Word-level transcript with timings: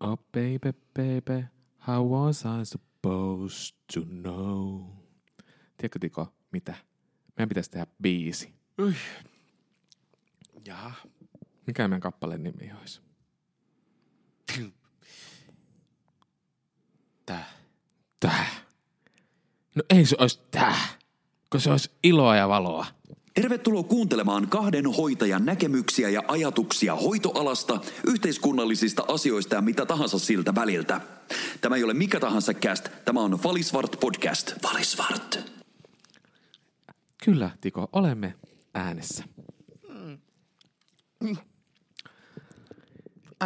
Oh 0.00 0.18
baby, 0.32 0.72
baby, 0.94 1.44
how 1.78 2.06
was 2.06 2.44
I 2.44 2.64
supposed 2.64 3.76
to 3.94 4.00
know? 4.00 4.82
Tiedätkö 5.76 5.98
Tiko, 5.98 6.34
mitä? 6.52 6.74
Meidän 7.36 7.48
pitäisi 7.48 7.70
tehdä 7.70 7.86
biisi. 8.02 8.54
Jaha. 10.66 10.92
Mikä 11.66 11.88
meidän 11.88 12.00
kappaleen 12.00 12.42
nimi 12.42 12.72
olisi? 12.80 13.00
Tää. 17.26 17.50
Tää. 18.20 18.46
No 19.74 19.82
ei 19.90 20.06
se 20.06 20.16
olisi 20.18 20.40
tää, 20.50 20.78
kun 21.50 21.60
se 21.60 21.70
olisi 21.70 21.90
iloa 22.02 22.36
ja 22.36 22.48
valoa. 22.48 22.86
Tervetuloa 23.36 23.82
kuuntelemaan 23.82 24.48
kahden 24.48 24.86
hoitajan 24.86 25.44
näkemyksiä 25.44 26.08
ja 26.08 26.22
ajatuksia 26.28 26.94
hoitoalasta, 26.94 27.80
yhteiskunnallisista 28.06 29.04
asioista 29.08 29.54
ja 29.54 29.60
mitä 29.60 29.86
tahansa 29.86 30.18
siltä 30.18 30.54
väliltä. 30.54 31.00
Tämä 31.60 31.76
ei 31.76 31.84
ole 31.84 31.94
mikä 31.94 32.20
tahansa 32.20 32.54
cast, 32.54 32.88
tämä 33.04 33.20
on 33.20 33.42
Valisvart 33.44 33.96
podcast. 34.00 34.52
Valisvart. 34.62 35.52
Kyllä, 37.24 37.50
Tiko, 37.60 37.88
olemme 37.92 38.34
äänessä. 38.74 39.24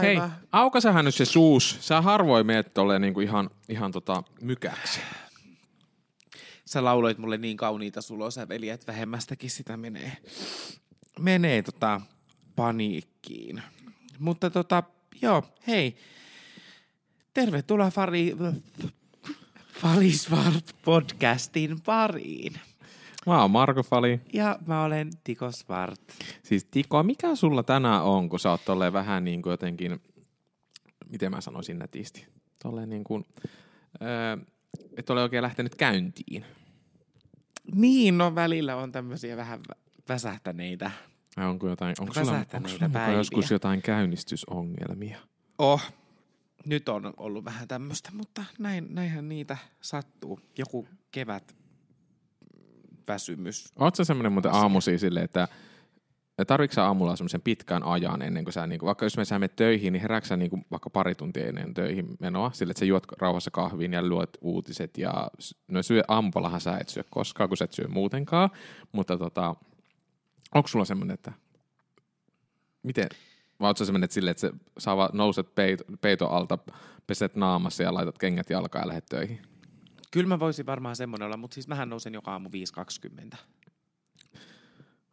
Hei, 0.03 0.17
Aivan. 0.17 0.33
aukasehan 0.53 1.05
nyt 1.05 1.15
se 1.15 1.25
suus. 1.25 1.77
Sä 1.81 2.01
harvoin 2.01 2.47
meet 2.47 2.75
tolleen 2.75 3.01
niinku 3.01 3.21
ihan, 3.21 3.51
ihan 3.69 3.93
tota 3.93 4.23
mykäksi. 4.41 5.01
Sä 6.71 6.85
lauloit 6.85 7.19
mulle 7.19 7.37
niin 7.39 7.57
kauniita 7.57 8.03
sulosäveliä, 8.03 8.75
että 8.75 8.93
vähemmästäkin 8.93 9.51
sitä 9.51 9.77
menee, 9.77 10.17
menee 11.21 11.63
tota 11.63 12.01
paniikkiin. 12.57 13.63
Mutta 14.19 14.51
tota, 14.51 14.83
joo, 15.23 15.43
hei. 15.67 15.97
Tervetuloa 17.35 17.91
Fari, 17.91 18.37
Falisvart 19.73 20.77
podcastin 20.85 21.81
pariin. 21.81 22.53
Mä 23.27 23.41
oon 23.41 23.51
Marko 23.51 23.83
Fali. 23.83 24.21
Ja 24.33 24.59
mä 24.67 24.85
olen 24.85 25.11
Tiko 25.25 25.53
Svart. 25.53 26.01
Siis 26.43 26.65
Tiko, 26.65 27.03
mikä 27.03 27.35
sulla 27.35 27.63
tänään 27.63 28.03
on, 28.03 28.29
kun 28.29 28.41
sä 28.41 28.51
oot 28.51 28.65
tolleen 28.65 28.93
vähän 28.93 29.25
niin 29.25 29.43
kuin 29.43 29.51
jotenkin, 29.51 30.01
miten 31.09 31.31
mä 31.31 31.41
sanoisin 31.41 31.79
nätisti, 31.79 32.27
tolleen 32.63 32.91
niin 32.91 33.05
kuin, 33.05 33.25
öö, 34.03 34.37
et 34.97 35.11
ole 35.11 35.23
oikein 35.23 35.43
lähtenyt 35.43 35.75
käyntiin. 35.75 36.45
Niin, 37.75 38.19
no 38.19 38.35
välillä 38.35 38.77
on 38.77 38.93
tämmöisiä 38.93 39.37
vähän 39.37 39.61
vä- 39.61 39.79
väsähtäneitä. 40.09 40.91
Vai 41.37 41.47
onko 41.47 41.69
jotain, 41.69 41.95
onko 42.01 42.15
sulla, 42.15 42.45
onko 42.55 42.69
sulla 42.69 43.09
joskus 43.09 43.51
jotain 43.51 43.83
käynnistysongelmia? 43.83 45.19
Oh, 45.59 45.83
nyt 46.67 46.89
on 46.89 47.15
ollut 47.17 47.45
vähän 47.45 47.69
tämmöistä, 47.69 48.11
mutta 48.13 48.45
näin, 48.59 48.87
näinhän 48.95 49.29
niitä 49.29 49.57
sattuu. 49.81 50.41
Joku 50.59 50.89
kevät 51.11 51.57
väsymys. 53.09 53.73
Sä 53.97 54.05
semmoinen 54.05 54.33
muuten 54.33 54.55
aamusi 54.55 54.99
silleen, 54.99 55.25
että 55.25 55.49
tarvitsetko 56.45 56.75
sä 56.75 56.87
aamulla 56.87 57.17
semmoisen 57.17 57.43
pitkän 57.43 57.83
ajan 57.83 58.23
ennen 58.23 58.45
kuin 58.45 58.53
sä, 58.53 58.67
niin 58.67 58.79
kuin, 58.79 58.87
vaikka 58.87 59.07
jos 59.07 59.17
me 59.17 59.25
sä 59.25 59.39
menet 59.39 59.57
töihin, 59.57 59.93
niin 59.93 60.01
herääksä 60.01 60.37
niin 60.37 60.51
kuin, 60.51 60.65
vaikka 60.71 60.91
pari 60.91 61.15
tuntia 61.15 61.47
ennen 61.47 61.75
töihin 61.75 62.17
menoa, 62.21 62.51
sille, 62.53 62.71
että 62.71 62.79
sä 62.79 62.85
juot 62.85 63.07
rauhassa 63.19 63.51
kahviin 63.51 63.93
ja 63.93 64.09
luot 64.09 64.37
uutiset 64.41 64.99
ja 64.99 65.31
no 65.69 65.83
syö 65.83 66.03
aamupalahan 66.09 66.61
sä 66.61 66.79
et 66.79 66.89
syö 66.89 67.05
koskaan, 67.11 67.49
kun 67.49 67.57
sä 67.57 67.65
et 67.65 67.73
syö 67.73 67.89
muutenkaan, 67.89 68.51
mutta 68.93 69.19
tota, 69.19 69.57
onko 70.55 70.69
sulla 70.69 70.85
semmoinen, 70.85 71.15
että 71.15 71.33
miten, 72.83 73.09
vai 73.61 73.69
ootko 73.69 73.79
sä 73.79 73.85
semmoinen, 73.85 74.05
että 74.05 74.15
silleen, 74.15 74.31
että 74.31 74.41
se 74.41 74.53
saa 74.79 74.97
vaan, 74.97 75.11
nouset 75.13 75.55
peito, 75.55 75.85
peito 76.01 76.29
alta, 76.29 76.59
peset 77.07 77.37
naamassa 77.37 77.83
ja 77.83 77.95
laitat 77.95 78.19
kengät 78.19 78.51
jalkaan 78.51 78.83
ja 78.83 78.89
lähdet 78.89 79.07
töihin? 79.07 79.43
Kyllä 80.11 80.29
mä 80.29 80.41
voisin 80.41 80.67
varmaan 80.67 80.97
semmoinen 80.97 81.27
olla, 81.27 81.37
mutta 81.37 81.55
siis 81.55 81.69
mähän 81.69 81.91
nousen 81.91 82.15
joka 82.15 82.33
aamu 82.33 82.49
5.20. 83.33 83.37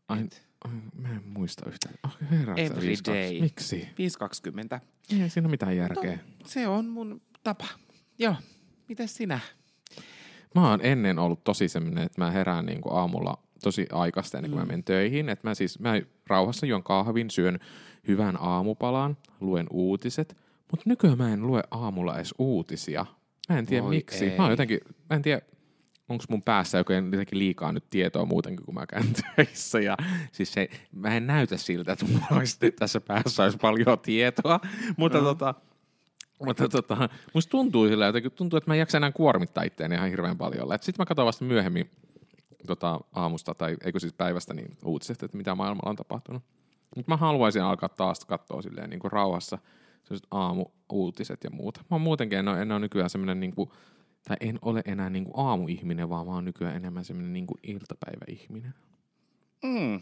Ai, 0.07 0.21
Et 0.21 0.33
ai, 0.33 0.46
mä 0.93 1.09
en 1.09 1.23
muista 1.25 1.69
yhtään. 1.69 1.95
Oh, 2.05 2.17
Every 2.57 2.87
viiskaat. 2.87 3.17
day. 3.17 3.39
Miksi? 3.41 3.89
5.20. 4.75 4.79
Ei 5.21 5.29
siinä 5.29 5.45
ole 5.47 5.51
mitään 5.51 5.77
järkeä. 5.77 6.11
No, 6.15 6.19
se 6.45 6.67
on 6.67 6.85
mun 6.85 7.21
tapa. 7.43 7.67
Joo. 8.19 8.35
Mites 8.89 9.15
sinä? 9.15 9.39
Mä 10.55 10.69
oon 10.69 10.79
ennen 10.83 11.19
ollut 11.19 11.43
tosi 11.43 11.67
semmoinen, 11.67 12.03
että 12.03 12.21
mä 12.21 12.31
herään 12.31 12.65
niin 12.65 12.81
kuin 12.81 12.95
aamulla 12.95 13.37
tosi 13.63 13.87
aikaista 13.91 14.37
ennen 14.37 14.51
kuin 14.51 14.59
mm. 14.59 14.63
mä 14.63 14.67
menen 14.67 14.83
töihin. 14.83 15.29
Että 15.29 15.47
mä 15.47 15.55
siis 15.55 15.79
mä 15.79 16.01
rauhassa 16.27 16.65
juon 16.65 16.83
kahvin, 16.83 17.29
syön 17.29 17.59
hyvän 18.07 18.37
aamupalan, 18.41 19.17
luen 19.39 19.67
uutiset. 19.71 20.37
Mutta 20.71 20.83
nykyään 20.89 21.17
mä 21.17 21.33
en 21.33 21.47
lue 21.47 21.63
aamulla 21.71 22.15
edes 22.15 22.33
uutisia. 22.37 23.05
Mä 23.49 23.57
en 23.59 23.65
tiedä 23.65 23.83
Voi 23.83 23.95
miksi. 23.95 24.25
ei. 24.25 24.37
Mä 24.37 24.43
oon 24.43 24.51
jotenkin, 24.51 24.79
mä 25.09 25.15
en 25.15 25.21
tiedä, 25.21 25.41
onko 26.09 26.23
mun 26.29 26.43
päässä 26.43 26.77
jotenkin 26.77 27.39
liikaa 27.39 27.71
nyt 27.71 27.89
tietoa 27.89 28.25
muutenkin, 28.25 28.65
kun 28.65 28.73
mä 28.73 28.85
käyn 28.85 29.13
töissä. 29.35 29.79
Ja 29.79 29.97
siis 30.31 30.53
se, 30.53 30.69
mä 30.91 31.15
en 31.15 31.27
näytä 31.27 31.57
siltä, 31.57 31.91
että 31.93 32.05
mulla 32.05 32.25
olisi 32.31 32.71
tässä 32.79 33.01
päässä 33.01 33.43
olisi 33.43 33.57
paljon 33.57 33.99
tietoa. 34.01 34.59
Mutta 34.97 35.17
No. 35.17 35.23
tota, 35.23 35.53
mutta 36.45 36.69
tota, 36.69 37.09
musta 37.33 37.51
tuntuu 37.51 37.87
sillä 37.87 38.05
jotenkin, 38.05 38.31
tuntuu, 38.31 38.57
että 38.57 38.69
mä 38.69 38.75
en 38.75 38.79
jaksa 38.79 38.97
enää 38.97 39.11
kuormittaa 39.11 39.63
itseäni 39.63 39.95
ihan 39.95 40.09
hirveän 40.09 40.37
paljon. 40.37 40.67
Sitten 40.81 40.95
mä 41.01 41.05
katson 41.05 41.25
vasta 41.25 41.45
myöhemmin 41.45 41.89
tota, 42.67 42.99
aamusta, 43.13 43.53
tai 43.53 43.77
eikö 43.83 43.99
siis 43.99 44.13
päivästä, 44.13 44.53
niin 44.53 44.77
uutiset, 44.85 45.23
että 45.23 45.37
mitä 45.37 45.55
maailmalla 45.55 45.89
on 45.89 45.95
tapahtunut. 45.95 46.43
Mutta 46.95 47.11
mä 47.11 47.17
haluaisin 47.17 47.63
alkaa 47.63 47.89
taas 47.89 48.25
katsoa 48.25 48.61
silleen 48.61 48.89
niin 48.89 48.99
kuin 48.99 49.11
rauhassa 49.11 49.57
sellaiset 50.03 50.27
aamu-uutiset 50.31 51.43
ja 51.43 51.49
muuta. 51.49 51.81
Mä 51.91 51.97
muutenkin, 51.97 52.39
en 52.39 52.47
ole, 52.47 52.61
en 52.61 52.71
ole 52.71 52.79
nykyään 52.79 53.09
semmoinen, 53.09 53.39
niin 53.39 53.55
kuin, 53.55 53.69
tai 54.27 54.37
en 54.39 54.59
ole 54.61 54.81
enää 54.85 55.09
niin 55.09 55.23
kuin 55.23 55.33
aamuihminen, 55.37 56.09
vaan 56.09 56.27
mä 56.27 56.33
oon 56.33 56.45
nykyään 56.45 56.75
enemmän 56.75 57.05
semmoinen 57.05 57.33
niin 57.33 57.47
kuin 57.47 57.59
iltapäiväihminen. 57.63 58.73
Mm. 59.63 60.01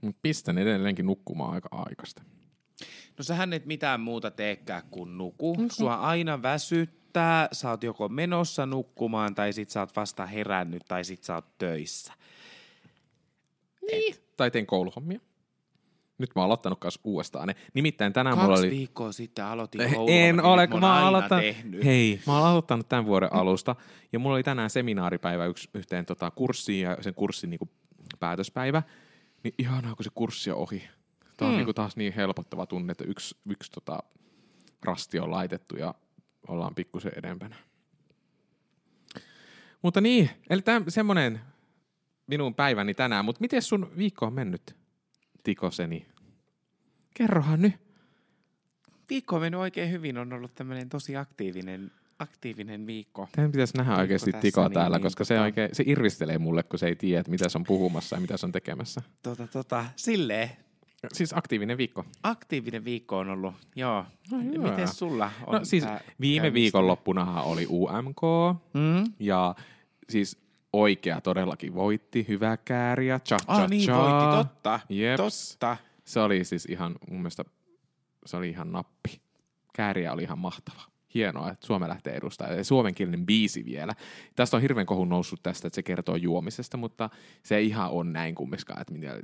Mutta 0.00 0.18
pistän 0.22 0.58
edelleenkin 0.58 1.06
nukkumaan 1.06 1.54
aika 1.54 1.68
aikaista. 1.72 2.22
No 3.18 3.24
sähän 3.24 3.52
et 3.52 3.66
mitään 3.66 4.00
muuta 4.00 4.30
teekään 4.30 4.82
kuin 4.90 5.18
nuku. 5.18 5.56
Sua 5.72 5.94
aina 5.94 6.42
väsyttää, 6.42 7.48
sä 7.52 7.70
oot 7.70 7.82
joko 7.82 8.08
menossa 8.08 8.66
nukkumaan 8.66 9.34
tai 9.34 9.52
sit 9.52 9.70
sä 9.70 9.80
oot 9.80 9.96
vasta 9.96 10.26
herännyt 10.26 10.82
tai 10.88 11.04
sit 11.04 11.24
sä 11.24 11.34
oot 11.34 11.58
töissä. 11.58 12.12
Niin. 13.90 14.14
Tai 14.36 14.50
teen 14.50 14.66
kouluhommia. 14.66 15.20
Nyt 16.18 16.30
mä 16.34 16.40
oon 16.42 16.46
aloittanut 16.46 16.80
kanssa 16.80 17.00
uudestaan 17.04 17.48
ne. 17.48 17.56
Nimittäin 17.74 18.12
tänään 18.12 18.36
Kaksi 18.36 18.46
mulla 18.48 18.58
oli... 18.60 18.70
viikkoa 18.70 19.12
sitten 19.12 19.44
aloitin 19.44 19.80
Eh, 19.80 19.94
kouluhommat, 19.94 20.20
En 20.24 20.36
niin 20.36 20.44
ole, 20.44 20.66
kun 20.66 20.80
mä 20.80 20.94
oon 20.98 21.06
aloittanut, 21.08 21.44
hei, 21.84 22.20
mä 22.26 22.38
oon 22.38 22.46
aloittanut 22.48 22.88
tämän 22.88 23.06
vuoden 23.06 23.32
alusta 23.32 23.76
ja 24.12 24.18
mulla 24.18 24.34
oli 24.36 24.42
tänään 24.42 24.70
seminaaripäivä 24.70 25.46
yksi, 25.46 25.70
yhteen 25.74 26.06
tota, 26.06 26.30
kurssiin 26.30 26.80
ja 26.82 26.96
sen 27.00 27.14
kurssin 27.14 27.50
niinku, 27.50 27.68
päätöspäivä. 28.20 28.82
Niin 29.44 29.54
ihanaa, 29.58 29.94
kun 29.94 30.04
se 30.04 30.10
kurssi 30.14 30.50
on 30.50 30.56
ohi. 30.58 30.88
Tämä 31.36 31.48
on 31.48 31.54
Mm. 31.54 31.58
niinku 31.58 31.72
taas 31.74 31.96
niin 31.96 32.12
helpottava 32.12 32.66
tunne, 32.66 32.92
että 32.92 33.04
yksi, 33.04 33.36
yksi 33.50 33.72
tota, 33.72 33.98
rasti 34.84 35.18
on 35.18 35.30
laitettu 35.30 35.76
ja 35.76 35.94
ollaan 36.48 36.74
pikkusen 36.74 37.12
edempänä. 37.16 37.56
Mutta 39.82 40.00
niin, 40.00 40.30
eli 40.50 40.62
tämä 40.62 40.82
semmoinen 40.88 41.40
minun 42.26 42.54
päiväni 42.54 42.94
tänään. 42.94 43.24
Mutta 43.24 43.40
miten 43.40 43.62
sun 43.62 43.90
viikko 43.96 44.26
on 44.26 44.32
mennyt, 44.32 44.76
Tikoseni? 45.42 46.06
Kerrohan 47.14 47.62
nyt. 47.62 47.74
Viikko 49.10 49.36
on 49.36 49.42
mennyt 49.42 49.60
oikein 49.60 49.90
hyvin, 49.90 50.18
on 50.18 50.32
ollut 50.32 50.54
tämmöinen 50.54 50.88
tosi 50.88 51.16
aktiivinen, 51.16 51.90
aktiivinen 52.18 52.86
viikko. 52.86 53.28
Tämän 53.32 53.52
pitäisi 53.52 53.76
nähdä 53.76 53.90
Viikko 53.90 54.00
oikeasti 54.00 54.32
tässä, 54.32 54.42
Tiko 54.42 54.62
niin, 54.62 54.72
täällä, 54.72 54.96
niin, 54.96 55.02
koska 55.02 55.24
se, 55.24 55.36
tota- 55.36 55.40
oikein, 55.40 55.68
se 55.72 55.84
irvistelee 55.86 56.38
mulle, 56.38 56.62
kun 56.62 56.78
se 56.78 56.86
ei 56.86 56.96
tiedä, 56.96 57.24
mitä 57.28 57.48
se 57.48 57.58
on 57.58 57.64
puhumassa 57.64 58.16
ja 58.16 58.20
mitä 58.20 58.36
se 58.36 58.46
on 58.46 58.52
tekemässä. 58.52 59.02
Tota, 59.22 59.46
tota, 59.46 59.84
silleen, 59.96 60.50
Siis 61.12 61.32
aktiivinen 61.36 61.78
viikko. 61.78 62.04
aktiivinen 62.22 62.84
viikko 62.84 63.18
on 63.18 63.28
ollut, 63.30 63.54
joo. 63.76 64.04
No 64.30 64.38
hyvä. 64.40 64.70
Miten 64.70 64.88
sulla 64.88 65.30
on 65.46 65.58
No 65.58 65.64
siis 65.64 65.84
viime 66.20 66.52
viikonloppunahan 66.52 67.44
oli 67.44 67.66
UMK 67.70 68.20
Mm? 68.74 69.12
ja 69.18 69.54
siis 70.08 70.41
oikea 70.72 71.20
todellakin 71.20 71.74
voitti. 71.74 72.24
Hyvä 72.28 72.56
kääriä. 72.56 73.20
Cha, 73.20 73.36
cha, 73.36 73.52
Ah 73.52 73.70
niin, 73.70 73.84
cha. 73.84 73.96
voitti, 73.96 74.36
totta. 74.36 74.80
Jeps. 74.88 75.48
Totta. 75.50 75.76
Se 76.04 76.20
oli 76.20 76.44
siis 76.44 76.66
ihan, 76.66 76.94
mun 77.10 77.18
mielestä 77.20 77.44
se 78.26 78.36
oli 78.36 78.48
ihan 78.48 78.72
nappi. 78.72 79.20
Kääriä 79.74 80.12
oli 80.12 80.22
ihan 80.22 80.38
mahtava. 80.38 80.82
Hienoa, 81.14 81.50
että 81.50 81.66
Suomi 81.66 81.88
lähtee 81.88 82.14
edustamaan. 82.14 82.58
Ja 82.58 82.64
suomenkielinen 82.64 83.26
biisi 83.26 83.64
vielä. 83.64 83.94
Tästä 84.36 84.56
on 84.56 84.62
hirveän 84.62 84.86
kohun 84.86 85.08
noussut 85.08 85.42
tästä, 85.42 85.66
että 85.66 85.74
se 85.74 85.82
kertoo 85.82 86.16
juomisesta, 86.16 86.76
mutta 86.76 87.10
se 87.42 87.56
ei 87.56 87.66
ihan 87.66 87.90
on 87.90 88.12
näin 88.12 88.34
kumminkaan. 88.34 88.80
Että 88.80 88.92
mitä, 88.92 89.20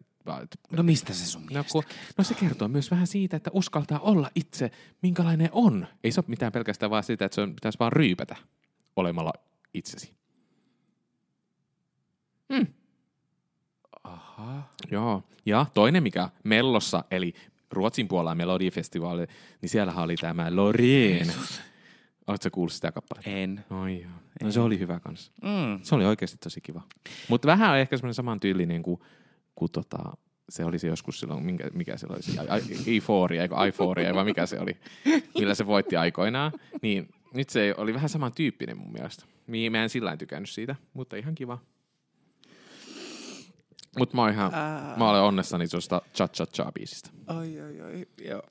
No 0.70 0.82
mistä 0.82 1.12
se 1.12 1.26
sun 1.26 1.46
No, 1.50 1.64
kun, 1.72 1.82
no 2.18 2.24
se 2.24 2.34
kertoo 2.34 2.68
myös 2.68 2.90
vähän 2.90 3.06
siitä, 3.06 3.36
että 3.36 3.50
uskaltaa 3.52 3.98
olla 3.98 4.30
itse, 4.34 4.70
minkälainen 5.02 5.48
on. 5.52 5.86
Ei 6.04 6.12
se 6.12 6.20
ole 6.20 6.24
mitään 6.28 6.52
pelkästään 6.52 6.90
vaan 6.90 7.04
sitä, 7.04 7.24
että 7.24 7.34
se 7.34 7.40
on, 7.40 7.54
pitäisi 7.54 7.78
vaan 7.78 7.92
ryypätä 7.92 8.36
olemalla 8.96 9.32
itsesi. 9.74 10.17
Aha. 14.04 14.62
Joo. 14.90 15.22
Ja 15.46 15.66
toinen 15.74 16.02
mikä 16.02 16.28
Mellossa, 16.44 17.04
eli 17.10 17.34
Ruotsin 17.72 18.08
puolella 18.08 18.34
Melodifestivaali, 18.34 19.26
niin 19.62 19.70
siellähän 19.70 20.04
oli 20.04 20.16
tämä 20.16 20.56
Loreen. 20.56 21.32
Oletko 22.26 22.48
kuullut 22.52 22.72
sitä 22.72 22.92
kappaletta? 22.92 23.30
En. 23.30 23.64
Oi 23.70 24.00
joo. 24.02 24.10
No 24.42 24.50
se 24.50 24.60
oli 24.60 24.78
hyvä 24.78 25.00
kanssa. 25.00 25.32
Mm. 25.42 25.82
Se 25.82 25.94
oli 25.94 26.04
oikeasti 26.04 26.38
tosi 26.38 26.60
kiva. 26.60 26.82
Mutta 27.28 27.48
vähän 27.48 27.78
ehkä 27.78 27.96
semmoinen 27.96 28.14
saman 28.14 28.40
tyylinen 28.40 28.82
kuin, 28.82 29.00
kuin 29.54 29.72
tota, 29.72 29.98
se 30.48 30.64
oli 30.64 30.78
se 30.78 30.86
joskus 30.86 31.20
silloin, 31.20 31.44
minkä, 31.44 31.70
mikä 31.74 31.96
se 31.96 32.06
oli, 32.10 32.22
se 32.22 32.32
Euphoria, 32.94 33.42
eikö 33.42 33.54
Euphoria, 33.64 34.14
vai 34.14 34.24
mikä 34.24 34.46
se 34.46 34.60
oli, 34.60 34.76
millä 35.38 35.54
se 35.54 35.66
voitti 35.66 35.96
aikoinaan. 35.96 36.52
Niin 36.82 37.08
nyt 37.34 37.50
se 37.50 37.74
oli 37.76 37.94
vähän 37.94 38.08
saman 38.08 38.32
tyyppinen 38.32 38.78
mun 38.78 38.92
mielestä. 38.92 39.24
Mä 39.70 39.82
en 39.82 39.90
sillä 39.90 40.16
tykännyt 40.16 40.50
siitä, 40.50 40.76
mutta 40.94 41.16
ihan 41.16 41.34
kiva. 41.34 41.58
Mutta 43.98 44.16
mä, 44.16 44.22
oon 44.22 44.32
ihan, 44.32 44.52
mä 44.96 45.10
olen 45.10 45.22
onnessani 45.22 45.68
tuosta 45.68 46.02
Cha 46.14 46.28
Cha 46.28 46.46
Cha 46.46 46.72
biisistä. 46.72 47.10
Ai, 47.26 47.60
ai, 47.60 47.80
ai. 47.80 48.06
Joo. 48.24 48.42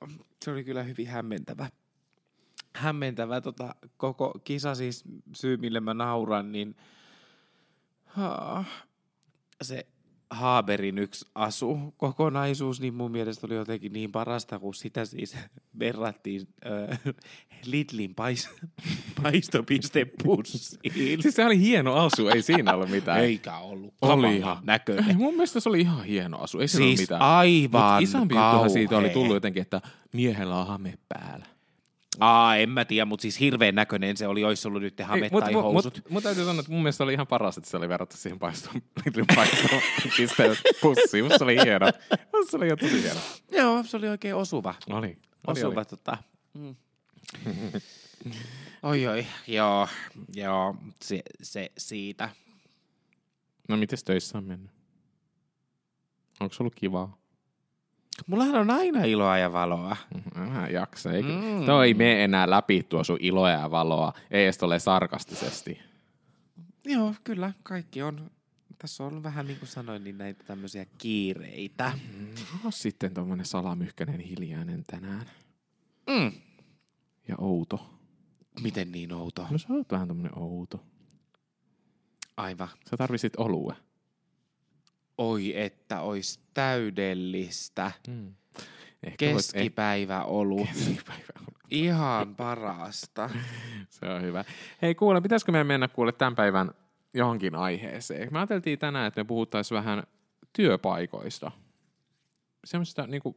Se 0.44 0.50
oli 0.50 0.64
kyllä 0.64 0.82
hyvin 0.82 1.08
hämmentävä. 1.08 1.68
Hämmentävä 2.76 3.40
tota, 3.40 3.74
koko 3.96 4.34
kisa 4.44 4.74
siis 4.74 5.04
syy, 5.34 5.56
mille 5.56 5.80
mä 5.80 5.94
nauran, 5.94 6.52
niin 6.52 6.76
ha, 8.04 8.64
se 9.62 9.86
Haaberin 10.30 10.98
yksi 10.98 11.26
asu 11.34 11.94
kokonaisuus, 11.96 12.80
niin 12.80 12.94
mun 12.94 13.10
mielestä 13.10 13.46
oli 13.46 13.54
jotenkin 13.54 13.92
niin 13.92 14.12
parasta, 14.12 14.58
kun 14.58 14.74
sitä 14.74 15.04
siis 15.04 15.36
verrattiin 15.78 16.48
äh, 16.90 16.98
Lidlin 17.66 18.14
pais, 18.14 18.50
paistopistepussiin. 19.22 21.22
Siis 21.22 21.34
se 21.34 21.44
oli 21.44 21.58
hieno 21.60 21.94
asu, 21.94 22.28
ei 22.28 22.42
siinä 22.42 22.74
ollut 22.74 22.90
mitään. 22.90 23.20
Eikä 23.20 23.58
ollut 23.58 23.94
Oli 24.02 24.36
ihan. 24.36 24.58
näköinen. 24.62 25.08
Ei, 25.08 25.16
mun 25.16 25.34
mielestä 25.34 25.60
se 25.60 25.68
oli 25.68 25.80
ihan 25.80 26.04
hieno 26.04 26.38
asu, 26.38 26.60
ei 26.60 26.68
siinä 26.68 26.86
Siis 26.86 27.00
ollut 27.00 27.02
mitään. 27.10 27.22
aivan 27.22 27.94
Mut 27.94 28.02
isompi 28.02 28.34
siitä 28.72 28.98
oli 28.98 29.10
tullut 29.10 29.34
jotenkin, 29.34 29.62
että 29.62 29.80
miehellä 30.12 30.60
on 30.60 30.66
hame 30.66 30.98
päällä. 31.08 31.46
Aa, 32.20 32.56
en 32.56 32.70
mä 32.70 32.84
tiedä, 32.84 33.04
mutta 33.04 33.22
siis 33.22 33.40
hirveän 33.40 33.74
näköinen 33.74 34.16
se 34.16 34.26
oli, 34.26 34.44
olisi 34.44 34.68
ollut 34.68 34.82
nyt 34.82 35.00
hame 35.00 35.30
tai 35.30 35.52
mut, 35.52 35.62
housut. 35.62 35.94
mut, 35.96 36.10
mut, 36.10 36.22
täytyy 36.22 36.44
sanoa, 36.44 36.60
että 36.60 36.72
mun 36.72 36.82
mielestä 36.82 37.04
oli 37.04 37.12
ihan 37.12 37.26
paras, 37.26 37.58
että 37.58 37.70
se 37.70 37.76
oli 37.76 37.88
verrattu 37.88 38.16
siihen 38.16 38.38
paistoon, 38.38 38.82
Lidlin 39.06 39.24
paistoon 39.36 39.82
pisteen 40.16 40.56
pussiin. 40.80 41.24
Musta 41.24 41.38
se 41.38 41.44
oli 41.44 41.56
hieno. 41.64 41.86
Musta 42.36 42.50
se 42.50 42.56
oli 42.56 42.66
ihan 42.66 42.78
tosi 42.78 43.02
hieno. 43.02 43.20
Joo, 43.52 43.82
se 43.82 43.96
oli 43.96 44.08
oikein 44.08 44.34
osuva. 44.34 44.74
Oli. 44.90 45.06
oli, 45.06 45.18
Osuva 45.46 45.80
oli. 45.80 45.84
tota. 45.84 46.18
Mm. 46.54 46.76
oi 48.82 49.06
oi, 49.06 49.26
joo, 49.46 49.88
joo, 50.34 50.76
se, 51.02 51.22
se 51.42 51.72
siitä. 51.78 52.28
No 53.68 53.76
mites 53.76 54.04
töissä 54.04 54.38
on 54.38 54.44
mennyt? 54.44 54.70
Onko 56.40 56.54
se 56.54 56.62
ollut 56.62 56.74
kivaa? 56.74 57.18
Mullahan 58.26 58.54
on 58.54 58.70
aina 58.70 59.04
iloa 59.04 59.38
ja 59.38 59.52
valoa. 59.52 59.96
Mä 60.34 60.68
jaksa. 60.68 61.12
Eikö? 61.12 61.28
Mm. 61.28 61.44
Mm. 61.44 61.66
Toi 61.66 61.86
ei 61.86 61.94
mene 61.94 62.24
enää 62.24 62.50
läpi 62.50 62.82
tuo 62.82 63.04
sun 63.04 63.18
iloa 63.20 63.50
ja 63.50 63.70
valoa. 63.70 64.12
Ei 64.30 64.44
edes 64.44 64.62
ole 64.62 64.78
sarkastisesti. 64.78 65.80
Joo, 66.84 67.14
kyllä, 67.24 67.52
kaikki 67.62 68.02
on. 68.02 68.30
Tässä 68.78 69.04
on 69.04 69.22
vähän 69.22 69.46
niin 69.46 69.58
kuin 69.58 69.68
sanoin, 69.68 70.04
niin 70.04 70.18
näitä 70.18 70.44
tämmöisiä 70.44 70.86
kiireitä. 70.98 71.92
No 72.64 72.70
sitten 72.70 73.14
tuommoinen 73.14 73.46
salamyhkäinen 73.46 74.20
hiljainen 74.20 74.84
tänään. 74.86 75.26
Mm. 76.06 76.32
Ja 77.28 77.34
outo. 77.38 77.90
Miten 78.62 78.92
niin 78.92 79.12
outo? 79.12 79.46
No 79.50 79.58
sä 79.58 79.66
oot 79.70 79.92
vähän 79.92 80.08
tommonen 80.08 80.38
outo. 80.38 80.80
Aivan. 82.36 82.68
Sä 82.90 82.96
tarvisit 82.96 83.36
olue. 83.36 83.76
Oi, 85.18 85.60
että 85.60 86.00
olisi 86.00 86.40
täydellistä. 86.54 87.92
Mm. 88.08 88.34
Ehkä 89.02 89.26
voit- 89.26 89.36
Keskipäivä 89.36 90.24
ollut. 90.24 90.60
eh- 90.60 90.66
Keskipäivä. 90.74 91.22
Ihan 91.70 92.36
parasta. 92.36 93.30
Se 93.90 94.06
on 94.06 94.22
hyvä. 94.22 94.44
Hei 94.82 94.94
kuule, 94.94 95.20
pitäisikö 95.20 95.52
meidän 95.52 95.66
mennä 95.66 95.88
kuule 95.88 96.12
tämän 96.12 96.34
päivän 96.34 96.70
johonkin 97.14 97.54
aiheeseen? 97.54 98.28
Me 98.32 98.38
ajateltiin 98.38 98.78
tänään, 98.78 99.06
että 99.06 99.20
me 99.20 99.24
puhuttaisiin 99.24 99.76
vähän 99.76 100.02
työpaikoista. 100.52 101.50
Semmoisista 102.64 103.06
niinku 103.06 103.36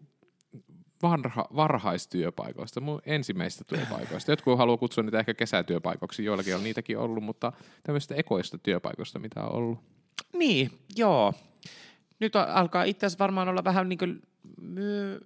varha, 1.03 1.45
varhaistyöpaikoista, 1.55 2.81
mun 2.81 3.01
ensimmäisistä 3.05 3.63
työpaikoista. 3.63 4.31
Jotkut 4.31 4.57
haluaa 4.57 4.77
kutsua 4.77 5.03
niitä 5.03 5.19
ehkä 5.19 5.33
kesätyöpaikoiksi, 5.33 6.25
joillakin 6.25 6.55
on 6.55 6.63
niitäkin 6.63 6.97
ollut, 6.97 7.23
mutta 7.23 7.51
tämmöisistä 7.83 8.15
ekoista 8.15 8.57
työpaikoista, 8.57 9.19
mitä 9.19 9.43
on 9.43 9.51
ollut. 9.51 9.79
Niin, 10.33 10.71
joo. 10.95 11.33
Nyt 12.21 12.35
alkaa 12.35 12.83
itse 12.83 13.05
asiassa 13.05 13.23
varmaan 13.23 13.49
olla 13.49 13.63
vähän 13.63 13.89
niin 13.89 13.99
kuin 13.99 14.21
myö, 14.61 15.19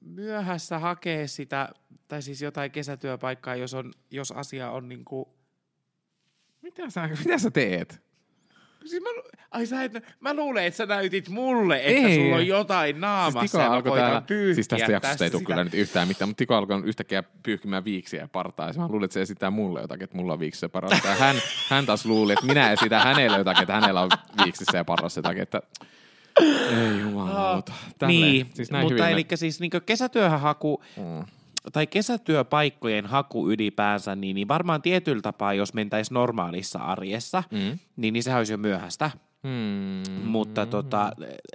myöhässä 0.00 0.78
hakea 0.78 1.28
sitä, 1.28 1.68
tai 2.08 2.22
siis 2.22 2.42
jotain 2.42 2.70
kesätyöpaikkaa, 2.70 3.56
jos, 3.56 3.74
on, 3.74 3.92
jos 4.10 4.32
asia 4.32 4.70
on 4.70 4.88
niin 4.88 5.04
kuin... 5.04 5.28
Mitä 6.62 6.90
sä, 6.90 7.08
mitä 7.24 7.38
sä 7.38 7.50
teet? 7.50 8.09
Siis 8.84 9.02
mä, 9.02 9.08
ai 9.50 9.66
sä 9.66 9.84
et, 9.84 9.92
mä 10.20 10.34
luulen, 10.34 10.64
että 10.64 10.76
sä 10.76 10.86
näytit 10.86 11.28
mulle, 11.28 11.76
että 11.76 12.08
Ei. 12.08 12.16
sulla 12.16 12.36
on 12.36 12.46
jotain 12.46 13.00
naamassa 13.00 13.40
Siis 13.40 13.50
Tiko 13.52 13.62
alkoi 13.64 13.98
täällä, 13.98 14.22
siis 14.54 14.68
tästä 14.68 14.92
jaksosta 14.92 15.24
ei 15.24 15.30
tule 15.30 15.38
sitä. 15.40 15.46
kyllä 15.52 15.64
nyt 15.64 15.74
yhtään 15.74 16.08
mitään, 16.08 16.28
mutta 16.28 16.38
Tiko 16.38 16.54
alkoi 16.54 16.82
yhtäkkiä 16.84 17.22
pyyhkimään 17.42 17.84
viiksiä 17.84 18.20
ja 18.20 18.28
partaa. 18.28 18.66
Ja 18.68 18.74
mä 18.76 18.88
luulin, 18.88 19.04
että 19.04 19.14
se 19.14 19.22
esittää 19.22 19.50
mulle 19.50 19.80
jotakin, 19.80 20.04
että 20.04 20.16
mulla 20.16 20.32
on 20.32 20.38
viiksissä 20.40 20.64
ja 20.64 20.68
parasta. 20.68 21.08
Ja 21.08 21.14
hän, 21.14 21.36
hän 21.68 21.86
taas 21.86 22.06
luuli, 22.06 22.32
että 22.32 22.46
minä 22.46 22.72
esitän 22.72 23.02
hänelle 23.02 23.38
jotakin, 23.38 23.62
että 23.62 23.74
hänellä 23.74 24.00
on 24.00 24.10
viiksissä 24.44 24.78
ja 24.78 24.84
parassa 24.84 25.18
jotakin, 25.18 25.42
että 25.42 25.62
ei 26.70 27.00
jumalauta. 27.00 27.72
Tälleen. 27.98 28.20
Niin, 28.20 28.50
siis 28.54 28.70
näin 28.70 28.86
mutta 28.86 29.08
eli 29.08 29.26
siis 29.34 29.60
niin 29.60 29.70
kesätyöhön 29.86 30.40
haku, 30.40 30.82
Mm. 30.96 31.24
Tai 31.72 31.86
kesätyöpaikkojen 31.86 33.06
haku 33.06 33.50
ylipäänsä, 33.50 34.16
niin, 34.16 34.34
niin 34.34 34.48
varmaan 34.48 34.82
tietyllä 34.82 35.22
tapaa, 35.22 35.54
jos 35.54 35.74
mentäisiin 35.74 36.14
normaalissa 36.14 36.78
arjessa, 36.78 37.42
Mm. 37.50 37.78
niin, 37.96 38.12
niin 38.12 38.22
sehän 38.22 38.38
olisi 38.38 38.52
jo 38.52 38.56
myöhäistä. 38.58 39.10
Mm. 39.42 40.12
Mutta 40.24 40.66
tota, 40.66 41.12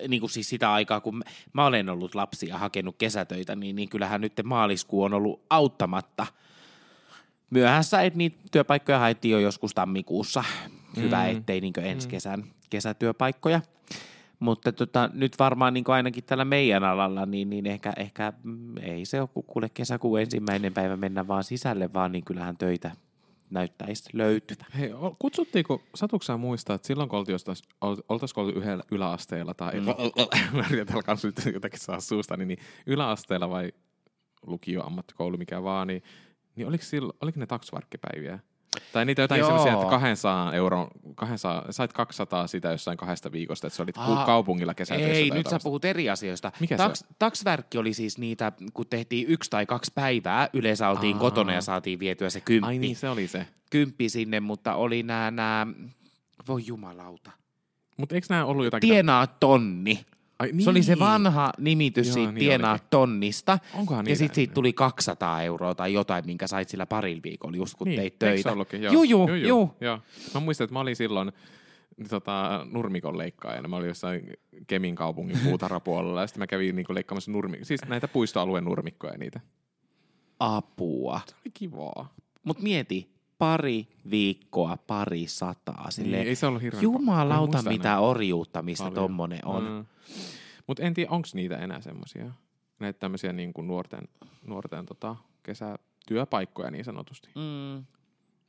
niin 0.07 0.19
kuin 0.19 0.29
siis 0.29 0.49
sitä 0.49 0.73
aikaa, 0.73 1.01
kun 1.01 1.23
mä 1.53 1.65
olen 1.65 1.89
ollut 1.89 2.15
lapsi 2.15 2.47
ja 2.47 2.57
hakenut 2.57 2.95
kesätöitä, 2.97 3.55
niin, 3.55 3.75
niin 3.75 3.89
kyllähän 3.89 4.21
nyt 4.21 4.33
maaliskuu 4.43 5.03
on 5.03 5.13
ollut 5.13 5.41
auttamatta 5.49 6.27
myöhässä, 7.49 8.01
että 8.01 8.17
niitä 8.17 8.37
työpaikkoja 8.51 8.99
haettiin 8.99 9.31
jo 9.31 9.39
joskus 9.39 9.73
tammikuussa. 9.73 10.43
Hyvä, 10.95 11.23
Mm. 11.23 11.37
ettei 11.37 11.61
niin 11.61 11.73
ensi 11.81 12.07
kesän 12.07 12.43
kesätyöpaikkoja. 12.69 13.61
Mutta 14.39 14.71
tota, 14.71 15.09
nyt 15.13 15.39
varmaan 15.39 15.73
niin 15.73 15.85
ainakin 15.87 16.23
tällä 16.23 16.45
meidän 16.45 16.83
alalla, 16.83 17.25
niin, 17.25 17.49
niin 17.49 17.65
ehkä, 17.65 17.93
ehkä 17.97 18.33
mm, 18.43 18.77
ei 18.77 19.05
se 19.05 19.21
ole 19.21 19.29
kuule 19.47 19.69
kesäkuun 19.69 20.21
ensimmäinen 20.21 20.73
päivä 20.73 20.97
mennä 20.97 21.27
vaan 21.27 21.43
sisälle, 21.43 21.93
vaan 21.93 22.11
niin 22.11 22.25
kyllähän 22.25 22.57
töitä 22.57 22.91
näyttäisi 23.49 24.09
löytyvän. 24.13 24.65
Hei, 24.77 24.89
kutsuttiinko, 25.19 25.81
satuksä 25.95 26.37
muistaa, 26.37 26.75
että 26.75 26.87
silloin 26.87 27.09
kun 27.09 27.19
oltiin 27.19 27.33
jostain, 27.33 27.57
oltaisiko 28.09 28.41
oltu 28.41 28.59
yhdellä 28.59 28.83
yläasteella 28.91 29.53
tai, 29.53 29.73
mm. 29.79 29.87
yritän 30.71 31.03
kanssa 31.03 31.27
nyt 31.27 31.53
jotakin 31.53 31.79
saa 31.79 31.99
suusta, 31.99 32.37
niin, 32.37 32.47
niin 32.47 32.59
yläasteella 32.85 33.49
vai 33.49 33.71
lukio, 34.47 34.83
ammattikoulu, 34.83 35.37
mikä 35.37 35.63
vaan, 35.63 35.87
niin, 35.87 36.03
niin 36.55 36.67
oliko, 36.67 36.83
silloin, 36.83 37.17
oliko 37.21 37.39
ne 37.39 37.45
taksvarkkipäiviä? 37.45 38.39
Tai 38.93 39.05
niitä 39.05 39.21
jotain 39.21 39.39
Joo. 39.39 39.47
semmoisia, 39.47 39.73
että 39.73 39.85
200 39.89 40.53
euron, 40.53 40.87
200, 41.15 41.65
sait 41.69 41.93
200 41.93 42.47
sitä 42.47 42.71
jossain 42.71 42.97
kahdesta 42.97 43.31
viikosta, 43.31 43.67
että 43.67 43.77
sä 43.77 43.83
olit 43.83 43.97
Aa, 43.97 44.25
kaupungilla 44.25 44.73
kesätöissä. 44.73 45.13
Ei, 45.13 45.29
nyt 45.29 45.47
sä 45.47 45.59
puhut 45.63 45.85
eri 45.85 46.09
asioista. 46.09 46.51
Mikä 46.59 46.77
se 46.77 46.83
Taks, 46.83 47.03
taksvärkki 47.19 47.77
oli 47.77 47.93
siis 47.93 48.17
niitä, 48.17 48.51
kun 48.73 48.85
tehtiin 48.89 49.27
yksi 49.27 49.49
tai 49.49 49.65
kaksi 49.65 49.91
päivää, 49.95 50.49
yleensä 50.53 50.89
oltiin 50.89 51.15
Aa. 51.15 51.19
kotona 51.21 51.53
ja 51.53 51.61
saatiin 51.61 51.99
vietyä 51.99 52.29
se 52.29 52.41
kymppi, 52.41 52.67
Ai 52.67 52.77
niin, 52.79 52.95
se 52.95 53.09
oli 53.09 53.27
se. 53.27 53.47
kymppi 53.69 54.09
sinne, 54.09 54.39
mutta 54.39 54.75
oli 54.75 55.03
nämä, 55.03 55.31
nämä, 55.31 55.67
voi 56.47 56.63
jumalauta, 56.65 57.31
Mutta 57.97 58.15
eikö 58.15 58.27
nämä 58.29 58.45
ollut 58.45 58.65
jotakin... 58.65 58.89
tienaa 58.89 59.27
tonni. 59.27 60.05
Ai, 60.39 60.51
Se 60.59 60.69
oli 60.69 60.83
se 60.83 60.91
niin. 60.93 60.99
vanha 60.99 61.51
nimitys 61.57 62.07
Joo, 62.07 62.13
siitä 62.13 62.31
niin 62.31 62.39
tienaa 62.39 62.71
olikin. 62.71 62.87
tonnista. 62.89 63.59
Onkohan 63.73 63.99
Ja 64.05 64.07
niitä 64.07 64.17
sitten 64.19 64.35
siitä 64.35 64.53
tuli 64.53 64.73
200 64.73 65.41
euroa 65.43 65.75
tai 65.75 65.93
jotain, 65.93 66.25
minkä 66.25 66.47
sait 66.47 66.69
sillä 66.69 66.85
parilla 66.85 67.21
viikolla 67.23 67.57
just 67.57 67.75
kun 67.75 67.87
Niin, 67.87 67.99
teit 67.99 68.19
töitä. 68.19 68.51
ollutkin? 68.51 68.83
Juu, 68.83 69.03
juu, 69.03 69.27
Juu, 69.27 69.35
juu. 69.35 69.75
joo. 69.81 69.99
Mä 70.33 70.39
muistan, 70.39 70.65
että 70.65 70.73
mä 70.73 70.79
olin 70.79 70.95
silloin 70.95 71.31
tota, 72.09 72.67
nurmikon 72.71 73.17
leikkaajana. 73.17 73.67
Mä 73.67 73.75
olin 73.75 73.87
jossain 73.87 74.33
Kemin 74.67 74.95
kaupungin 74.95 75.39
puutarhapuolella 75.49 76.21
ja 76.21 76.27
sitten 76.27 76.41
mä 76.41 76.47
kävin 76.47 76.75
niinku 76.75 76.93
leikkaamassa 76.93 77.31
nurmi, 77.31 77.57
siis 77.63 77.81
näitä 77.87 78.07
puistoalueen 78.07 78.63
nurmikkoja 78.63 79.17
niitä. 79.17 79.39
Apua. 80.39 81.21
Se 81.27 81.35
oli 81.35 81.51
kivaa. 81.53 82.13
Mut 82.43 82.59
mieti, 82.61 83.14
pari 83.37 83.87
viikkoa, 84.09 84.77
pari 84.87 85.27
sataa. 85.27 85.91
Silleen, 85.91 86.19
Niin, 86.19 86.29
ei 86.29 86.35
se 86.35 86.45
ollut 86.45 86.61
hirveän 86.61 86.83
Jumalauta, 86.83 87.61
mitä 87.63 87.89
enää 87.89 87.99
orjuutta, 87.99 88.61
mistä 88.61 88.83
paljon. 88.83 88.95
tommonen 88.95 89.45
on. 89.45 89.63
Mm. 89.63 89.85
Mutta 90.67 90.83
en 90.83 90.93
tiedä, 90.93 91.11
onko 91.11 91.27
niitä 91.33 91.57
enää 91.57 91.81
semmoisia, 91.81 92.31
näitä 92.79 92.99
tämmöisiä 92.99 93.33
niin 93.33 93.53
kuin 93.53 93.67
nuorten, 93.67 94.07
nuorten 94.47 94.85
tota, 94.85 95.15
kesätyöpaikkoja 95.43 96.71
niin 96.71 96.85
sanotusti. 96.85 97.29
Mm. 97.35 97.85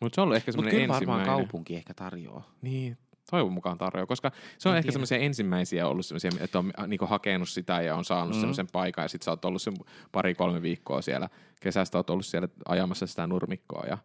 Mutta 0.00 0.14
se 0.14 0.21
on 0.21 0.23
ollut 0.23 0.37
ehkä 0.37 0.52
Mutta 0.52 0.71
semmoinen 0.71 0.81
kyllä 0.81 0.95
varmaan 0.95 1.21
ensimmäinen. 1.21 1.47
kaupunki 1.47 1.76
ehkä 1.76 1.95
tarjoaa. 1.95 2.50
Niin, 2.62 2.99
Toivon 3.31 3.52
mukaan 3.52 3.78
tarjoaa, 3.78 4.07
koska 4.07 4.33
se 4.59 4.69
on 4.69 4.75
En 4.75 4.78
ehkä 4.78 4.93
semmoisia 4.93 5.19
ensimmäisiä 5.19 5.88
ollut 5.88 6.07
semmoisia, 6.07 6.31
että 6.40 6.59
on 6.59 6.73
äh, 6.78 6.87
niinku 6.87 7.07
hakenut 7.07 7.49
sitä 7.49 7.83
ja 7.83 7.95
on 7.97 8.05
saanut 8.05 8.35
mm. 8.35 8.40
semmoisen 8.40 8.66
paikan 8.73 9.05
ja 9.05 9.09
sitten 9.09 9.25
sä 9.25 9.31
oot 9.31 9.45
ollut 9.45 9.62
sen 9.62 9.75
pari-kolme 10.12 10.62
viikkoa 10.62 11.02
siellä. 11.02 11.28
Kesästä 11.61 11.99
oot 11.99 12.11
ollut 12.11 12.26
siellä 12.26 12.49
ajamassa 12.69 13.07
sitä 13.07 13.26
nurmikkoa 13.26 13.87
ja 13.87 13.99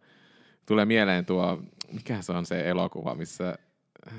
tulee 0.65 0.85
mieleen 0.85 1.25
tuo, 1.25 1.61
mikä 1.91 2.21
se 2.21 2.31
on 2.31 2.45
se 2.45 2.69
elokuva, 2.69 3.15
missä 3.15 3.55
äh, 4.07 4.13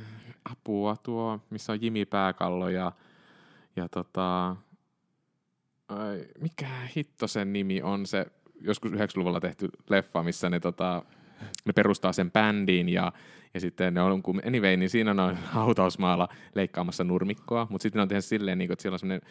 apua 0.44 0.96
tuo, 1.02 1.40
missä 1.50 1.72
on 1.72 1.82
Jimi 1.82 2.04
Pääkallo 2.04 2.68
ja, 2.68 2.92
ja 3.76 3.88
tota, 3.88 4.56
ai, 5.88 6.26
mikä 6.40 6.68
hitto 6.96 7.26
sen 7.26 7.52
nimi 7.52 7.82
on 7.82 8.06
se, 8.06 8.26
joskus 8.60 8.92
90-luvulla 8.92 9.40
tehty 9.40 9.68
leffa, 9.90 10.22
missä 10.22 10.50
ne, 10.50 10.60
tota, 10.60 11.02
ne 11.64 11.72
perustaa 11.72 12.12
sen 12.12 12.30
bändiin 12.30 12.88
ja, 12.88 13.12
ja 13.54 13.60
sitten 13.60 13.94
ne 13.94 14.02
on, 14.02 14.22
kun 14.22 14.42
anyway, 14.46 14.76
niin 14.76 14.90
siinä 14.90 15.10
on 15.10 15.36
hautausmaalla 15.58 16.28
leikkaamassa 16.54 17.04
nurmikkoa, 17.04 17.66
mutta 17.70 17.82
sitten 17.82 17.98
ne 17.98 18.02
on 18.02 18.08
tehnyt 18.08 18.24
silleen, 18.24 18.58
niin 18.58 18.68
kuin, 18.68 18.72
että 18.72 18.82
siellä 18.82 18.94
on 18.94 18.98
semmoinen 18.98 19.22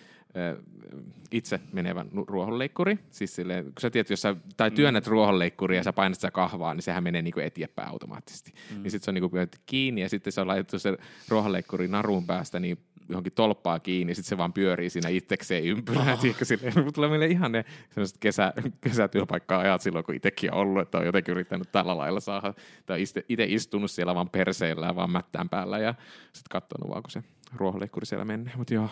itse 1.32 1.60
menevä 1.74 2.06
ruohonleikkuri, 2.28 3.00
siis 3.10 3.36
silleen, 3.36 3.64
kun 3.64 3.74
sä 3.80 3.90
tiedät, 3.90 4.10
jos 4.10 4.22
sä, 4.22 4.36
tai 4.58 4.72
työnnät 4.72 5.06
mm. 5.06 5.10
ruohonleikkuria 5.10 5.80
ja 5.80 5.84
sä 5.84 5.94
painat 5.94 6.16
sitä 6.16 6.32
kahvaa, 6.32 6.74
niin 6.74 6.82
sehän 6.82 7.04
menee 7.04 7.22
niin 7.22 7.34
kuin 7.34 7.46
eteenpäin 7.46 7.90
automaattisesti. 7.90 8.54
Mm. 8.76 8.84
Niin 8.84 8.92
sitten 8.92 9.06
se 9.06 9.12
on 9.12 9.16
niin 9.16 9.30
kuin 9.30 9.48
kiinni 9.66 10.02
ja 10.02 10.10
sitten 10.10 10.34
se 10.34 10.42
on 10.42 10.48
laitettu 10.48 10.80
se 10.80 10.98
ruohonleikkuri 11.28 11.88
narun 11.88 12.28
päästä 12.28 12.60
niin 12.60 12.78
johonkin 13.12 13.34
tolppaa 13.34 13.80
kiinni, 13.80 14.16
sitten 14.16 14.30
se 14.30 14.38
vaan 14.38 14.54
pyörii 14.54 14.90
siinä 14.90 15.10
itsekseen 15.10 15.64
ympyrää. 15.64 16.14
Oh. 16.14 16.20
Tiedätkö, 16.20 16.46
silleen, 16.46 16.74
tulee 16.94 17.10
meille 17.10 17.26
ihan 17.26 17.52
ne 17.52 17.66
sellaiset 17.90 18.18
kesä, 18.18 18.54
kesätyöpaikka-ajat 18.82 19.82
silloin, 19.82 20.06
kun 20.06 20.16
itsekin 20.16 20.54
on 20.54 20.60
ollut, 20.60 20.82
että 20.82 20.98
on 20.98 21.06
jotenkin 21.06 21.32
yrittänyt 21.32 21.72
tällä 21.72 21.98
lailla 21.98 22.20
saada, 22.20 22.54
tai 22.86 23.02
itse 23.30 23.46
istunut 23.48 23.92
siellä 23.92 24.16
vaan 24.16 24.30
perseillä 24.30 24.86
ja 24.86 24.96
vaan 24.96 25.12
mättään 25.12 25.50
päällä 25.50 25.80
ja 25.80 25.96
sitten 26.24 26.50
katsonut 26.52 26.90
vaan, 26.90 27.04
kun 27.04 27.12
se 27.12 27.24
ruohonleikkuri 27.56 28.06
siellä 28.06 28.26
menee. 28.26 28.54
Mutta 28.56 28.74
joo, 28.74 28.90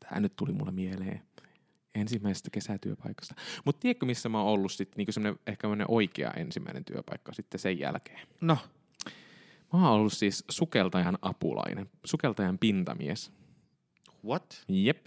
tämä 0.00 0.20
nyt 0.20 0.36
tuli 0.36 0.52
mulle 0.52 0.72
mieleen 0.72 1.22
ensimmäisestä 1.94 2.50
kesätyöpaikasta. 2.52 3.34
Mutta 3.64 3.80
tiedätkö, 3.80 4.06
missä 4.06 4.28
mä 4.28 4.38
oon 4.38 4.52
ollut 4.52 4.72
sitten 4.72 4.96
niinku 4.96 5.40
ehkä 5.46 5.62
semmoinen 5.62 5.86
oikea 5.90 6.30
ensimmäinen 6.30 6.84
työpaikka 6.84 7.32
sitten 7.32 7.60
sen 7.60 7.78
jälkeen? 7.78 8.28
No, 8.40 8.58
Mä 9.72 9.78
oon 9.88 10.00
ollut 10.00 10.12
siis 10.12 10.44
sukeltajan 10.50 11.18
apulainen, 11.22 11.90
sukeltajan 12.04 12.58
pintamies. 12.58 13.32
what? 14.26 14.64
Jep. 14.68 15.06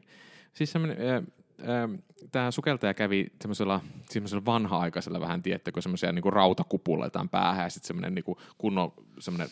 Siis 0.53 0.71
semmoinen, 0.71 0.97
äh, 1.15 1.99
tämä 2.31 2.51
sukeltaja 2.51 2.93
kävi 2.93 3.27
semmoisella, 3.41 3.81
semmoisella 4.09 4.45
vanha-aikaisella 4.45 5.19
vähän, 5.19 5.41
tiettäkö, 5.43 5.81
semmoisia 5.81 6.11
niinku 6.11 6.31
rautakupulla 6.31 7.05
jotain 7.05 7.29
päähän 7.29 7.63
ja 7.63 7.69
sitten 7.69 7.87
semmoinen 7.87 8.15
niinku 8.15 8.37
kunnon 8.57 8.93
semmoinen 9.19 9.49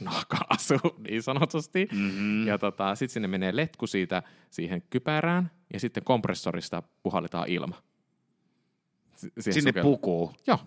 nahka-asu 0.00 0.74
niin 1.08 1.22
sanotusti. 1.22 1.88
Mm-hmm. 1.92 2.46
Ja 2.46 2.58
tota, 2.58 2.94
sitten 2.94 3.12
sinne 3.12 3.28
menee 3.28 3.56
letku 3.56 3.86
siitä 3.86 4.22
siihen 4.50 4.82
kypärään 4.90 5.50
ja 5.72 5.80
sitten 5.80 6.04
kompressorista 6.04 6.82
puhalletaan 7.02 7.48
ilma. 7.48 7.82
Si- 9.16 9.52
Sinne 9.52 9.70
sukel- 9.70 9.82
pukuu. 9.82 10.32
Joo. 10.46 10.58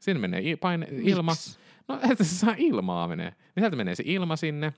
Sinne 0.00 0.20
menee 0.20 0.56
paine, 0.56 0.86
ilma. 0.90 1.32
Miks? 1.32 1.58
No, 1.88 1.98
että 2.10 2.24
se 2.24 2.34
saa 2.34 2.54
ilmaa 2.58 3.08
menee. 3.08 3.30
Niin 3.30 3.62
sieltä 3.62 3.76
menee 3.76 3.94
se 3.94 4.02
ilma 4.06 4.36
sinne. 4.36 4.72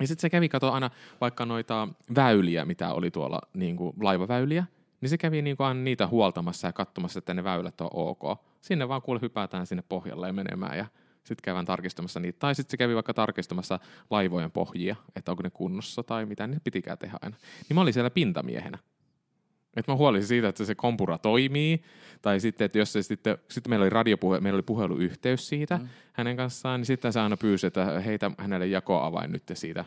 Ja 0.00 0.06
sitten 0.06 0.20
se 0.20 0.30
kävi 0.30 0.48
kato 0.48 0.72
aina 0.72 0.90
vaikka 1.20 1.46
noita 1.46 1.88
väyliä, 2.14 2.64
mitä 2.64 2.92
oli 2.92 3.10
tuolla 3.10 3.40
niin 3.54 3.76
kuin 3.76 3.96
laivaväyliä, 4.00 4.64
niin 5.00 5.08
se 5.08 5.18
kävi 5.18 5.42
niin 5.42 5.56
kuin 5.56 5.66
aina 5.66 5.80
niitä 5.80 6.06
huoltamassa 6.06 6.68
ja 6.68 6.72
katsomassa, 6.72 7.18
että 7.18 7.34
ne 7.34 7.44
väylät 7.44 7.80
on 7.80 7.90
ok. 7.92 8.22
Sinne 8.60 8.88
vaan 8.88 9.02
kuule 9.02 9.20
hypätään 9.22 9.66
sinne 9.66 9.84
pohjalle 9.88 10.26
ja 10.26 10.32
menemään 10.32 10.78
ja 10.78 10.86
sitten 11.24 11.42
käydään 11.42 11.66
tarkistamassa 11.66 12.20
niitä. 12.20 12.38
Tai 12.38 12.54
sitten 12.54 12.70
se 12.70 12.76
kävi 12.76 12.94
vaikka 12.94 13.14
tarkistamassa 13.14 13.78
laivojen 14.10 14.50
pohjia, 14.50 14.96
että 15.16 15.32
onko 15.32 15.42
ne 15.42 15.50
kunnossa 15.50 16.02
tai 16.02 16.26
mitä, 16.26 16.46
niin 16.46 16.60
pitikään 16.64 16.98
tehdä 16.98 17.18
aina. 17.22 17.36
Niin 17.68 17.74
mä 17.74 17.80
olin 17.80 17.94
siellä 17.94 18.10
pintamiehenä. 18.10 18.78
Että 19.76 19.92
mä 19.92 19.96
huolisin 19.96 20.28
siitä, 20.28 20.48
että 20.48 20.64
se 20.64 20.74
kompura 20.74 21.18
toimii, 21.18 21.82
tai 22.22 22.40
sitten, 22.40 22.64
että 22.64 22.78
jos 22.78 22.92
se 22.92 23.02
sitten, 23.02 23.38
sitten 23.48 23.70
meillä 23.70 23.82
oli 23.82 23.90
radiopuhe, 23.90 24.40
meillä 24.40 24.56
oli 24.56 24.62
puheluyhteys 24.62 25.48
siitä 25.48 25.76
mm. 25.76 25.88
hänen 26.12 26.36
kanssaan, 26.36 26.80
niin 26.80 26.86
sitten 26.86 27.12
se 27.12 27.20
aina 27.20 27.36
pyysi, 27.36 27.66
että 27.66 28.00
heitä 28.00 28.30
hänelle 28.38 28.66
jakoavain 28.66 29.32
nyt 29.32 29.42
siitä 29.52 29.84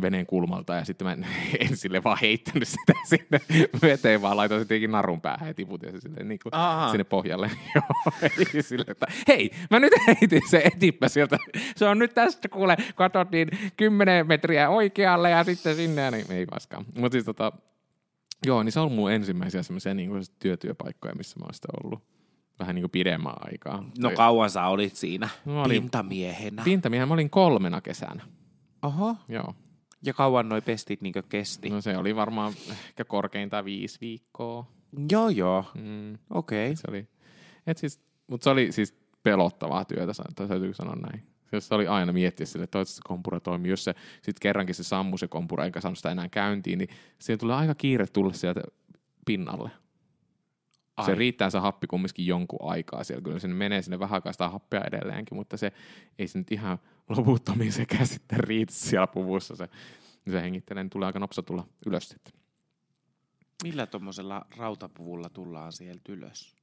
veneen 0.00 0.26
kulmalta, 0.26 0.74
ja 0.74 0.84
sitten 0.84 1.06
mä 1.06 1.12
en, 1.12 1.26
en 1.70 1.76
sille 1.76 2.04
vaan 2.04 2.18
heittänyt 2.22 2.68
sitä 2.68 2.92
sinne 3.10 3.40
veteen, 3.82 4.22
vaan 4.22 4.36
laitoin 4.36 4.60
se 4.60 4.68
tietenkin 4.68 4.90
narun 4.90 5.20
päähän 5.20 5.48
ja 5.48 5.54
tiputin 5.54 5.92
se 5.92 6.00
sille, 6.00 6.24
niin 6.24 6.40
kuin 6.42 6.52
sinne 6.90 7.04
pohjalle. 7.04 7.50
Joo, 7.74 8.62
sille, 8.62 8.84
että 8.88 9.06
hei, 9.28 9.50
mä 9.70 9.80
nyt 9.80 9.92
heitin 10.06 10.42
se 10.50 10.62
etippä 10.64 11.08
sieltä. 11.08 11.38
Se 11.76 11.88
on 11.88 11.98
nyt 11.98 12.14
tästä, 12.14 12.48
kuule, 12.48 12.76
katsottiin 12.94 13.48
10 13.76 14.26
metriä 14.26 14.68
oikealle 14.68 15.30
ja 15.30 15.44
sitten 15.44 15.76
sinne, 15.76 16.02
ja 16.02 16.10
niin 16.10 16.32
ei 16.32 16.46
vaskaan. 16.54 16.84
Mutta 16.96 17.14
siis 17.14 17.24
tota, 17.24 17.52
Joo, 18.46 18.62
niin 18.62 18.72
se 18.72 18.80
on 18.80 18.92
mun 18.92 19.12
ensimmäisiä 19.12 19.62
semmoisia 19.62 19.94
niin 19.94 20.10
kuin 20.10 20.22
työtyöpaikkoja, 20.38 21.14
missä 21.14 21.38
mä 21.40 21.44
oon 21.44 21.54
sitten 21.54 21.70
ollut 21.84 22.02
vähän 22.58 22.74
niin 22.74 22.82
kuin 22.82 22.90
pidemmän 22.90 23.34
aikaa. 23.40 23.84
No 23.98 24.10
kauan 24.10 24.50
sä 24.50 24.66
olit 24.66 24.96
siinä 24.96 25.28
Mä 25.44 25.62
olin- 25.62 25.82
pintamiehenä. 25.82 26.62
Pintamiehän 26.64 27.08
mä 27.08 27.14
olin 27.14 27.30
kolmena 27.30 27.80
kesänä. 27.80 28.22
Oho. 28.82 29.16
Joo. 29.28 29.54
Ja 30.04 30.14
kauan 30.14 30.48
noi 30.48 30.60
pestit 30.60 31.00
niinkö 31.00 31.22
kesti? 31.22 31.70
No 31.70 31.80
se 31.80 31.96
oli 31.96 32.16
varmaan 32.16 32.52
ehkä 32.88 33.04
korkeintaan 33.04 33.64
viisi 33.64 33.98
viikkoa. 34.00 34.66
Joo, 35.12 35.28
joo. 35.28 35.64
Mm, 35.74 36.18
Okei. 36.30 36.76
se 36.76 36.82
oli, 36.88 37.08
et 37.66 37.78
siis, 37.78 38.00
mutta 38.26 38.44
se 38.44 38.50
oli 38.50 38.72
siis 38.72 38.94
pelottavaa 39.22 39.84
työtä, 39.84 40.12
täytyy 40.34 40.74
sanoa 40.74 40.96
näin. 40.96 41.22
Jos 41.52 41.68
se 41.68 41.74
oli 41.74 41.86
aina 41.86 42.12
miettiä 42.12 42.46
sille, 42.46 42.64
että 42.64 42.72
toivottavasti 42.72 42.96
se 42.96 43.02
kompura 43.08 43.40
toimii. 43.40 43.70
Jos 43.70 43.84
se 43.84 43.94
sitten 44.14 44.40
kerrankin 44.40 44.74
se 44.74 44.84
sammui 44.84 45.18
se 45.18 45.28
kompura, 45.28 45.64
eikä 45.64 45.80
saanut 45.80 45.98
sitä 45.98 46.10
enää 46.10 46.28
käyntiin, 46.28 46.78
niin 46.78 46.88
siihen 47.18 47.38
tulee 47.38 47.56
aika 47.56 47.74
kiire 47.74 48.06
tulla 48.06 48.32
sieltä 48.32 48.60
pinnalle. 49.26 49.70
Ai. 50.96 51.06
Se 51.06 51.14
riittää 51.14 51.50
se 51.50 51.58
happi 51.58 51.86
kumminkin 51.86 52.26
jonkun 52.26 52.70
aikaa 52.70 53.04
siellä. 53.04 53.22
Kyllä 53.22 53.38
sinne 53.38 53.56
menee 53.56 53.82
sinne 53.82 53.98
vähän 53.98 54.14
aikaa 54.14 54.32
sitä 54.32 54.48
happea 54.48 54.84
edelleenkin, 54.84 55.36
mutta 55.36 55.56
se 55.56 55.72
ei 56.18 56.28
se 56.28 56.38
nyt 56.38 56.52
ihan 56.52 56.78
loputtomiin 57.08 57.72
sekä 57.72 58.04
sitten 58.14 58.40
riitä 58.40 58.72
siellä 58.72 59.06
puvussa. 59.06 59.56
Se, 59.56 59.68
se 60.30 60.42
hengittelee, 60.42 60.82
niin 60.82 60.90
tulee 60.90 61.06
aika 61.06 61.18
nopsa 61.18 61.42
tulla 61.42 61.66
ylös 61.86 62.08
sitten. 62.08 62.32
Millä 63.62 63.86
tuommoisella 63.86 64.46
rautapuvulla 64.56 65.28
tullaan 65.28 65.72
sieltä 65.72 66.12
ylös? 66.12 66.57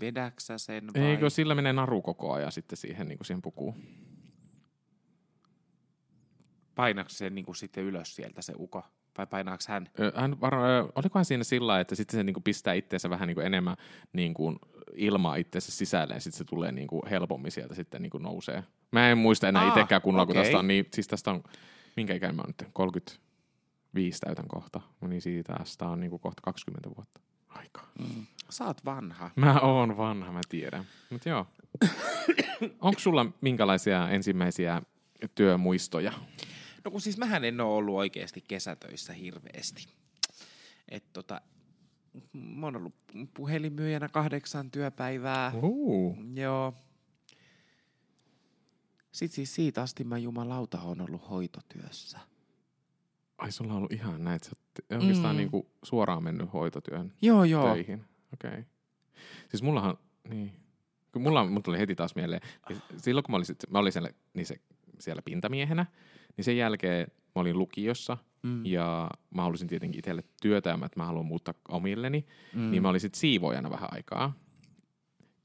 Vedäksä 0.00 0.58
sen 0.58 0.86
vai? 0.94 1.02
Eikö 1.02 1.30
sillä 1.30 1.54
menee 1.54 1.72
naru 1.72 2.02
koko 2.02 2.32
ajan 2.32 2.52
sitten 2.52 2.76
siihen, 2.76 3.08
niin 3.08 3.18
kuin 3.18 3.26
siihen 3.26 3.42
pukuun? 3.42 3.74
Painaako 6.74 7.10
se 7.10 7.30
niinku 7.30 7.54
sitten 7.54 7.84
ylös 7.84 8.16
sieltä 8.16 8.42
se 8.42 8.52
uko? 8.58 8.82
Vai 9.18 9.26
painaako 9.26 9.62
hän? 9.68 9.88
Hän 10.14 10.40
var, 10.40 10.54
ö, 10.54 10.88
olikohan 10.94 11.24
siinä 11.24 11.44
sillä 11.44 11.80
että 11.80 11.94
sitten 11.94 12.18
se 12.18 12.24
niinku 12.24 12.40
pistää 12.40 12.74
itseensä 12.74 13.10
vähän 13.10 13.26
niinku 13.26 13.40
enemmän 13.40 13.76
niinku 14.12 14.56
ilmaa 14.94 15.36
itseensä 15.36 15.72
sisälle 15.72 16.14
ja 16.14 16.20
sitten 16.20 16.38
se 16.38 16.44
tulee 16.44 16.72
niinku 16.72 17.02
helpommin 17.10 17.52
sieltä 17.52 17.74
sitten 17.74 18.02
niinku 18.02 18.18
nousee. 18.18 18.64
Mä 18.92 19.10
en 19.10 19.18
muista 19.18 19.48
enää 19.48 19.62
Aa, 19.62 19.68
itsekään 19.68 20.02
kunnolla, 20.02 20.26
kun 20.26 20.32
okei. 20.36 20.42
tästä 20.44 20.58
on 20.58 20.68
niin, 20.68 20.86
siis 20.94 21.08
tästä 21.08 21.30
on, 21.30 21.42
minkä 21.96 22.14
ikäinen 22.14 22.36
mä 22.36 22.42
oon 22.42 22.54
nyt, 22.60 22.68
35 22.72 24.20
täytän 24.20 24.48
kohta, 24.48 24.80
No 25.00 25.08
niin 25.08 25.22
siitä 25.22 25.54
tästä 25.58 25.88
on 25.88 26.00
niinku 26.00 26.18
kohta 26.18 26.42
20 26.42 26.90
vuotta 26.96 27.20
aikaa. 27.54 27.88
Mm. 27.98 28.26
Sä 28.50 28.64
oot 28.64 28.84
vanha. 28.84 29.30
Mä 29.36 29.60
oon 29.60 29.96
vanha, 29.96 30.32
mä 30.32 30.40
tiedän. 30.48 30.84
Mutta 31.10 31.28
joo. 31.28 31.46
Onko 32.80 33.00
sulla 33.00 33.26
minkälaisia 33.40 34.10
ensimmäisiä 34.10 34.82
työmuistoja? 35.34 36.12
No 36.84 36.90
kun 36.90 37.00
siis 37.00 37.18
mähän 37.18 37.44
en 37.44 37.60
ole 37.60 37.74
ollut 37.74 37.96
oikeasti 37.96 38.44
kesätöissä 38.48 39.12
hirveästi. 39.12 39.86
Et 40.88 41.04
tota, 41.12 41.40
mä 42.32 42.66
oon 42.66 42.76
ollut 42.76 42.94
puhelinmyyjänä 43.34 44.08
kahdeksan 44.08 44.70
työpäivää. 44.70 45.52
Uh. 45.62 46.16
Joo. 46.34 46.74
Sitten 49.12 49.34
siis 49.34 49.54
siitä 49.54 49.82
asti 49.82 50.04
mä 50.04 50.18
jumalauta 50.18 50.80
on 50.80 51.00
ollut 51.00 51.30
hoitotyössä. 51.30 52.18
Ai 53.42 53.52
sulla 53.52 53.72
on 53.72 53.76
ollut 53.78 53.92
ihan 53.92 54.24
näin, 54.24 54.36
että 54.36 54.48
sä 54.48 54.56
oot 54.56 55.00
oikeastaan 55.02 55.34
Mm. 55.34 55.36
mm. 55.36 55.40
niinku 55.40 55.66
suoraan 55.82 56.24
mennyt 56.24 56.52
hoitotyön 56.52 57.12
Joo, 57.22 57.44
joo. 57.44 57.74
töihin. 57.74 58.04
Okei. 58.32 58.50
Okay. 58.50 58.64
Siis 59.48 59.62
mullahan, 59.62 59.98
niin. 60.28 60.52
Kun 61.12 61.22
mulla, 61.22 61.44
mulla 61.46 61.60
tuli 61.60 61.78
heti 61.78 61.94
taas 61.94 62.14
mieleen, 62.14 62.40
niin 62.68 62.82
silloin 62.96 63.24
kun 63.24 63.32
mä 63.32 63.36
olin, 63.36 63.46
sit- 63.46 63.70
mä 63.70 63.78
olin 63.78 63.92
siellä, 63.92 64.08
niin 64.34 64.46
se, 64.46 64.56
siellä 64.98 65.22
pintamiehenä, 65.22 65.86
niin 66.36 66.44
sen 66.44 66.56
jälkeen 66.56 67.06
mä 67.34 67.40
olin 67.40 67.58
lukiossa 67.58 68.16
Mm. 68.42 68.66
ja 68.66 69.10
mä 69.34 69.42
halusin 69.42 69.68
tietenkin 69.68 69.98
itselle 69.98 70.22
työtä 70.42 70.70
ja 70.70 70.76
mä, 70.76 70.86
että 70.86 71.00
mä 71.00 71.06
haluan 71.06 71.26
muuttaa 71.26 71.54
omilleni, 71.68 72.26
Mm. 72.54 72.60
mm. 72.60 72.70
niin 72.70 72.82
mä 72.82 72.88
olin 72.88 73.00
sitten 73.00 73.20
siivoojana 73.20 73.70
vähän 73.70 73.88
aikaa 73.92 74.32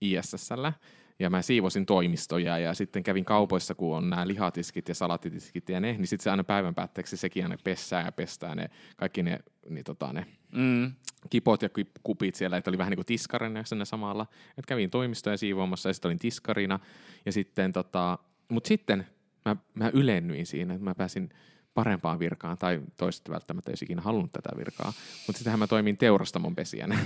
ISSllä. 0.01 0.73
Ja 1.19 1.29
mä 1.29 1.41
siivosin 1.41 1.85
toimistoja 1.85 2.57
ja 2.57 2.73
sitten 2.73 3.03
kävin 3.03 3.25
kaupoissa, 3.25 3.75
kun 3.75 3.97
on 3.97 4.09
nämä 4.09 4.27
lihatiskit 4.27 4.89
ja 4.89 4.95
salattitiskit 4.95 5.69
ja 5.69 5.79
ne, 5.79 5.93
niin 5.93 6.07
sitten 6.07 6.23
se 6.23 6.29
aina 6.31 6.43
päivän 6.43 6.75
päätteeksi 6.75 7.17
sekin 7.17 7.43
aina 7.43 7.57
pessää 7.63 8.05
ja 8.05 8.11
pestää 8.11 8.55
ne, 8.55 8.69
kaikki 8.97 9.23
ne, 9.23 9.39
niin 9.69 9.83
tota, 9.83 10.13
ne 10.13 10.25
Mm. 10.51 10.91
kipot 11.29 11.61
ja 11.61 11.69
kupit 12.03 12.35
siellä, 12.35 12.57
että 12.57 12.69
oli 12.71 12.77
vähän 12.77 12.91
niin 12.91 12.97
kuin 12.97 13.05
tiskarina 13.05 13.63
siinä 13.63 13.85
samalla. 13.85 14.27
Et 14.57 14.65
kävin 14.65 14.89
toimistoja 14.89 15.37
siivoamassa 15.37 15.89
ja 15.89 15.93
sitten 15.93 16.09
olin 16.09 16.19
tiskarina. 16.19 16.79
Ja 17.25 17.31
sitten 17.31 17.73
tota, 17.73 18.17
mut 18.49 18.65
sitten 18.65 19.07
mä, 19.45 19.55
mä 19.73 19.89
ylennyin 19.93 20.45
siinä, 20.45 20.73
että 20.73 20.83
mä 20.83 20.95
pääsin 20.95 21.29
parempaan 21.73 22.19
virkaan, 22.19 22.57
tai 22.57 22.81
toiset 22.97 23.29
välttämättä 23.29 23.71
ei 23.71 23.75
ikinä 23.81 24.01
halunnut 24.01 24.31
tätä 24.31 24.49
virkaa. 24.57 24.93
Mutta 25.27 25.37
sittenhän 25.37 25.59
mä 25.59 25.67
toimin 25.67 25.97
teurastamon 25.97 26.55
pesijänä. 26.55 26.99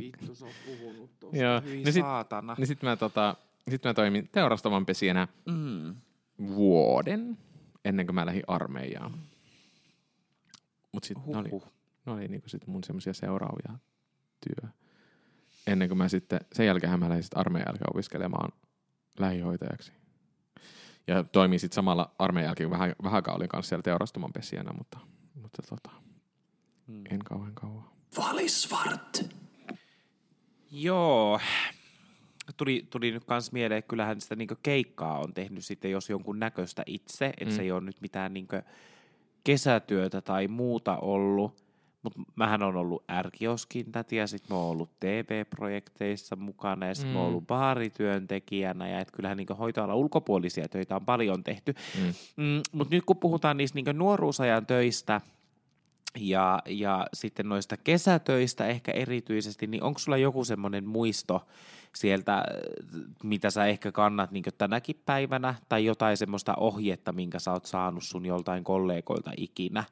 Vittu, 0.00 0.34
se 0.34 0.44
on 0.44 0.50
puhunut 0.66 1.10
tosta. 1.20 1.36
Joo, 1.36 1.60
Hyi 1.60 1.84
no 1.84 1.92
sit- 1.92 2.02
saatana. 2.02 2.54
niin 2.58 2.66
sitten 2.66 2.88
mä, 2.88 2.96
tota, 2.96 3.36
sit 3.70 3.84
mä 3.84 3.94
toimin 3.94 4.28
teurastamon 4.32 4.86
pesijänä 4.86 5.28
Mm. 5.46 5.96
vuoden 6.46 7.38
ennen 7.84 8.06
kuin 8.06 8.14
mä 8.14 8.26
lähdin 8.26 8.42
armeijaan. 8.46 9.12
Mutta 10.92 11.06
sitten 11.06 11.32
ne 11.32 11.38
oli, 11.38 11.48
Huhhuh. 11.50 11.72
ne 12.06 12.12
oli 12.12 12.28
niinku 12.28 12.48
sit 12.48 12.66
mun 12.66 12.84
semmoisia 12.84 13.14
seuraavia 13.14 13.78
työ. 14.48 14.70
Ennen 15.66 15.88
kuin 15.88 15.98
mä 15.98 16.08
sitten, 16.08 16.40
sen 16.52 16.66
jälkeen 16.66 17.00
mä 17.00 17.08
lähdin 17.08 17.22
sitten 17.22 17.40
armeijan 17.40 17.66
jälkeen 17.68 17.90
opiskelemaan 17.90 18.52
lähihoitajaksi. 19.18 19.92
Ja 21.06 21.24
toimin 21.24 21.60
sitten 21.60 21.74
samalla 21.74 22.14
armeijan 22.18 22.48
jälkeen 22.48 22.70
vähän, 22.70 22.94
vähän 23.02 23.22
olin 23.28 23.48
kanssa 23.48 23.68
siellä 23.68 23.82
teurastamon 23.82 24.32
pesijänä, 24.32 24.72
mutta, 24.72 24.98
mutta 25.42 25.62
tota, 25.62 25.90
Mm. 26.86 27.04
en 27.10 27.18
kauhean 27.24 27.54
kauan. 27.54 27.84
Valisvart. 28.16 29.24
Joo. 30.70 31.40
Tuli, 32.56 32.86
tuli 32.90 33.10
nyt 33.10 33.24
kans 33.24 33.52
mieleen, 33.52 33.78
että 33.78 33.88
kyllähän 33.88 34.20
sitä 34.20 34.36
niinku 34.36 34.54
keikkaa 34.62 35.18
on 35.18 35.34
tehnyt 35.34 35.64
sitten, 35.64 35.90
jos 35.90 36.10
jonkun 36.10 36.38
näköistä 36.38 36.82
itse, 36.86 37.26
että 37.26 37.44
Mm. 37.44 37.50
se 37.50 37.62
ei 37.62 37.72
ole 37.72 37.80
nyt 37.80 38.00
mitään 38.00 38.34
niinku 38.34 38.56
kesätyötä 39.44 40.20
tai 40.20 40.48
muuta 40.48 40.96
ollut. 40.96 41.68
Mutta 42.02 42.20
mähän 42.36 42.62
on 42.62 42.76
ollut 42.76 43.04
ärkioskin 43.10 43.92
täti 43.92 44.16
ja 44.16 44.26
sitten 44.26 44.56
mä 44.56 44.60
oon 44.60 44.70
ollut 44.70 44.90
TV-projekteissa 45.00 46.36
mukana 46.36 46.86
ja 46.86 46.94
sitten 46.94 47.10
mm. 47.10 47.14
mä 47.14 47.18
oon 47.18 47.28
Mm. 47.28 47.32
ollut 47.32 47.46
baarityöntekijänä 47.46 48.88
ja 48.88 49.00
et 49.00 49.10
kyllähän 49.10 49.36
niinku 49.36 49.54
hoitoalan 49.54 49.96
ulkopuolisia 49.96 50.68
töitä 50.68 50.96
on 50.96 51.04
paljon 51.04 51.44
tehty. 51.44 51.74
Mm. 51.98 52.12
Mm, 52.44 52.62
Mutta 52.72 52.94
nyt 52.94 53.04
kun 53.04 53.16
puhutaan 53.16 53.56
niistä 53.56 53.74
niinku 53.76 53.92
nuoruusajan 53.92 54.66
töistä 54.66 55.20
ja, 56.20 56.62
ja 56.66 57.06
sitten 57.14 57.48
noista 57.48 57.76
kesätöistä 57.76 58.66
ehkä 58.66 58.92
erityisesti, 58.92 59.66
niin 59.66 59.82
onko 59.82 59.98
sulla 59.98 60.16
joku 60.16 60.44
semmoinen 60.44 60.88
muisto 60.88 61.46
sieltä, 61.94 62.44
mitä 63.22 63.50
sä 63.50 63.66
ehkä 63.66 63.92
kannat 63.92 64.30
niin 64.30 64.44
tänäkin 64.58 65.02
päivänä, 65.06 65.54
tai 65.68 65.84
jotain 65.84 66.16
semmoista 66.16 66.54
ohjetta, 66.54 67.12
minkä 67.12 67.38
sä 67.38 67.52
oot 67.52 67.66
saanut 67.66 68.02
sun 68.02 68.26
joltain 68.26 68.64
kollegoilta 68.64 69.30
ikinä 69.36 69.84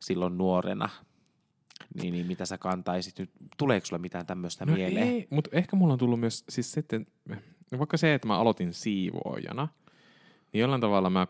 silloin 0.00 0.38
nuorena, 0.38 0.88
niin, 1.94 2.12
niin 2.12 2.26
mitä 2.26 2.46
sä 2.46 2.58
kantaisit 2.58 3.18
nyt? 3.18 3.30
Tuleeko 3.56 3.86
sulla 3.86 4.00
mitään 4.00 4.26
tämmöistä 4.26 4.66
No 4.66 4.74
mieleen? 4.74 5.08
ei, 5.08 5.26
mutta 5.30 5.50
ehkä 5.52 5.76
mulla 5.76 5.92
on 5.92 5.98
tullut 5.98 6.20
myös 6.20 6.44
siis 6.48 6.72
sitten, 6.72 7.06
vaikka 7.78 7.96
se, 7.96 8.14
että 8.14 8.28
mä 8.28 8.38
aloitin 8.38 8.72
siivoojana, 8.72 9.68
niin 10.52 10.60
jollain 10.60 10.80
tavalla 10.80 11.10
mä, 11.10 11.26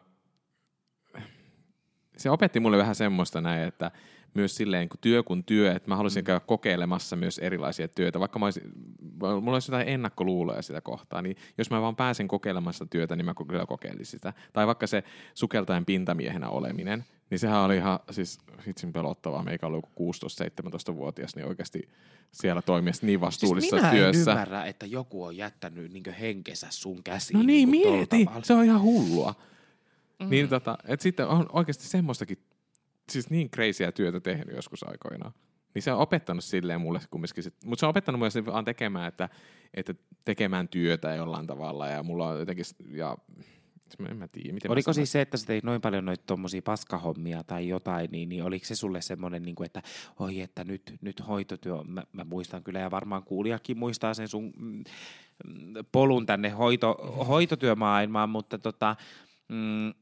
se 2.16 2.30
opetti 2.30 2.60
mulle 2.60 2.78
vähän 2.78 2.94
semmoista 2.94 3.40
näin, 3.40 3.68
että 3.68 3.90
myös 4.34 4.56
silleen 4.56 4.88
kun 4.88 4.98
työ 5.00 5.22
kun 5.22 5.44
työ, 5.44 5.72
että 5.72 5.88
mä 5.88 5.96
haluaisin 5.96 6.24
käydä 6.24 6.40
kokeilemassa 6.40 7.16
myös 7.16 7.38
erilaisia 7.38 7.88
työtä, 7.88 8.20
vaikka 8.20 8.38
mä 8.38 8.44
olisin, 8.44 8.72
mulla 9.20 9.52
olisi 9.52 9.70
jotain 9.70 9.88
ennakkoluuloja 9.88 10.62
sitä 10.62 10.80
kohtaa, 10.80 11.22
niin 11.22 11.36
jos 11.58 11.70
mä 11.70 11.80
vaan 11.82 11.96
pääsen 11.96 12.28
kokeilemassa 12.28 12.86
työtä, 12.86 13.16
niin 13.16 13.24
mä 13.24 13.34
kyllä 13.48 13.66
kokeilisin 13.66 14.06
sitä. 14.06 14.32
Tai 14.52 14.66
vaikka 14.66 14.86
se 14.86 15.04
sukeltajan 15.34 15.84
pintamiehenä 15.84 16.48
oleminen, 16.48 17.04
niin 17.30 17.38
sehän 17.38 17.60
oli 17.60 17.76
ihan 17.76 17.98
siis 18.10 18.38
hitsin 18.66 18.92
pelottavaa. 18.92 19.42
Meikä 19.42 19.66
oli 19.66 19.76
joku 19.76 20.12
16-17-vuotias, 20.12 21.36
niin 21.36 21.46
oikeasti 21.46 21.88
siellä 22.32 22.62
toimia 22.62 22.92
niin 23.02 23.20
vastuullisessa 23.20 23.76
siis 23.76 23.82
minä 23.82 23.94
työssä. 23.94 24.30
en 24.30 24.36
ymmärrä, 24.36 24.64
että 24.64 24.86
joku 24.86 25.24
on 25.24 25.36
jättänyt 25.36 25.92
niin 25.92 26.14
henkensä 26.20 26.66
sun 26.70 27.02
käsiin. 27.02 27.38
No 27.38 27.42
niin, 27.42 27.68
tolla 27.70 27.96
mieti. 27.96 28.26
Se 28.42 28.54
on 28.54 28.64
ihan 28.64 28.82
hullua. 28.82 29.34
Mm. 30.20 30.30
Niin 30.30 30.48
tota, 30.48 30.78
et 30.84 31.00
sitten 31.00 31.28
on 31.28 31.46
oikeasti 31.52 31.84
semmoistakin, 31.84 32.38
siis 33.11 33.30
niin 33.30 33.50
crazyä 33.50 33.92
työtä 33.92 34.20
tehnyt 34.20 34.56
joskus 34.56 34.82
aikoinaan. 34.88 35.32
Niin 35.75 35.82
se 35.82 35.92
on 35.92 35.99
opettanut 35.99 36.44
silleen 36.44 36.80
mulle 36.80 37.00
kumminkin, 37.11 37.42
sit, 37.42 37.54
mutta 37.64 37.80
se 37.80 37.87
on 37.87 37.90
opettanut 37.90 38.18
myös 38.18 38.34
vaan 38.46 38.64
tekemään, 38.64 39.08
että, 39.08 39.28
että 39.75 39.94
tekemään 40.25 40.68
työtä 40.68 41.14
jollain 41.14 41.46
tavalla 41.46 41.88
ja 41.88 42.02
mulla 42.02 42.28
on 42.28 42.38
jotenkin, 42.38 42.64
ja 42.90 43.16
en 44.09 44.16
mä 44.16 44.28
tiedä, 44.28 44.52
miten 44.52 44.68
mä 44.68 44.72
Oliko 44.72 44.85
sanoisin. 44.85 45.00
siis 45.00 45.12
se, 45.12 45.20
että 45.20 45.37
sä 45.37 45.46
teit 45.46 45.64
noin 45.64 45.81
paljon 45.81 46.05
noita 46.05 46.24
tommosia 46.26 46.62
paskahommia 46.62 47.44
tai 47.44 47.68
jotain, 47.68 48.11
niin, 48.11 48.28
niin 48.28 48.42
oliko 48.44 48.66
se 48.66 48.74
sulle 48.74 49.00
semmoinen, 49.00 49.42
niin 49.42 49.55
kuin, 49.55 49.66
että 49.66 49.83
oi, 50.18 50.40
että 50.40 50.64
nyt, 50.64 50.94
nyt 51.00 51.26
hoitotyö, 51.28 51.83
mä, 51.85 52.02
mä 52.12 52.24
muistan 52.24 52.64
kyllä 52.64 52.78
ja 52.78 52.90
varmaan 52.90 53.22
kuulijakin 53.22 53.78
muistaa 53.78 54.14
sen 54.14 54.28
sun 54.28 54.52
mm, 54.57 54.85
mm, 55.44 55.74
polun 55.92 56.26
tänne 56.26 56.50
hoito, 56.50 56.92
hoitotyömaailmaan, 57.28 58.31
mutta 58.31 58.59
tota, 58.59 58.96
mm, 59.48 59.94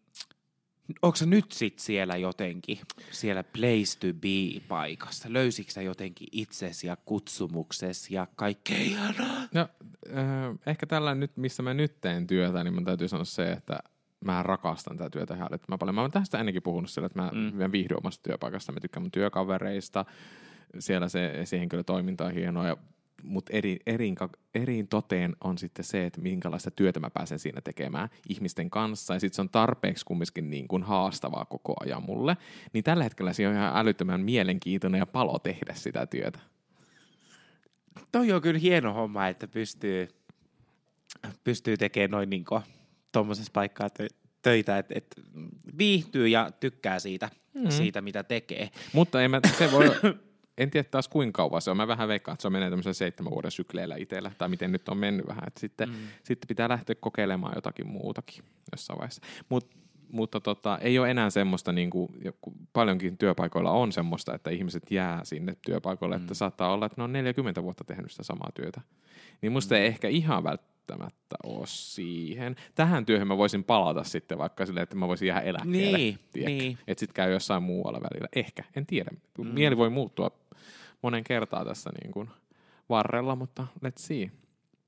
onko 1.02 1.16
sä 1.16 1.26
nyt 1.26 1.52
sit 1.52 1.78
siellä 1.78 2.16
jotenkin, 2.16 2.78
siellä 3.11 3.44
place 3.44 3.98
to 4.00 4.07
be 4.20 4.66
paikassa? 4.68 5.33
Löysitkö 5.33 5.72
sä 5.72 5.83
jotenkin 5.83 6.28
itsesi 6.33 6.87
ja 6.87 6.96
kutsumuksesi 6.96 8.14
ja 8.14 8.26
kaikkea 8.37 8.78
ihanaa? 8.78 9.48
No, 9.55 9.68
äh, 10.16 10.59
ehkä 10.66 10.87
tällä 10.87 11.14
nyt, 11.14 11.37
missä 11.37 11.62
mä 11.62 11.74
nyt 11.74 12.00
teen 12.00 12.26
työtä, 12.26 12.64
niin 12.64 12.74
mun 12.74 12.85
täytyy 12.85 13.09
sanoa 13.09 13.24
se, 13.24 13.52
että 13.52 13.78
mä 14.24 14.42
rakastan 14.42 14.96
tätä 14.96 15.11
työtä 15.11 15.35
ihan 15.35 15.48
älyttömän 15.50 15.78
paljon. 15.78 15.94
Mä 15.94 16.00
oon 16.00 16.11
tästä 16.11 16.38
ennenkin 16.38 16.62
puhunut 16.62 16.90
sillä, 16.90 17.07
että 17.07 17.22
mä, 17.22 17.31
Mm. 17.33 17.38
mm. 17.38 17.57
mä 17.57 17.72
viihdyn 17.72 17.98
omasta 17.98 18.22
työpaikasta, 18.22 18.72
mä 18.72 18.81
tykkään 18.81 19.02
mun 19.02 19.11
työkavereista, 19.11 20.05
siellä 20.78 21.09
se 21.09 21.26
esihenkilötoiminta 21.31 22.24
on 22.24 22.33
hienoa, 22.33 22.66
ja, 22.66 22.76
mutta 23.22 23.52
eri, 23.56 23.78
eriin, 23.87 24.16
eriin 24.54 24.88
toteen 24.88 25.37
on 25.44 25.58
sitten 25.58 25.85
se, 25.85 26.06
että 26.06 26.20
minkälaista 26.20 26.70
työtä 26.70 27.00
mä 27.00 27.11
pääsen 27.11 27.38
siinä 27.38 27.61
tekemään 27.61 28.08
ihmisten 28.28 28.70
kanssa, 28.70 29.14
ja 29.14 29.20
sitten 29.20 29.37
se 29.37 29.42
on 29.42 29.48
tarpeeksi 29.48 30.04
kumminkin 30.04 30.50
niin 30.50 30.68
kuin 30.68 30.82
haastavaa 30.82 31.44
koko 31.44 31.74
ajan 31.80 32.02
mulle, 32.02 32.37
niin 32.72 32.85
tällä 32.85 33.04
hetkellä 33.04 33.32
se 33.32 33.48
on 33.48 33.54
ihan 33.54 33.76
älyttömän 33.76 34.20
mielenkiintoinen 34.20 34.98
ja 34.98 35.06
palo 35.06 35.38
tehdä 35.38 35.74
sitä 35.74 36.06
työtä. 36.06 36.38
Toi 38.12 38.32
on 38.32 38.42
kyllä 38.42 38.58
hieno 38.58 38.92
homma, 38.92 39.28
että 39.28 39.48
pystyy, 39.48 40.08
pystyy 41.44 41.76
tekemään 41.76 42.11
noin 42.11 42.30
niin 42.30 42.44
tuommoisessa 43.12 43.50
paikkaa 43.54 43.88
tö- 43.88 44.16
töitä, 44.42 44.78
että 44.78 44.94
et 44.96 45.14
viihtyy 45.78 46.28
ja 46.28 46.50
tykkää 46.61 46.98
siitä, 46.98 47.30
mm. 47.54 47.70
siitä 47.70 48.00
mitä 48.00 48.22
tekee. 48.22 48.70
Mutta 48.92 49.22
en 49.22 49.30
mä, 49.30 49.40
se 49.58 49.72
voi, 49.72 49.87
en 50.62 50.70
tiedä 50.70 50.88
taas 50.90 51.09
kuinka 51.09 51.37
kauan 51.37 51.62
se 51.62 51.70
on. 51.70 51.77
Mä 51.77 51.87
vähän 51.88 52.09
veikkaan, 52.09 52.35
että 52.35 52.42
se 52.42 52.51
menee 52.51 52.70
tämmöisen 52.70 52.94
seitsemän 52.94 53.33
vuoden 53.33 53.51
sykleillä 53.51 53.96
itsellä, 53.96 54.31
tai 54.38 54.48
miten 54.48 54.72
nyt 54.72 54.88
on 54.88 54.96
mennyt 54.96 55.27
vähän. 55.27 55.44
Että 55.46 55.61
sitten, 55.61 55.88
mm. 55.88 55.94
sitten 56.22 56.48
pitää 56.48 56.68
lähteä 56.68 56.96
kokeilemaan 57.01 57.53
jotakin 57.55 57.88
muutakin 57.88 58.44
jossain 58.72 58.98
vaiheessa. 58.98 59.22
Mut, 59.48 59.83
mutta 60.12 60.40
tota, 60.40 60.79
ei 60.79 60.98
ole 60.98 61.11
enää 61.11 61.31
semmoista, 61.31 61.72
niin 61.72 61.90
kuin, 61.90 62.09
paljonkin 62.72 63.18
työpaikoilla 63.18 63.70
on 63.70 63.92
semmoista, 63.92 64.35
että 64.35 64.51
ihmiset 64.51 64.90
jää 64.90 65.20
sinne 65.25 65.57
työpaikoille, 65.66 66.16
mm. 66.16 66.22
että 66.22 66.35
saattaa 66.35 66.72
olla, 66.72 66.87
että 66.87 67.01
ne 67.01 67.05
on 67.05 67.12
40 67.12 67.62
vuotta 67.62 67.85
tehnyt 67.85 68.11
sitä 68.11 68.22
samaa 68.22 68.51
työtä. 68.55 68.81
Niin 69.42 69.53
musta 69.53 69.75
mm. 69.75 69.81
ei 69.81 69.87
ehkä 69.87 70.09
ihan 70.09 70.44
välttämättä 70.44 71.37
ole 71.44 71.66
siihen. 71.66 72.57
Tähän 72.75 73.07
työhön 73.07 73.29
mä 73.29 73.37
voisin 73.37 73.64
palata 73.64 74.05
sitten 74.05 74.38
vaikka 74.38 74.66
silleen, 74.66 74.83
että 74.83 74.96
mä 74.96 75.09
voisin 75.09 75.29
jäädä 75.29 75.40
eläkkeelle. 75.40 75.98
Niin, 75.98 76.18
niin. 76.35 76.79
Että 76.87 77.01
sitten 77.01 77.14
käy 77.14 77.33
jossain 77.33 77.62
muualla 77.62 78.01
välillä. 78.01 78.29
Ehkä, 78.37 78.64
en 78.77 78.87
tiedä. 78.87 79.11
Mm. 79.38 79.46
Mieli 79.46 79.77
voi 79.77 79.90
muuttua 79.90 80.41
monen 81.02 81.24
kertaa 81.24 81.64
tässä 81.64 81.90
niin 82.02 82.12
kuin 82.12 82.30
varrella, 82.88 83.36
mutta 83.36 83.66
let's 83.84 83.92
see. 83.98 84.30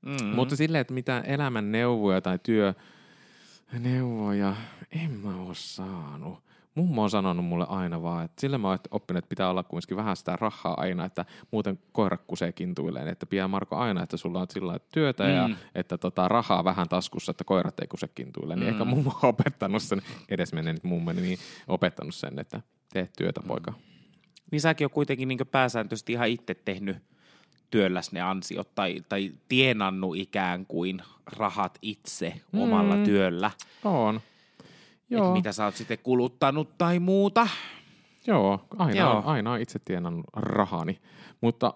Mm. 0.05 0.11
Mm. 0.21 0.35
Mutta 0.35 0.55
silleen, 0.55 0.81
että 0.81 0.93
mitään 0.93 1.25
elämän 1.25 1.71
neuvoja 1.71 2.21
tai 2.21 2.39
työ 2.43 2.73
neuvoja 3.79 4.55
en 5.03 5.11
mä 5.11 5.41
oo 5.41 5.53
saanut. 5.53 6.45
Mummo 6.75 7.03
on 7.03 7.09
sanonut 7.09 7.45
mulle 7.45 7.65
aina 7.69 8.01
vaan, 8.03 8.25
että 8.25 8.41
sillä 8.41 8.57
mä 8.57 8.67
oon 8.69 8.79
oppinut, 8.91 9.17
että 9.17 9.29
pitää 9.29 9.49
olla 9.49 9.63
kuitenkin 9.63 9.97
vähän 9.97 10.15
sitä 10.15 10.35
rahaa 10.35 10.73
aina, 10.77 11.05
että 11.05 11.25
muuten 11.51 11.79
koira 11.91 12.17
kusee 12.17 12.51
kintuilleen, 12.51 13.07
että 13.07 13.25
pidä 13.25 13.47
Marko 13.47 13.75
aina, 13.75 14.03
että 14.03 14.17
sulla 14.17 14.39
on 14.39 14.47
sillä 14.49 14.67
lailla 14.67 14.85
työtä 14.93 15.23
mm. 15.23 15.29
ja 15.29 15.49
että 15.75 15.97
tota, 15.97 16.27
rahaa 16.27 16.63
vähän 16.63 16.89
taskussa, 16.89 17.31
että 17.31 17.43
koirat 17.43 17.79
ei 17.79 17.87
kuse 17.87 18.07
kintuilleen. 18.07 18.59
Niin 18.59 18.67
Mm. 18.67 18.73
ehkä 18.73 18.85
mummo 18.85 19.19
on 19.23 19.29
opettanut 19.29 19.83
sen, 19.83 20.01
edesmennyt 20.29 20.83
mummo, 20.83 21.13
niin 21.13 21.37
opettanut 21.67 22.15
sen, 22.15 22.39
että 22.39 22.61
tee 22.93 23.09
työtä 23.17 23.41
poika. 23.47 23.73
Niin 24.51 24.61
säkin 24.61 24.85
on 24.85 24.91
kuitenkin 24.91 25.27
niin 25.27 25.39
pääsääntöisesti 25.51 26.13
ihan 26.13 26.27
itse 26.27 26.53
tehnyt 26.53 26.97
työlläs 27.71 28.11
ne 28.11 28.21
ansiot 28.21 28.75
tai, 28.75 29.01
tai 29.09 29.31
tienannut 29.49 30.17
ikään 30.17 30.65
kuin 30.65 31.01
rahat 31.25 31.77
itse 31.81 32.41
mm. 32.51 32.59
omalla 32.59 32.97
työllä. 33.05 33.51
On. 33.83 34.21
Joo. 35.09 35.23
Joo, 35.23 35.33
mitä 35.33 35.51
sä 35.51 35.65
oot 35.65 35.75
sitten 35.75 35.99
kuluttanut 36.03 36.77
tai 36.77 36.99
muuta. 36.99 37.47
joo, 38.27 38.65
aina, 38.77 38.99
Joo. 38.99 39.23
Aina 39.25 39.55
itse 39.57 39.79
tienannut 39.79 40.25
rahani, 40.33 40.99
mutta 41.41 41.73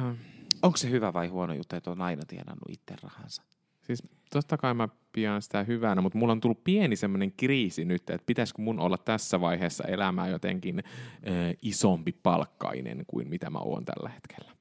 äh, 0.00 0.16
Onko 0.62 0.76
se 0.76 0.90
hyvä 0.90 1.12
vai 1.12 1.28
huono 1.28 1.54
juttu, 1.54 1.76
että 1.76 1.90
on 1.90 2.00
aina 2.00 2.22
tienannut 2.28 2.68
itse 2.68 2.94
rahansa? 3.02 3.42
Siis 3.82 4.02
totta 4.30 4.56
kai 4.56 4.74
mä 4.74 4.88
pidän 5.12 5.42
sitä 5.42 5.62
hyvänä, 5.62 6.00
mutta 6.00 6.18
mulla 6.18 6.32
on 6.32 6.40
tullut 6.40 6.64
pieni 6.64 6.96
semmoinen 6.96 7.32
kriisi 7.32 7.84
nyt, 7.84 8.10
että 8.10 8.26
pitäisikö 8.26 8.62
mun 8.62 8.80
olla 8.80 8.98
tässä 8.98 9.40
vaiheessa 9.40 9.84
elämää 9.84 10.28
jotenkin 10.28 10.78
ö, 10.78 11.54
isompi 11.62 12.12
palkkainen 12.12 13.04
kuin 13.06 13.28
mitä 13.28 13.50
mä 13.50 13.58
oon 13.58 13.84
tällä 13.84 14.08
hetkellä. 14.08 14.52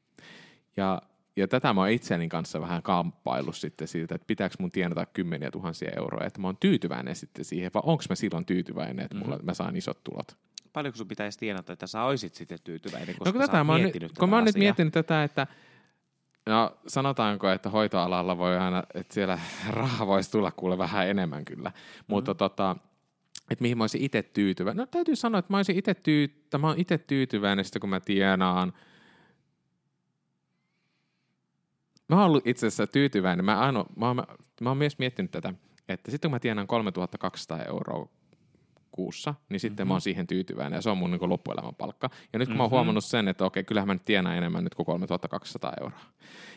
Ja 0.78 1.02
ja 1.36 1.48
tätä 1.48 1.74
mä 1.74 1.82
oon 1.82 1.90
itseni 1.90 2.30
kanssa 2.30 2.62
vähän 2.62 2.84
kamppaillut 2.84 3.56
sitten 3.56 3.88
siitä, 3.88 4.16
että 4.16 4.28
pitääkö 4.28 4.56
mun 4.60 4.72
tienata 4.72 5.06
kymmeniä 5.06 5.52
tuhansia 5.52 5.92
euroja, 5.98 6.28
että 6.28 6.42
mä 6.42 6.48
oon 6.48 6.58
tyytyväinen 6.58 7.16
sitten 7.16 7.46
siihen, 7.46 7.72
vai 7.74 7.82
onko 7.86 8.04
mä 8.10 8.16
silloin 8.16 8.46
tyytyväinen, 8.46 9.06
että 9.06 9.18
mulla, 9.18 9.40
mä 9.44 9.54
saan 9.54 9.76
isot 9.76 10.04
tulot. 10.04 10.38
Paljonko 10.74 10.98
sun 10.98 11.08
pitäisi 11.08 11.40
tienata, 11.40 11.74
että 11.74 11.88
sä 11.88 12.04
oisit 12.04 12.36
sitten 12.36 12.58
tyytyväinen, 12.64 13.16
koska 13.16 13.30
No 13.30 13.34
kun, 13.34 13.42
sä 13.42 13.48
tätä, 13.48 13.58
oot 13.58 13.68
mä 13.68 13.74
oon, 13.74 13.82
miettinyt 13.82 14.12
nyt, 14.12 14.18
kun 14.18 14.30
mä 14.30 14.36
oon 14.36 14.46
tätä 14.46 14.58
nyt 14.58 14.60
miettinyt 14.60 14.94
tätä, 14.94 15.24
että 15.24 15.48
no 16.46 16.78
sanotaanko, 16.88 17.50
että 17.50 17.70
hoitoalalla 17.70 18.38
voi 18.38 18.58
aina, 18.58 18.84
että 18.94 19.14
siellä 19.14 19.40
rahaa 19.70 20.08
voisi 20.08 20.32
tulla 20.32 20.52
kuule 20.52 20.78
vähän 20.78 21.08
enemmän 21.08 21.46
kyllä, 21.46 21.72
mutta 22.08 22.36
tota, 22.36 22.76
että 23.52 23.62
mihin 23.62 23.78
mä 23.78 23.84
olisin 23.84 24.02
itse 24.02 24.24
tyytyväinen. 24.24 24.82
No 24.82 24.86
täytyy 24.86 25.16
sanoa, 25.16 25.40
että 25.40 25.54
mä 25.54 25.58
olisin 25.58 25.78
itse 25.78 25.94
tyy- 25.94 26.48
mä 26.62 26.74
itse 26.78 26.98
tyytyväinen 26.98 27.66
sitten, 27.66 27.80
kun 27.80 27.90
mä 27.90 28.00
tienaan 28.00 28.74
Mä 32.12 32.18
oon 32.18 32.26
ollut 32.26 32.48
itse 32.48 32.68
asiassa 32.68 32.88
tyytyväinen. 32.88 33.46
Mä, 33.46 33.60
aino, 33.60 33.86
mä, 33.96 34.08
oon, 34.08 34.24
mä 34.62 34.70
oon 34.70 34.78
myös 34.78 35.00
miettinyt 35.00 35.32
tätä, 35.32 35.54
että 35.90 36.12
sitten 36.12 36.30
kun 36.30 36.36
mä 36.36 36.40
tienaan 36.40 36.68
3200 36.68 37.64
euroa 37.64 38.10
kuussa, 38.92 39.36
niin 39.50 39.60
sitten 39.60 39.84
mm-hmm. 39.84 39.88
mä 39.88 39.94
oon 39.94 40.02
siihen 40.02 40.28
tyytyväinen 40.28 40.78
ja 40.78 40.82
se 40.82 40.90
on 40.90 40.98
mun 40.98 41.12
niin 41.12 41.30
loppuelämän 41.30 41.76
palkka. 41.76 42.10
Ja 42.34 42.40
nyt 42.40 42.48
kun 42.48 42.52
mm-hmm. 42.54 42.58
mä 42.58 42.64
oon 42.64 42.72
huomannut 42.72 43.06
sen, 43.06 43.28
että 43.28 43.46
okei, 43.46 43.64
kyllähän 43.64 43.88
mä 43.88 43.94
nyt 43.94 44.06
tienaan 44.06 44.38
enemmän 44.38 44.64
nyt 44.64 44.76
kuin 44.76 44.86
3200 44.86 45.74
euroa, 45.82 46.00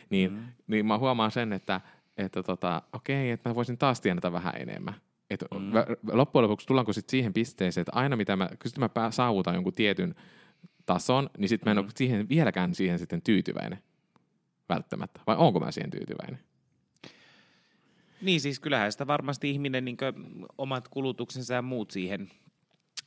niin, 0.09 0.31
mm-hmm. 0.31 0.47
niin 0.67 0.85
mä 0.85 0.97
huomaan 0.97 1.31
sen, 1.31 1.53
että, 1.53 1.81
että 2.17 2.43
tota, 2.43 2.81
okei, 2.93 3.31
että 3.31 3.49
mä 3.49 3.55
voisin 3.55 3.77
taas 3.77 4.01
tienata 4.01 4.31
vähän 4.31 4.53
enemmän. 4.57 4.93
Et 5.29 5.43
mm-hmm. 5.53 5.71
Loppujen 6.11 6.43
lopuksi 6.43 6.67
tullaanko 6.67 6.93
sitten 6.93 7.11
siihen 7.11 7.33
pisteeseen, 7.33 7.81
että 7.81 7.91
aina 7.95 8.15
mitä 8.15 8.35
mä, 8.35 8.47
kun 8.47 8.71
mä 8.77 8.89
pää- 8.89 9.11
saavutan 9.11 9.55
jonkun 9.55 9.73
tietyn 9.73 10.15
tason, 10.85 11.29
niin 11.37 11.49
sitten 11.49 11.67
mä 11.67 11.71
en 11.71 11.77
Mhm. 11.77 11.85
ole 11.85 11.91
siihen, 11.95 12.29
vieläkään 12.29 12.75
siihen 12.75 12.99
sitten 12.99 13.21
tyytyväinen 13.21 13.79
välttämättä. 14.69 15.19
Vai 15.27 15.35
onko 15.39 15.59
mä 15.59 15.71
siihen 15.71 15.91
tyytyväinen? 15.91 16.39
Niin 18.21 18.41
siis 18.41 18.59
kyllähän 18.59 18.91
sitä 18.91 19.07
varmasti 19.07 19.49
ihminen 19.49 19.85
niin 19.85 19.97
omat 20.57 20.87
kulutuksensa 20.87 21.53
ja 21.53 21.61
muut 21.61 21.91
siihen 21.91 22.29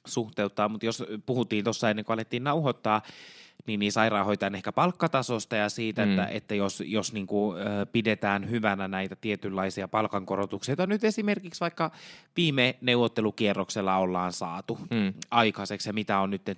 suhteuttaa, 0.07 0.69
mutta 0.69 0.87
jos 0.87 1.05
puhuttiin 1.27 1.65
tuossa 1.65 1.91
ennen 1.91 2.05
kuin 2.05 2.15
alettiin 2.15 2.45
nauhoittaa, 2.45 3.03
niin, 3.67 3.81
niin 3.81 3.93
sairaanhoitajan 3.93 4.55
ehkä 4.55 4.73
palkkatasosta 4.73 5.57
ja 5.57 5.69
siitä, 5.69 6.05
Mm. 6.07 6.11
että, 6.11 6.27
että 6.27 6.55
jos, 6.55 6.83
jos 6.87 7.13
niin 7.13 7.27
kuin, 7.27 7.59
ö, 7.59 7.87
pidetään 7.87 8.51
hyvänä 8.51 8.89
näitä 8.89 9.17
tietynlaisia 9.17 9.89
palkankorotuksia, 9.89 10.73
joita 10.73 10.87
nyt 10.87 11.05
esimerkiksi 11.05 11.61
vaikka 11.61 11.91
viime 12.37 12.77
neuvottelukierroksella 12.81 13.97
ollaan 13.97 14.33
saatu 14.33 14.79
Mm. 14.91 15.13
aikaiseksi 15.31 15.89
ja 15.89 15.93
mitä 15.93 16.19
on 16.19 16.31
nyt 16.31 16.49
ö, 16.49 16.55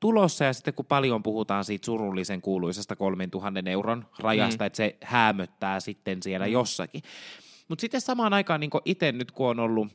tulossa 0.00 0.44
ja 0.44 0.52
sitten 0.52 0.74
kun 0.74 0.86
paljon 0.86 1.22
puhutaan 1.22 1.64
siitä 1.64 1.86
surullisen 1.86 2.42
kuuluisesta 2.42 2.96
3000 2.96 3.70
euron 3.70 4.06
rajasta, 4.18 4.64
Mm. 4.64 4.66
että 4.66 4.76
se 4.76 4.96
häämöttää 5.04 5.80
sitten 5.80 6.22
siellä 6.22 6.46
mm. 6.46 6.52
jossakin. 6.52 7.02
Mutta 7.68 7.80
sitten 7.80 8.00
samaan 8.00 8.32
aikaan 8.32 8.60
niin 8.60 8.70
itse 8.84 9.12
nyt 9.12 9.32
kun 9.32 9.50
on 9.50 9.60
ollut 9.60 9.88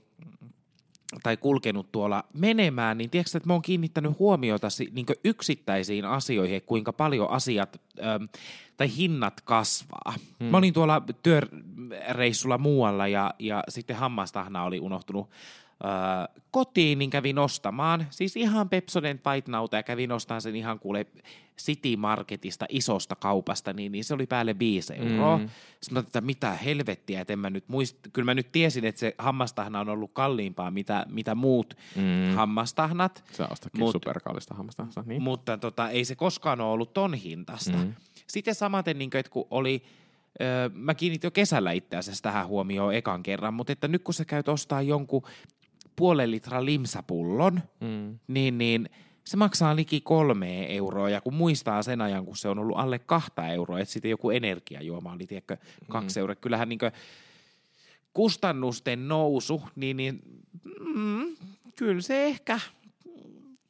tai 1.23 1.37
kulkenut 1.37 1.91
tuolla 1.91 2.23
menemään, 2.33 2.97
niin 2.97 3.09
tiedätkö, 3.09 3.37
että 3.37 3.49
mä 3.49 3.53
oon 3.53 3.61
kiinnittänyt 3.61 4.19
huomiota 4.19 4.67
niin 4.91 5.05
yksittäisiin 5.23 6.05
asioihin, 6.05 6.57
että 6.57 6.67
kuinka 6.67 6.93
paljon 6.93 7.29
asiat 7.29 7.81
ähm, 8.03 8.23
tai 8.77 8.97
hinnat 8.97 9.41
kasvaa. 9.41 10.13
Hmm. 10.39 10.47
Mä 10.47 10.57
olin 10.57 10.73
tuolla 10.73 11.03
työreissulla 11.23 12.57
muualla 12.57 13.07
ja, 13.07 13.33
ja 13.39 13.63
sitten 13.69 13.95
hammastahna 13.95 14.63
oli 14.63 14.79
unohtunut 14.79 15.29
äh, 15.85 16.43
kotiin, 16.51 16.99
niin 16.99 17.09
kävin 17.09 17.39
ostamaan, 17.39 18.07
siis 18.09 18.37
ihan 18.37 18.69
Pepsodent 18.69 19.25
White 19.25 19.51
Nauta 19.51 19.75
ja 19.77 19.83
kävin 19.83 20.11
ostamaan 20.11 20.41
sen 20.41 20.55
ihan 20.55 20.79
kuule 20.79 21.05
City 21.57 21.95
Marketista 21.95 22.65
isosta 22.69 23.15
kaupasta, 23.15 23.73
niin, 23.73 23.91
niin 23.91 24.03
se 24.03 24.13
oli 24.13 24.27
päälle 24.27 24.59
5 24.59 24.93
euroa. 24.93 25.37
Mm. 25.37 25.49
Sitten 25.81 25.93
mä 25.93 25.99
että 25.99 26.21
mitä 26.21 26.51
helvettiä, 26.51 27.21
että 27.21 27.33
en 27.33 27.39
mä 27.39 27.49
nyt 27.49 27.63
muist... 27.67 27.97
Kyllä 28.13 28.25
mä 28.25 28.33
nyt 28.33 28.51
tiesin, 28.51 28.85
että 28.85 28.99
se 28.99 29.15
hammastahna 29.17 29.79
on 29.79 29.89
ollut 29.89 30.11
kalliimpaa, 30.13 30.71
mitä, 30.71 31.05
mitä 31.09 31.35
muut 31.35 31.77
Mm. 31.95 32.01
mm. 32.01 32.35
hammastahnat, 32.35 33.23
Sä 33.31 33.47
ostatkin 33.51 33.81
Mut- 33.81 33.91
superkallista 33.91 34.53
hammasta. 34.53 34.87
Niin? 35.05 35.21
mutta 35.21 35.57
tota, 35.57 35.89
ei 35.89 36.05
se 36.05 36.15
koskaan 36.15 36.61
ole 36.61 36.71
ollut 36.71 36.93
ton 36.93 37.13
hintasta. 37.13 37.77
Mm. 37.77 37.93
Sitten 38.27 38.55
samaten, 38.55 38.97
niin 38.97 39.09
kuin, 39.09 39.19
että 39.19 39.31
kun 39.31 39.47
oli, 39.51 39.83
ö, 40.41 40.69
mä 40.73 40.93
kiinnitin 40.95 41.27
jo 41.27 41.31
kesällä 41.31 41.71
itse 41.71 41.97
asiassa 41.97 42.23
tähän 42.23 42.47
huomioon 42.47 42.93
ekan 42.93 43.23
kerran, 43.23 43.53
mutta 43.53 43.73
että 43.73 43.87
nyt 43.87 44.03
kun 44.03 44.13
sä 44.13 44.25
käyt 44.25 44.47
ostaa 44.47 44.81
jonkun 44.81 45.23
puolen 45.95 46.31
litran 46.31 46.65
limsapullon, 46.65 47.61
Mm. 47.79 48.19
niin, 48.27 48.57
niin 48.57 48.89
se 49.23 49.37
maksaa 49.37 49.75
liki 49.75 50.01
kolme 50.01 50.75
euroa, 50.75 51.09
ja 51.09 51.21
kun 51.21 51.33
muistaa 51.33 51.83
sen 51.83 52.01
ajan, 52.01 52.25
kun 52.25 52.37
se 52.37 52.49
on 52.49 52.59
ollut 52.59 52.77
alle 52.77 52.99
kahta 52.99 53.47
euroa, 53.47 53.79
että 53.79 53.93
sitten 53.93 54.11
joku 54.11 54.29
energiajuoma 54.29 55.13
oli, 55.13 55.27
tiedätkö, 55.27 55.57
kaksi 55.89 56.19
mm. 56.19 56.21
euroa. 56.21 56.35
Kyllähän 56.35 56.69
niin 56.69 56.79
kustannusten 58.13 59.07
nousu, 59.07 59.61
niin, 59.75 59.97
niin 59.97 60.21
mm, 60.95 61.35
kyllä 61.75 62.01
se 62.01 62.25
ehkä 62.25 62.59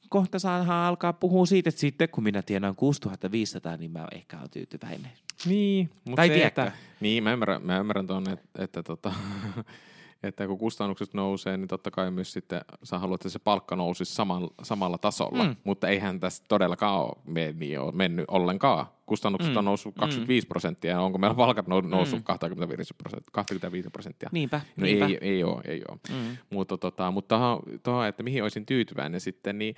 kohta 0.09 0.39
saadaan 0.39 0.87
alkaa 0.87 1.13
puhua 1.13 1.45
siitä, 1.45 1.69
että 1.69 1.81
sitten 1.81 2.09
kun 2.09 2.23
minä 2.23 2.41
tienaan 2.41 2.75
6500, 2.75 3.77
niin 3.77 3.91
mä 3.91 4.07
ehkä 4.11 4.37
olen 4.37 4.49
tyytyväinen. 4.49 5.11
Niin, 5.45 5.89
mutta 6.05 6.15
Tai 6.15 6.27
se, 6.27 6.33
tiedätkö? 6.33 6.61
että, 6.63 6.77
niin, 6.99 7.23
mä 7.23 7.33
ymmärrän, 7.33 7.65
mä 7.65 7.79
ymmärrän 7.79 8.07
tuonne, 8.07 8.31
että, 8.31 8.63
että, 8.63 8.83
tota, 8.83 9.13
että 10.23 10.47
kun 10.47 10.57
kustannukset 10.57 11.13
nousee, 11.13 11.57
niin 11.57 11.67
totta 11.67 11.91
kai 11.91 12.11
myös 12.11 12.33
sitten 12.33 12.61
sä 12.83 12.99
haluat, 12.99 13.21
että 13.21 13.29
se 13.29 13.39
palkka 13.39 13.75
nousisi 13.75 14.13
samalla, 14.15 14.53
samalla 14.63 14.97
tasolla, 14.97 15.43
mm. 15.43 15.49
Mm. 15.49 15.55
mutta 15.63 15.87
eihän 15.87 16.19
tässä 16.19 16.43
todellakaan 16.47 17.01
ole, 17.01 17.15
me, 17.25 17.53
niin 17.57 17.79
ole 17.79 17.91
mennyt 17.91 18.25
ollenkaan. 18.27 18.85
Kustannukset 19.05 19.49
mm. 19.51 19.53
Mm. 19.53 19.57
on 19.57 19.65
noussut 19.65 19.95
25 19.95 20.47
prosenttia, 20.47 20.91
ja 20.91 21.01
onko 21.01 21.17
meillä 21.17 21.35
palkat 21.35 21.65
nou- 21.67 21.87
noussut 21.87 22.19
Mm. 22.19 22.23
25 22.23 22.93
prosenttia? 22.93 23.29
25 23.31 23.89
prosenttia? 23.89 24.29
Niinpä, 24.31 24.61
No 24.77 24.85
niinpä. 24.85 25.05
ei, 25.05 25.17
ei 25.21 25.43
ole, 25.43 25.61
ei 25.65 25.81
ole. 25.89 25.99
Mm. 26.09 26.37
Mutta, 26.49 26.77
tota, 26.77 27.11
mutta 27.11 27.59
tohon, 27.83 28.07
että 28.07 28.23
mihin 28.23 28.43
olisin 28.43 28.65
tyytyväinen 28.65 29.21
sitten, 29.21 29.57
niin, 29.59 29.75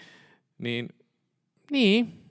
niin, 0.58 0.90
niin 1.72 2.25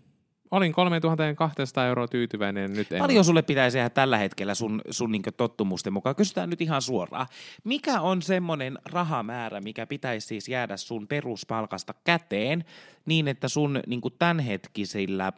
olin 0.57 0.73
3200 0.73 1.87
euroa 1.87 2.09
tyytyväinen, 2.09 2.73
nyt 2.73 2.93
en 2.93 2.99
Paljon 2.99 3.25
sulle 3.25 3.43
pitäisi 3.43 3.79
jäädä 3.79 3.91
tällä 3.91 4.19
hetkellä 4.19 4.55
sun, 4.55 4.81
sun 4.91 5.13
niin 5.13 5.23
tottumusten 5.37 5.93
mukaan? 5.93 6.17
Kysytään 6.17 6.51
nyt 6.51 6.61
ihan 6.61 6.83
suoraan. 6.83 7.27
Mikä 7.65 8.01
on 8.01 8.23
semmoinen 8.23 8.79
rahamäärä, 8.85 9.61
mikä 9.61 9.87
pitäisi 9.87 10.27
siis 10.27 10.49
jäädä 10.49 10.77
sun 10.77 11.09
peruspalkasta 11.09 11.95
käteen 12.05 12.65
niin, 13.07 13.29
että 13.29 13.49
sun 13.49 13.81
niin 13.87 14.01
tämänhetkisillä 14.19 15.27
äh, 15.27 15.33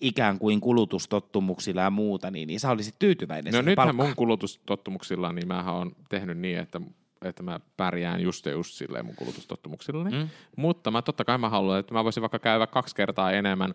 ikään 0.00 0.38
kuin 0.38 0.60
kulutustottumuksilla 0.60 1.80
ja 1.80 1.90
muuta, 1.90 2.30
niin, 2.30 2.46
niin 2.46 2.60
sä 2.60 2.70
olisit 2.70 2.94
tyytyväinen 2.98 3.52
No 3.52 3.62
nythän 3.62 3.76
palkkaan? 3.76 4.08
mun 4.08 4.16
kulutustottumuksilla, 4.16 5.32
niin 5.32 5.48
mähän 5.48 5.74
on 5.74 5.92
tehnyt 6.08 6.38
niin, 6.38 6.58
että, 6.58 6.80
että 7.26 7.42
mä 7.42 7.60
pärjään 7.76 8.20
just 8.20 8.46
ja 8.46 8.52
just 8.52 8.74
silleen 8.74 9.06
mun 9.06 9.16
kulutustottumuksilla. 9.16 10.04
Mm. 10.04 10.16
Mm. 10.16 10.28
Mutta 10.56 10.90
mä 10.90 11.02
totta 11.02 11.24
kai 11.24 11.38
mä 11.38 11.48
haluan, 11.48 11.80
että 11.80 11.94
mä 11.94 12.04
voisin 12.04 12.20
vaikka 12.20 12.38
käydä 12.38 12.66
kaksi 12.66 12.94
kertaa 12.94 13.32
enemmän 13.32 13.74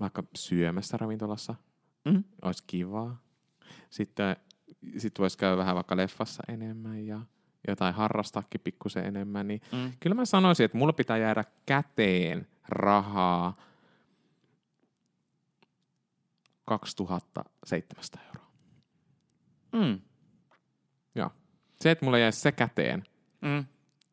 vaikka 0.00 0.22
syömässä 0.36 0.96
ravintolassa. 0.96 1.54
Mm. 2.04 2.24
Olisi 2.42 2.64
kivaa. 2.66 3.20
Sitten 3.90 4.36
sit 4.98 5.18
voisi 5.18 5.38
käydä 5.38 5.56
vähän 5.56 5.74
vaikka 5.74 5.96
leffassa 5.96 6.42
enemmän 6.48 7.06
ja 7.06 7.20
jotain 7.68 7.94
harrastaakin 7.94 8.60
pikkusen 8.64 9.04
enemmän. 9.04 9.48
Niin 9.48 9.60
Mm. 9.72 9.92
Kyllä 10.00 10.14
mä 10.14 10.24
sanoisin, 10.24 10.64
että 10.64 10.78
mulla 10.78 10.92
pitää 10.92 11.18
jäädä 11.18 11.44
käteen 11.66 12.46
rahaa 12.68 13.56
2700 16.64 18.22
euroa. 18.26 18.50
Mm. 19.72 20.00
Se, 21.84 21.90
että 21.90 22.04
mulla 22.04 22.18
jäisi 22.18 22.40
se 22.40 22.52
käteen, 22.52 23.04
Mm. 23.40 23.64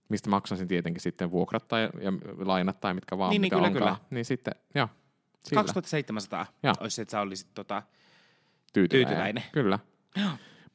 mistä 0.09 0.29
maksasin 0.29 0.67
tietenkin 0.67 1.01
sitten 1.01 1.31
vuokrat 1.31 1.67
tai 1.67 1.81
ja 2.01 2.11
lainat 2.37 2.79
tai 2.79 2.93
mitkä 2.93 3.17
vaan, 3.17 3.29
Niin, 3.29 3.41
niin, 3.41 3.45
mitä 3.47 3.55
kyllä, 3.55 3.67
onkaan. 3.67 3.95
kyllä. 3.95 4.07
Niin 4.09 4.25
sitten, 4.25 4.55
joo. 4.75 4.87
Sillä 5.45 5.61
2700 5.63 6.45
Joo. 6.63 6.73
olisi 6.79 6.95
se, 6.95 7.01
että 7.01 7.11
sä 7.11 7.21
olisit 7.21 7.53
tota... 7.53 7.83
tyytyväinen. 8.73 9.07
tyytyväinen. 9.07 9.43
Kyllä. 9.51 9.79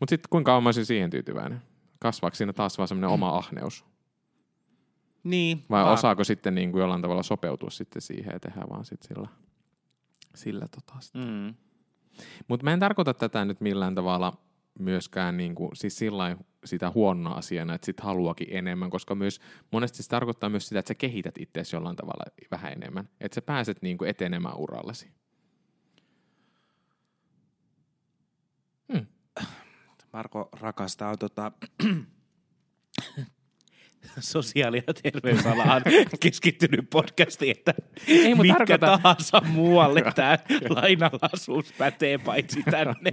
Mutta 0.00 0.10
sitten 0.10 0.28
kuinka 0.30 0.48
kauan 0.48 0.62
mä 0.62 0.66
olisin 0.66 0.86
siihen 0.86 1.10
tyytyväinen? 1.10 1.62
Kasvaako 1.98 2.34
siinä 2.34 2.52
taas 2.52 2.78
vaan 2.78 2.88
semmoinen 2.88 3.10
oma 3.10 3.28
ahneus? 3.36 3.84
Niin. 5.24 5.64
Vai 5.70 5.82
vaan- 5.82 5.94
osaako 5.94 6.24
sitten 6.24 6.54
niin 6.54 6.72
kuin 6.72 6.80
jollain 6.80 7.02
tavalla 7.02 7.22
sopeutua 7.22 7.70
sitten 7.70 8.02
siihen 8.02 8.30
ja 8.32 8.40
tehdä 8.40 8.62
vaan 8.70 8.84
sitten 8.84 9.08
sillä, 9.08 9.28
sillä 10.34 10.66
tota 10.68 10.94
sit. 11.00 11.14
Mm. 11.14 11.54
Mutta 12.48 12.64
mä 12.64 12.72
en 12.72 12.80
tarkoita 12.80 13.14
tätä 13.14 13.44
nyt 13.44 13.60
millään 13.60 13.94
tavalla 13.94 14.32
myöskään 14.78 15.36
niin 15.36 15.54
kuin, 15.54 15.70
siis 15.74 15.98
sillä 15.98 16.36
sitä 16.64 16.92
huonona 16.94 17.30
asiana, 17.30 17.74
että 17.74 17.86
sit 17.86 18.00
haluakin 18.00 18.48
enemmän, 18.50 18.90
koska 18.90 19.14
myös 19.14 19.40
monesti 19.72 20.02
se 20.02 20.08
tarkoittaa 20.08 20.50
myös 20.50 20.68
sitä, 20.68 20.78
että 20.78 20.88
sä 20.88 20.94
kehität 20.94 21.38
itseäsi 21.38 21.76
jollain 21.76 21.96
tavalla 21.96 22.24
vähän 22.50 22.72
enemmän. 22.72 23.08
Että 23.20 23.34
sä 23.34 23.42
pääset 23.42 23.82
niin 23.82 23.98
kuin 23.98 24.10
etenemään 24.10 24.56
urallasi. 24.56 25.10
Marko 30.12 30.48
rakastaa 30.52 31.16
tota, 31.16 31.52
sosiaali- 34.20 34.82
ja 34.86 34.94
terveysalaan 34.94 35.82
keskittynyt 36.20 36.90
podcasti, 36.90 37.50
että 37.50 37.74
Ei, 38.08 38.34
mitkä 38.34 38.54
tarkoita- 38.58 38.86
tahansa 39.02 39.40
muualle 39.46 40.02
tämä 40.14 40.38
lainalaisuus 40.68 41.72
pätee 41.78 42.18
paitsi 42.18 42.62
tänne. 42.70 43.12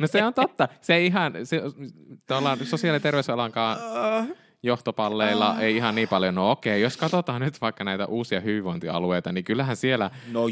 No 0.00 0.06
se 0.06 0.24
on 0.24 0.34
totta. 0.34 0.68
Se 0.80 0.94
ei 0.94 1.06
ihan, 1.06 1.32
se, 1.44 1.62
tuolla 2.26 2.58
sosiaali- 2.64 2.96
ja 2.96 3.00
terveysalankaan 3.00 3.78
johtopalleilla 4.62 5.60
ei 5.60 5.76
ihan 5.76 5.94
niin 5.94 6.08
paljon. 6.08 6.34
No 6.34 6.50
okei, 6.50 6.82
jos 6.82 6.96
katsotaan 6.96 7.40
nyt 7.40 7.60
vaikka 7.60 7.84
näitä 7.84 8.06
uusia 8.06 8.40
hyvinvointialueita, 8.40 9.32
niin 9.32 9.44
kyllähän 9.44 9.76
siellä, 9.76 10.10
No 10.32 10.46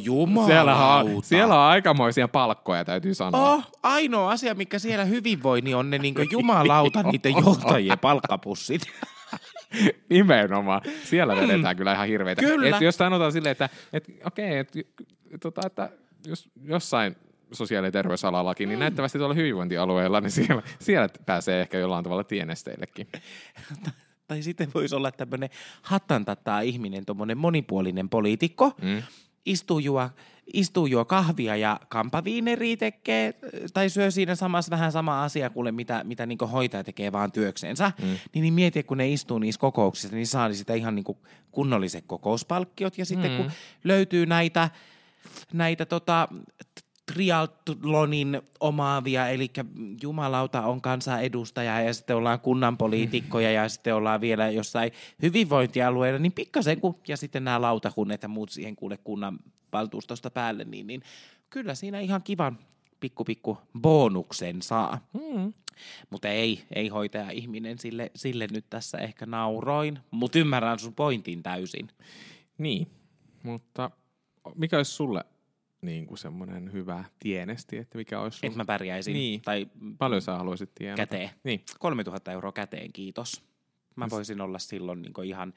siellä, 0.46 0.94
on, 0.96 1.22
siellä 1.22 1.54
on 1.54 1.60
aikamoisia 1.70 2.28
palkkoja, 2.28 2.84
täytyy 2.84 3.14
sanoa. 3.14 3.54
Oh, 3.54 3.64
ainoa 3.82 4.30
asia, 4.30 4.54
mikä 4.54 4.78
siellä 4.78 5.04
hyvin 5.04 5.42
niin 5.64 5.76
on 5.76 5.90
ne 5.90 5.98
niin 5.98 6.14
jumalauta 6.30 7.02
niiden 7.02 7.32
johtajien 7.44 7.98
palkkapussit. 7.98 8.82
Nimenomaan. 10.10 10.80
Siellä 11.04 11.36
vedetään 11.36 11.76
kyllä 11.76 11.92
ihan 11.94 12.08
hirveitä. 12.08 12.42
Kyllä. 12.42 12.76
Et 12.76 12.82
jos 12.82 12.96
sanotaan 12.96 13.32
silleen, 13.32 13.52
että 13.52 13.68
et, 13.92 14.04
okei, 14.24 14.58
et, 14.58 14.72
tota, 15.40 15.60
että 15.66 15.90
jos 16.26 16.50
jossain 16.64 17.16
sosiaali- 17.52 17.86
ja 17.86 17.92
terveysalallakin, 17.92 18.68
niin 18.68 18.78
näyttävästi 18.78 19.18
tuolla 19.18 19.34
hyvinvointialueella, 19.34 20.20
niin 20.20 20.30
siellä, 20.30 20.62
siellä 20.78 21.08
pääsee 21.26 21.60
ehkä 21.60 21.78
jollain 21.78 22.04
tavalla 22.04 22.24
tienesteillekin. 22.24 23.08
tai 24.28 24.42
sitten 24.42 24.68
voisi 24.74 24.94
olla 24.94 25.12
tämmöinen 25.12 25.48
hattantattaa 25.82 26.60
ihminen, 26.60 27.06
tuommoinen 27.06 27.38
monipuolinen 27.38 28.08
poliitikko, 28.08 28.72
Mm. 28.82 29.02
istuu 29.46 29.78
juo, 29.78 30.10
istuu 30.52 30.86
juo 30.86 31.04
kahvia 31.04 31.56
ja 31.56 31.80
kampaviineriä 31.88 32.76
tekee, 32.76 33.34
tai 33.74 33.90
syö 33.90 34.10
siinä 34.10 34.34
samassa 34.34 34.70
vähän 34.70 34.92
sama 34.92 35.24
asia 35.24 35.50
kuin 35.50 35.74
mitä, 35.74 36.04
mitä 36.04 36.26
niin 36.26 36.38
hoitaja 36.52 36.84
tekee 36.84 37.12
vaan 37.12 37.32
työksensä, 37.32 37.92
mm. 38.02 38.06
niin, 38.06 38.42
niin 38.42 38.54
mieti, 38.54 38.82
kun 38.82 38.98
ne 38.98 39.08
istuu 39.08 39.38
niissä 39.38 39.58
kokouksissa, 39.58 40.16
niin 40.16 40.26
saa 40.26 40.52
sitä 40.52 40.74
ihan 40.74 40.94
niin 40.94 41.04
kunnolliset 41.50 42.04
kokouspalkkiot, 42.06 42.98
ja 42.98 43.04
sitten 43.04 43.30
mm. 43.30 43.36
kun 43.36 43.50
löytyy 43.84 44.26
näitä, 44.26 44.70
näitä 45.52 45.86
tota, 45.86 46.28
triatlonin 47.12 48.42
omaavia, 48.60 49.28
eli 49.28 49.50
jumalauta 50.02 50.62
on 50.62 50.80
kansanedustaja 50.80 51.80
ja 51.80 51.94
sitten 51.94 52.16
ollaan 52.16 52.40
kunnan 52.40 52.76
poliitikkoja 52.76 53.52
ja 53.52 53.68
sitten 53.68 53.94
ollaan 53.94 54.20
vielä 54.20 54.50
jossain 54.50 54.92
hyvinvointialueella, 55.22 56.18
niin 56.18 56.32
pikkasen 56.32 56.80
kun, 56.80 56.98
ja 57.08 57.16
sitten 57.16 57.44
nämä 57.44 57.60
lautakunnat 57.60 58.22
ja 58.22 58.28
muut 58.28 58.50
siihen 58.50 58.76
kuule 58.76 58.96
kunnan 58.96 59.38
valtuustosta 59.72 60.30
päälle, 60.30 60.64
niin, 60.64 60.86
niin 60.86 61.02
kyllä 61.50 61.74
siinä 61.74 62.00
ihan 62.00 62.22
kivan 62.22 62.58
pikku 63.00 63.24
pikku 63.24 63.58
bonuksen 63.80 64.62
saa. 64.62 64.98
Mm. 65.12 65.52
Mutta 66.10 66.28
ei, 66.28 66.64
ei 66.74 66.88
hoitaja 66.88 67.30
ihminen 67.30 67.78
sille, 67.78 68.10
sille 68.16 68.46
nyt 68.50 68.64
tässä 68.70 68.98
ehkä 68.98 69.26
nauroin, 69.26 69.98
mutta 70.10 70.38
ymmärrän 70.38 70.78
sun 70.78 70.94
pointin 70.94 71.42
täysin. 71.42 71.88
Niin, 72.58 72.86
mutta 73.42 73.90
mikä 74.54 74.76
olisi 74.76 74.92
sulle 74.92 75.24
niin 75.82 76.06
kuin 76.06 76.18
semmoinen 76.18 76.72
hyvä 76.72 77.04
tienesti, 77.18 77.76
että 77.78 77.98
mikä 77.98 78.20
olisi 78.20 78.38
sun... 78.38 78.46
Että 78.46 78.56
mä 78.58 78.64
pärjäisin. 78.64 79.12
Niin. 79.14 79.40
Tai 79.42 79.66
Paljon 79.98 80.22
sä 80.22 80.36
haluaisit 80.36 80.74
tienata? 80.74 80.96
käteen. 80.96 81.30
Niin. 81.44 81.64
3000 81.78 82.32
euroa 82.32 82.52
käteen, 82.52 82.92
kiitos. 82.92 83.49
Mä 83.96 84.10
voisin 84.10 84.40
olla 84.40 84.58
silloin 84.58 85.02
niin 85.02 85.24
ihan 85.24 85.52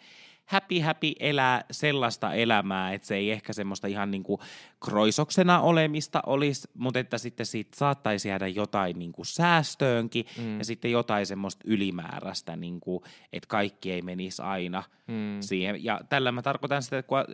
happy 0.45 0.79
happy 0.79 1.11
elää 1.19 1.65
sellaista 1.71 2.33
elämää, 2.33 2.93
että 2.93 3.07
se 3.07 3.15
ei 3.15 3.31
ehkä 3.31 3.53
semmoista 3.53 3.87
ihan 3.87 4.11
niin 4.11 4.23
kuin 4.23 4.41
kroisoksena 4.85 5.61
olemista 5.61 6.21
olisi, 6.25 6.67
mutta 6.73 6.99
että 6.99 7.17
sitten 7.17 7.45
siitä 7.45 7.77
saattaisi 7.77 8.29
jäädä 8.29 8.47
jotain 8.47 8.99
niin 8.99 9.11
kuin 9.11 9.25
säästöönkin 9.25 10.25
mm. 10.37 10.57
ja 10.57 10.65
sitten 10.65 10.91
jotain 10.91 11.25
semmoista 11.25 11.63
ylimääräistä, 11.67 12.55
niin 12.55 12.79
kuin, 12.79 13.03
että 13.33 13.47
kaikki 13.47 13.91
ei 13.91 14.01
menisi 14.01 14.41
aina 14.41 14.83
mm. 15.07 15.37
siihen. 15.39 15.83
Ja 15.83 16.01
tällä 16.09 16.31
mä 16.31 16.41
tarkoitan 16.41 16.83
sitä, 16.83 16.97
että 16.97 17.07
kun, 17.07 17.17
äh, 17.17 17.25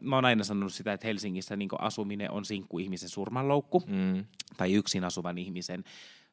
mä 0.00 0.16
oon 0.16 0.24
aina 0.24 0.44
sanonut 0.44 0.72
sitä, 0.72 0.92
että 0.92 1.06
Helsingissä 1.06 1.56
niin 1.56 1.68
asuminen 1.78 2.30
on 2.30 2.44
sinkkuihmisen 2.44 3.08
surmanloukku 3.08 3.82
Mm. 3.86 4.24
tai 4.56 4.74
yksin 4.74 5.04
asuvan 5.04 5.38
ihmisen 5.38 5.84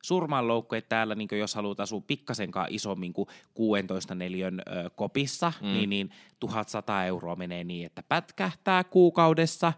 surmanloukku, 0.06 0.76
että 0.76 0.90
täällä 0.90 1.16
niin 1.16 1.28
jos 1.40 1.56
haluat 1.56 1.80
asua 1.80 2.02
pikkasenkaan 2.08 2.68
isommin 2.70 3.14
kuin 3.14 3.28
16 3.54 4.16
neliön 4.16 4.60
ö, 4.60 4.90
kopissa, 4.96 5.54
mm. 5.62 5.68
niin, 5.68 5.90
niin 5.90 6.10
1100 6.40 7.06
euroa 7.06 7.36
menee 7.36 7.64
niin, 7.64 7.86
että 7.86 8.04
pätkähtää 8.04 8.84
kuukaudessa 8.84 9.74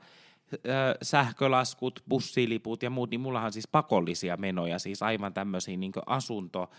ö, 0.53 0.57
sähkölaskut, 1.01 2.03
bussiliput 2.09 2.83
ja 2.83 2.89
muut, 2.89 3.09
niin 3.09 3.21
mullahan 3.21 3.53
siis 3.53 3.67
pakollisia 3.67 4.37
menoja, 4.37 4.79
siis 4.79 5.01
aivan 5.01 5.33
tämmöisiä 5.33 5.77
niin 5.77 5.91
asunto, 6.05 6.69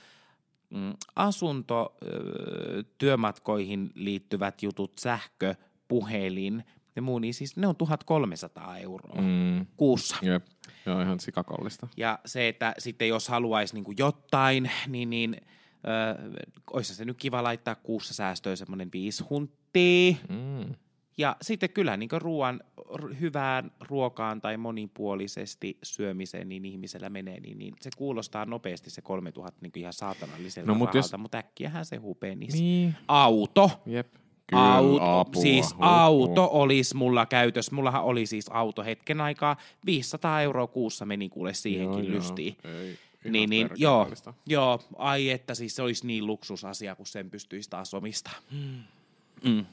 mm, 0.70 0.94
asunto 1.16 1.96
työmatkoihin 2.98 3.90
liittyvät 3.94 4.62
jutut, 4.62 4.92
sähkö, 4.98 5.54
puhelin 5.88 6.64
ja 6.98 7.02
muu, 7.02 7.18
niin 7.18 7.34
siis 7.34 7.56
ne 7.56 7.66
on 7.66 7.76
1300 7.76 8.78
euroa 8.78 9.22
Mm. 9.22 9.66
kuussa. 9.76 10.16
Jep. 10.22 10.44
Joo, 10.86 11.00
ihan 11.02 11.20
sikakollista. 11.20 11.88
Ja 11.96 12.18
se, 12.26 12.48
että 12.48 12.74
sitten 12.78 13.08
jos 13.08 13.28
haluaisi 13.28 13.74
niin 13.74 13.84
jotain, 13.98 14.70
niin, 14.86 15.10
niin 15.10 15.36
öö, 15.88 16.30
olisi 16.72 16.94
se 16.94 17.04
nyt 17.04 17.16
kiva 17.16 17.42
laittaa 17.42 17.74
kuussa 17.74 18.14
säästöön 18.14 18.56
semmoinen 18.56 18.88
viisi 18.92 19.24
hunttia. 19.30 20.14
Mm. 20.28 20.74
Ja 21.18 21.36
sitten 21.42 21.70
kyllä 21.70 21.96
niin 21.96 22.08
ruoan, 22.12 22.60
hyvään 23.20 23.70
ruokaan 23.80 24.40
tai 24.40 24.56
monipuolisesti 24.56 25.78
syömiseen 25.82 26.48
niin 26.48 26.64
ihmisellä 26.64 27.08
menee, 27.08 27.40
niin, 27.40 27.58
niin 27.58 27.74
se 27.80 27.90
kuulostaa 27.96 28.44
nopeasti 28.46 28.90
se 28.90 29.02
3000 29.02 29.58
niin 29.60 29.72
ihan 29.74 29.92
saatanalliselta 29.92 30.66
No, 30.66 30.74
no, 30.74 30.78
mut 30.78 30.86
rahalta, 30.86 30.98
jos- 31.14 31.20
mutta 31.20 31.38
äkkiähän 31.38 31.84
se 31.84 31.96
hupenisi. 31.96 32.60
Niin. 32.62 32.94
Auto. 33.08 33.70
Jep. 33.86 34.14
Kyllä, 34.50 34.74
auto, 34.74 35.18
apua, 35.20 35.42
siis 35.42 35.72
apua. 35.72 36.04
auto 36.04 36.48
olisi 36.52 36.96
mulla 36.96 37.26
käytössä. 37.26 37.74
Mullahan 37.74 38.04
oli 38.04 38.26
siis 38.26 38.48
auto 38.48 38.84
hetken 38.84 39.20
aikaa. 39.20 39.56
500 39.86 40.42
euroa 40.42 40.66
kuussa 40.66 41.06
meni 41.06 41.28
kuule 41.28 41.54
siihenkin 41.54 42.04
Joo, 42.04 42.12
joo. 42.12 42.16
lystiin. 42.16 42.56
Ei, 42.64 42.98
ihan 43.24 43.32
Niin, 43.32 43.50
niin 43.50 43.70
joo, 43.76 44.08
joo, 44.46 44.80
ai 44.96 45.30
että 45.30 45.54
siis 45.54 45.76
se 45.76 45.82
olisi 45.82 46.06
niin 46.06 46.26
luksusasia, 46.26 46.94
kun 46.94 47.06
sen 47.06 47.30
pystyisi 47.30 47.70
taas 47.70 47.94
omistaa. 47.94 48.34
Mm. 49.42 49.66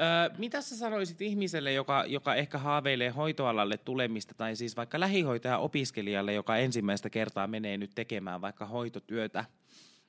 Öö, 0.00 0.34
mitä 0.38 0.60
sä 0.60 0.76
sanoisit 0.76 1.22
ihmiselle, 1.22 1.72
joka, 1.72 2.04
joka 2.06 2.34
ehkä 2.34 2.58
haaveilee 2.58 3.10
hoitoalalle 3.10 3.78
tulemista, 3.78 4.34
tai 4.34 4.56
siis 4.56 4.76
vaikka 4.76 5.00
lähihoitaja-opiskelijalle, 5.00 6.32
joka 6.32 6.56
ensimmäistä 6.56 7.10
kertaa 7.10 7.46
menee 7.46 7.76
nyt 7.76 7.90
tekemään 7.94 8.40
vaikka 8.40 8.66
hoitotyötä 8.66 9.44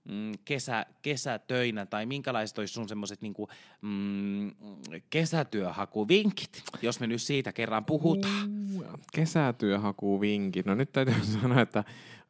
mm, 0.09 0.31
kesä, 0.45 0.85
kesätöinä, 1.01 1.85
tai 1.85 2.05
minkälaiset 2.05 2.57
olisi 2.57 2.73
sun 2.73 2.89
semmoiset 2.89 3.21
niinku, 3.21 3.47
mm, 3.81 4.51
kesätyöhakuvinkit, 5.09 6.63
jos 6.81 6.99
me 6.99 7.07
nyt 7.07 7.21
siitä 7.21 7.53
kerran 7.53 7.85
puhutaan? 7.85 8.49
Kesätyöhakuvinkit. 9.13 10.65
No 10.65 10.75
nyt 10.75 10.91
täytyy 10.91 11.15
sanoa, 11.41 11.61
että 11.61 11.83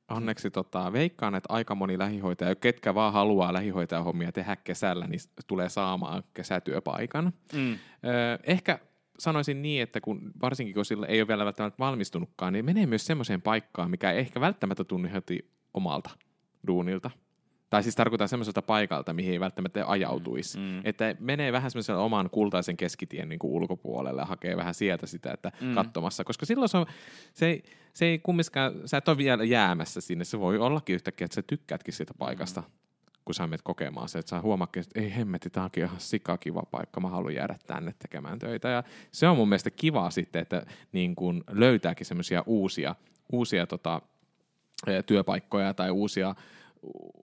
onneksi 0.10 0.52
tota, 0.52 0.94
veikkaan, 0.94 1.36
että 1.36 1.54
aika 1.54 1.76
moni 1.76 1.98
lähihoitaja, 1.98 2.56
ketkä 2.56 2.96
vaan 2.96 3.14
haluaa 3.14 3.54
lähihoitajahommia 3.54 4.32
tehdä 4.32 4.56
kesällä, 4.56 5.08
niin 5.08 5.20
tulee 5.48 5.70
saamaan 5.70 6.24
kesätyöpaikan. 6.34 7.34
Mm. 7.54 7.72
Öö, 8.06 8.38
ehkä 8.44 8.80
sanoisin 9.20 9.62
niin, 9.62 9.84
että 9.84 10.02
kun, 10.02 10.32
varsinkin 10.42 10.76
kun 10.76 10.86
sillä 10.86 11.06
ei 11.06 11.22
ole 11.22 11.28
vielä 11.28 11.46
välttämättä 11.46 11.80
valmistunutkaan, 11.80 12.54
niin 12.54 12.66
menee 12.66 12.86
myös 12.86 13.06
semmoiseen 13.06 13.42
paikkaan, 13.42 13.92
mikä 13.92 14.12
ei 14.12 14.20
ehkä 14.20 14.42
välttämättä 14.42 14.84
tunnu 14.84 15.10
heti 15.14 15.52
omalta 15.74 16.10
duunilta. 16.68 17.12
Tai 17.70 17.84
siis 17.84 17.96
tarkoitan 17.96 18.30
semmoiselta 18.30 18.62
paikalta, 18.62 19.14
mihin 19.14 19.32
ei 19.32 19.40
välttämättä 19.40 19.84
ajautuisi. 19.88 20.58
Mm. 20.58 20.64
Mm. 20.64 20.82
Että 20.84 21.16
menee 21.20 21.52
vähän 21.52 21.72
semmoisella 21.72 22.02
oman 22.02 22.30
kultaisen 22.30 22.78
keskitien 22.78 23.30
niin 23.30 23.40
kuin 23.40 23.52
ulkopuolelle 23.52 24.22
ja 24.22 24.26
hakee 24.26 24.58
vähän 24.58 24.74
sieltä 24.74 25.08
sitä, 25.08 25.32
että 25.34 25.52
Mm. 25.62 25.74
katsomassa. 25.74 26.24
Koska 26.24 26.46
silloin 26.46 26.70
se, 26.70 26.78
on, 26.78 26.86
se, 27.34 27.46
ei, 27.46 27.64
se 27.94 28.06
ei 28.06 28.20
kumminkaan, 28.20 28.74
sä 28.86 28.98
et 28.98 29.08
ole 29.08 29.18
vielä 29.18 29.44
jäämässä 29.44 30.02
sinne. 30.02 30.26
Se 30.26 30.40
voi 30.40 30.58
ollakin 30.58 30.94
yhtäkkiä, 30.96 31.26
että 31.26 31.36
sä 31.36 31.42
tykkäätkin 31.42 31.94
siitä 31.94 32.14
paikasta, 32.18 32.62
mm. 32.62 32.68
kun 33.26 33.36
sä 33.36 33.48
menet 33.48 33.62
kokemaan 33.62 34.10
se. 34.10 34.20
Että 34.20 34.30
sä 34.30 34.42
huomaakin, 34.42 34.82
että 34.82 35.02
ei 35.02 35.16
hemmetti, 35.16 35.50
tämä 35.50 35.64
onkin 35.64 35.84
ihan 35.84 36.00
sikakiva 36.00 36.64
paikka, 36.72 37.00
mä 37.00 37.10
haluan 37.10 37.36
jäädä 37.36 37.56
tänne 37.68 37.94
tekemään 38.00 38.40
töitä. 38.40 38.70
Ja 38.70 38.84
se 39.12 39.28
on 39.28 39.38
mun 39.38 39.50
mielestä 39.50 39.72
kivaa 39.72 40.10
sitten, 40.12 40.42
että 40.42 40.66
niin 40.92 41.16
kun 41.16 41.44
löytääkin 41.52 42.06
semmoisia 42.06 42.44
uusia, 42.46 42.96
uusia 43.32 43.68
tota, 43.68 44.02
työpaikkoja 45.06 45.74
tai 45.74 45.92
uusia 45.92 46.36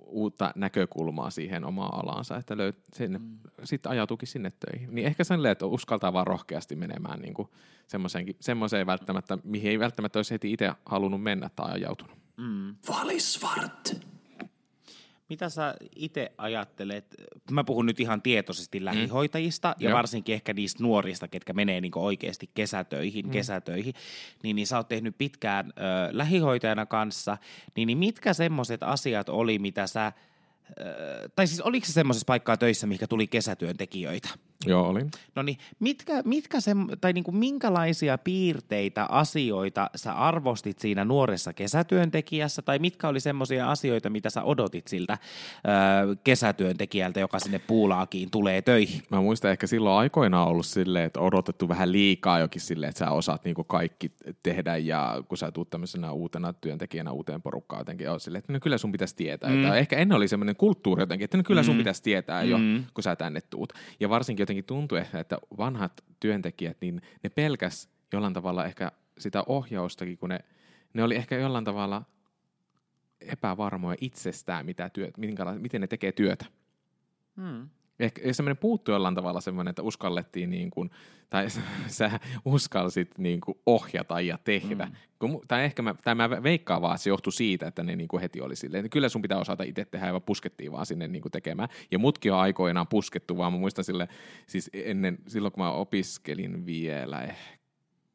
uutta 0.07 0.53
näkökulmaa 0.57 1.31
siihen 1.31 1.65
omaan 1.65 2.05
alaansa, 2.05 2.37
että 2.37 2.57
löyt, 2.57 2.77
sinne, 2.95 3.19
mm. 3.19 3.39
sitten 3.65 3.93
ajautuukin 3.93 4.29
sinne 4.29 4.53
töihin. 4.67 4.95
Niin 4.95 5.07
ehkä 5.07 5.25
sen 5.25 5.47
että 5.47 5.67
uskaltaa 5.67 6.13
vaan 6.13 6.27
rohkeasti 6.27 6.77
menemään 6.77 7.21
niin 7.21 7.35
kuin 7.35 7.49
semmoiseen 8.41 8.87
välttämättä, 8.87 9.39
mihin 9.45 9.71
ei 9.71 9.79
välttämättä 9.79 10.19
olisi 10.19 10.35
heti 10.35 10.53
itse 10.53 10.73
halunnut 10.87 11.23
mennä 11.23 11.51
tai 11.57 11.73
ajautunut. 11.73 12.17
Mm. 12.37 12.75
Valisvart. 12.89 14.12
Mitä 15.33 15.49
sä 15.49 15.75
itse 15.97 16.33
ajattelet, 16.39 17.15
mä 17.51 17.65
puhun 17.65 17.87
nyt 17.87 18.01
ihan 18.01 18.23
tietoisesti 18.23 18.85
lähihoitajista 18.85 19.75
ja 19.79 19.91
Joo. 19.91 19.97
varsinkin 19.97 20.35
ehkä 20.35 20.53
niistä 20.53 20.83
nuorista, 20.83 21.29
ketkä 21.29 21.53
menee 21.53 21.81
niinku 21.81 22.05
oikeasti 22.05 22.51
kesätöihin, 22.55 23.27
mm. 23.27 23.31
kesätöihin, 23.31 23.95
niin, 24.43 24.57
niin 24.57 24.67
sä 24.67 24.77
oot 24.77 24.89
tehnyt 24.89 25.19
pitkään 25.19 25.67
ö, 25.67 25.83
lähihoitajana 26.11 26.87
kanssa, 26.87 27.39
niin, 27.77 27.87
niin 27.87 27.99
mitkä 27.99 28.33
semmoiset 28.33 28.83
asiat 28.83 29.29
oli, 29.29 29.59
mitä 29.59 29.87
sä 29.87 30.13
tai 31.37 31.47
siis 31.47 31.61
oliko 31.61 31.87
se 31.87 31.93
semmoisessa 31.93 32.25
paikkaa 32.27 32.57
töissä, 32.57 32.87
mikä 32.87 33.07
tuli 33.07 33.27
kesätyöntekijöitä? 33.27 34.29
Joo, 34.67 34.89
olin. 34.89 35.11
No 35.35 35.43
niin, 35.43 35.59
mitkä, 35.81 36.23
mitkä 36.25 36.61
se, 36.61 36.73
tai 37.01 37.13
niin 37.13 37.25
kuin 37.25 37.37
minkälaisia 37.37 38.19
piirteitä, 38.19 39.05
asioita 39.05 39.91
sä 39.97 40.13
arvostit 40.13 40.79
siinä 40.79 41.05
nuoressa 41.05 41.53
kesätyöntekijässä, 41.53 42.63
tai 42.63 42.79
mitkä 42.79 43.09
oli 43.09 43.21
semmoisia 43.21 43.71
asioita, 43.71 44.11
mitä 44.11 44.31
sä 44.31 44.43
odotit 44.43 44.89
siltä 44.89 45.19
ö, 46.03 46.17
kesätyöntekijältä, 46.25 47.21
joka 47.21 47.39
sinne 47.39 47.59
puulaakiin 47.59 48.31
tulee 48.31 48.63
töihin? 48.63 49.03
Mä 49.11 49.21
muistan 49.21 49.51
ehkä 49.51 49.67
silloin 49.67 49.99
aikoinaan 49.99 50.49
ollut 50.49 50.67
silleen, 50.67 51.05
että 51.05 51.21
odotettu 51.21 51.69
vähän 51.69 51.93
liikaa 51.93 52.39
jokin 52.39 52.61
silleen, 52.61 52.91
että 52.91 52.99
sä 52.99 53.11
osaat 53.11 53.45
niinku 53.45 53.65
kaikki 53.65 54.13
tehdä, 54.43 54.77
ja 54.77 55.23
kun 55.29 55.39
sä 55.39 55.53
tuut 55.53 55.71
tämmöisenä 55.71 56.13
uutena 56.13 56.53
työntekijänä 56.53 57.13
uuteen 57.13 57.43
porukkaan 57.43 57.81
jotenkin, 57.81 58.11
on 58.11 58.21
silleen, 58.21 58.39
että 58.39 58.53
no 58.53 58.59
kyllä 58.63 58.79
sun 58.79 58.93
pitäisi 58.93 59.17
tietää. 59.17 59.51
Mm. 59.51 59.65
Ehkä 59.65 59.97
ennen 59.97 60.17
oli 60.17 60.29
semmoinen 60.29 60.57
kulttuuri 60.57 61.03
jotenkin, 61.03 61.25
että 61.25 61.37
no 61.37 61.43
kyllä 61.43 61.63
sun 61.63 61.75
mm. 61.75 61.79
pitäisi 61.79 62.03
tietää 62.03 62.43
jo, 62.43 62.59
mm. 62.59 62.85
kun 62.95 63.03
sä 63.03 63.17
tänne 63.17 63.41
tuut. 63.41 63.73
Ja 64.01 64.09
varsinkin 64.09 64.43
jotenkin 64.53 64.65
tuntui 64.65 64.99
ehkä, 64.99 65.21
että 65.21 65.39
vanhat 65.59 66.05
työntekijät, 66.21 66.77
niin 66.81 67.03
ne 67.23 67.31
pelkäs 67.31 67.89
jollain 68.13 68.35
tavalla 68.35 68.67
ehkä 68.67 68.93
sitä 69.19 69.43
ohjaustakin, 69.47 70.19
kun 70.19 70.29
ne, 70.29 70.39
ne 70.95 71.03
oli 71.03 71.17
ehkä 71.17 71.39
jollain 71.39 71.65
tavalla 71.65 72.03
epävarmoja 73.21 73.97
itsestään, 74.01 74.67
mitä 74.67 74.91
työt, 74.91 75.19
miten 75.59 75.81
ne 75.81 75.87
tekee 75.87 76.13
työtä. 76.13 76.45
Hmm 77.37 77.69
ehkä 78.05 78.33
semmoinen 78.33 78.57
puuttu 78.57 78.91
jollain 78.91 79.15
tavalla 79.15 79.41
semmoinen, 79.41 79.71
että 79.71 79.83
uskallettiin 79.83 80.51
niin 80.51 80.71
kuin, 80.71 80.91
tai 81.31 81.47
sä 81.89 82.21
uskalsit 82.45 83.19
niin 83.19 83.41
kuin 83.41 83.59
ohjata 83.67 84.21
ja 84.21 84.39
tehdä. 84.45 84.87
Mm. 84.87 84.93
Kun, 85.19 85.41
tai 85.49 85.65
ehkä 85.65 85.83
mä, 85.83 85.95
tai 86.05 86.15
mä 86.15 86.43
veikkaan 86.43 86.83
vaan, 86.83 86.95
että 86.95 87.03
se 87.03 87.11
johtui 87.11 87.33
siitä, 87.33 87.67
että 87.67 87.83
ne 87.83 87.97
niin 87.97 88.09
kuin 88.09 88.21
heti 88.21 88.41
oli 88.41 88.57
silleen, 88.57 88.85
että 88.85 88.93
kyllä 88.93 89.09
sun 89.09 89.23
pitää 89.23 89.39
osata 89.39 89.63
itse 89.63 89.85
tehdä 89.85 90.07
ja 90.07 90.21
puskettiin 90.21 90.73
vaan 90.73 90.87
sinne 90.87 91.09
niin 91.09 91.23
kuin 91.23 91.33
tekemään. 91.33 91.69
Ja 91.91 91.99
mutkin 91.99 92.33
on 92.33 92.39
aikoinaan 92.39 92.87
puskettu, 92.87 93.37
vaan 93.37 93.53
mä 93.53 93.59
muistan 93.59 93.85
sille, 93.85 94.09
siis 94.47 94.71
ennen, 94.73 95.19
silloin 95.27 95.53
kun 95.53 95.65
mä 95.65 95.71
opiskelin 95.71 96.67
vielä 96.67 97.35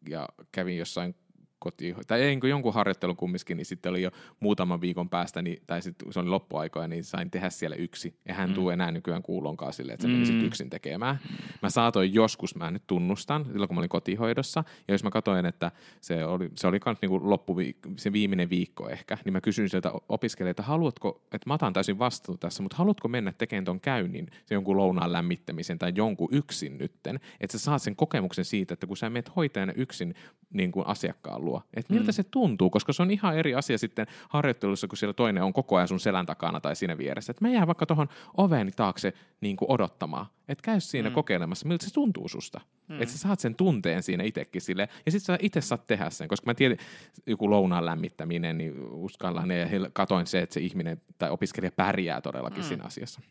ja 0.10 0.30
kävin 0.52 0.78
jossain 0.78 1.16
koti, 1.60 1.96
tai 2.08 2.22
ei, 2.22 2.36
niin 2.36 2.50
jonkun 2.50 2.74
harjoittelun 2.74 3.16
kumminkin, 3.16 3.58
niin 3.58 3.66
sitten 3.66 3.90
oli 3.90 4.02
jo 4.02 4.12
muutaman 4.40 4.82
viikon 4.82 5.10
päästä, 5.10 5.42
niin, 5.42 5.62
tai 5.68 5.82
sitten 5.82 6.14
se 6.14 6.20
oli 6.20 6.30
loppuaikoja, 6.30 6.88
niin 6.88 7.04
sain 7.04 7.32
tehdä 7.32 7.50
siellä 7.50 7.76
yksi. 7.76 8.20
Ja 8.28 8.34
hän 8.34 8.50
mm. 8.50 8.56
tuu 8.56 8.70
enää 8.70 8.92
nykyään 8.92 9.24
kuulonkaan 9.24 9.74
silleen, 9.74 9.94
että 9.94 10.26
se 10.26 10.34
mm. 10.34 10.46
yksin 10.46 10.70
tekemään. 10.70 11.20
Mä 11.62 11.70
saatoin 11.70 12.14
joskus, 12.14 12.56
mä 12.56 12.72
nyt 12.72 12.84
tunnustan, 12.88 13.46
silloin 13.46 13.68
kun 13.68 13.76
mä 13.76 13.80
olin 13.80 13.90
kotihoidossa, 13.90 14.64
ja 14.88 14.94
jos 14.94 15.04
mä 15.04 15.10
katsoin, 15.10 15.46
että 15.46 15.72
se 16.02 16.26
oli, 16.26 16.50
se 16.56 16.68
oli 16.68 16.80
kans 16.80 16.98
niin 17.02 17.12
loppuviik- 17.12 17.94
se 17.98 18.14
viimeinen 18.14 18.50
viikko 18.50 18.90
ehkä, 18.90 19.18
niin 19.26 19.34
mä 19.34 19.42
kysyin 19.42 19.70
sieltä 19.70 19.92
opiskelijoilta, 20.10 20.64
haluatko, 20.64 21.22
että 21.32 21.50
mä 21.50 21.54
otan 21.54 21.74
täysin 21.74 22.00
vastuun 22.00 22.40
tässä, 22.40 22.64
mutta 22.64 22.78
haluatko 22.78 23.08
mennä 23.08 23.32
tekemään 23.32 23.66
ton 23.66 23.80
käynnin, 23.80 24.28
se 24.46 24.56
jonkun 24.56 24.78
lounaan 24.78 25.12
lämmittämisen 25.12 25.80
tai 25.80 25.94
jonkun 25.96 26.30
yksin 26.32 26.78
nytten, 26.78 27.20
että 27.40 27.58
sä 27.58 27.64
saat 27.64 27.82
sen 27.82 27.96
kokemuksen 27.96 28.46
siitä, 28.46 28.74
että 28.74 28.88
kun 28.88 28.98
sä 28.98 29.10
menet 29.10 29.36
hoitajana 29.36 29.74
yksin 29.76 30.16
niin 30.54 30.72
kuin 30.72 30.88
asiakkaan 30.88 31.46
luo. 31.48 31.62
Että 31.74 31.94
miltä 31.94 32.12
mm. 32.12 32.14
se 32.14 32.24
tuntuu, 32.24 32.70
koska 32.70 32.94
se 32.94 33.02
on 33.02 33.12
ihan 33.12 33.38
eri 33.38 33.56
asia 33.56 33.78
sitten 33.78 34.08
harjoittelussa, 34.30 34.88
kun 34.88 34.98
siellä 34.98 35.14
toinen 35.14 35.44
on 35.44 35.54
koko 35.54 35.76
ajan 35.76 35.88
sun 35.88 36.00
selän 36.00 36.26
takana 36.26 36.60
tai 36.60 36.76
siinä 36.76 36.98
vieressä. 36.98 37.32
Että 37.32 37.46
mä 37.46 37.50
jään 37.50 37.68
vaikka 37.68 37.86
tuohon 37.86 38.08
oveni 38.38 38.72
taakse 38.72 39.14
niin 39.42 39.58
kuin 39.58 39.72
odottamaan. 39.72 40.26
Että 40.48 40.62
käy 40.62 40.80
siinä 40.80 41.10
mm. 41.10 41.14
kokeilemassa, 41.14 41.68
miltä 41.68 41.86
se 41.86 41.94
tuntuu 41.94 42.28
susta. 42.28 42.62
Mm. 42.88 43.02
Että 43.02 43.14
sä 43.14 43.18
saat 43.18 43.40
sen 43.40 43.56
tunteen 43.56 44.04
siinä 44.04 44.24
itsekin 44.24 44.62
sille 44.62 44.90
ja 45.06 45.12
sitten 45.12 45.26
sä 45.26 45.38
itse 45.42 45.62
saat 45.62 45.88
tehdä 45.88 46.10
sen. 46.10 46.28
Koska 46.28 46.46
mä 46.46 46.54
tiedän, 46.54 46.78
joku 47.26 47.50
lounaan 47.50 47.86
lämmittäminen, 47.86 48.58
niin 48.58 48.74
uskallan 48.92 49.52
ja 49.52 49.68
katoin 49.94 50.28
se, 50.28 50.42
että 50.42 50.54
se 50.54 50.60
ihminen 50.60 51.02
tai 51.18 51.30
opiskelija 51.30 51.72
pärjää 51.72 52.22
todellakin 52.22 52.64
mm. 52.64 52.68
siinä 52.68 52.84
asiassa. 52.84 53.22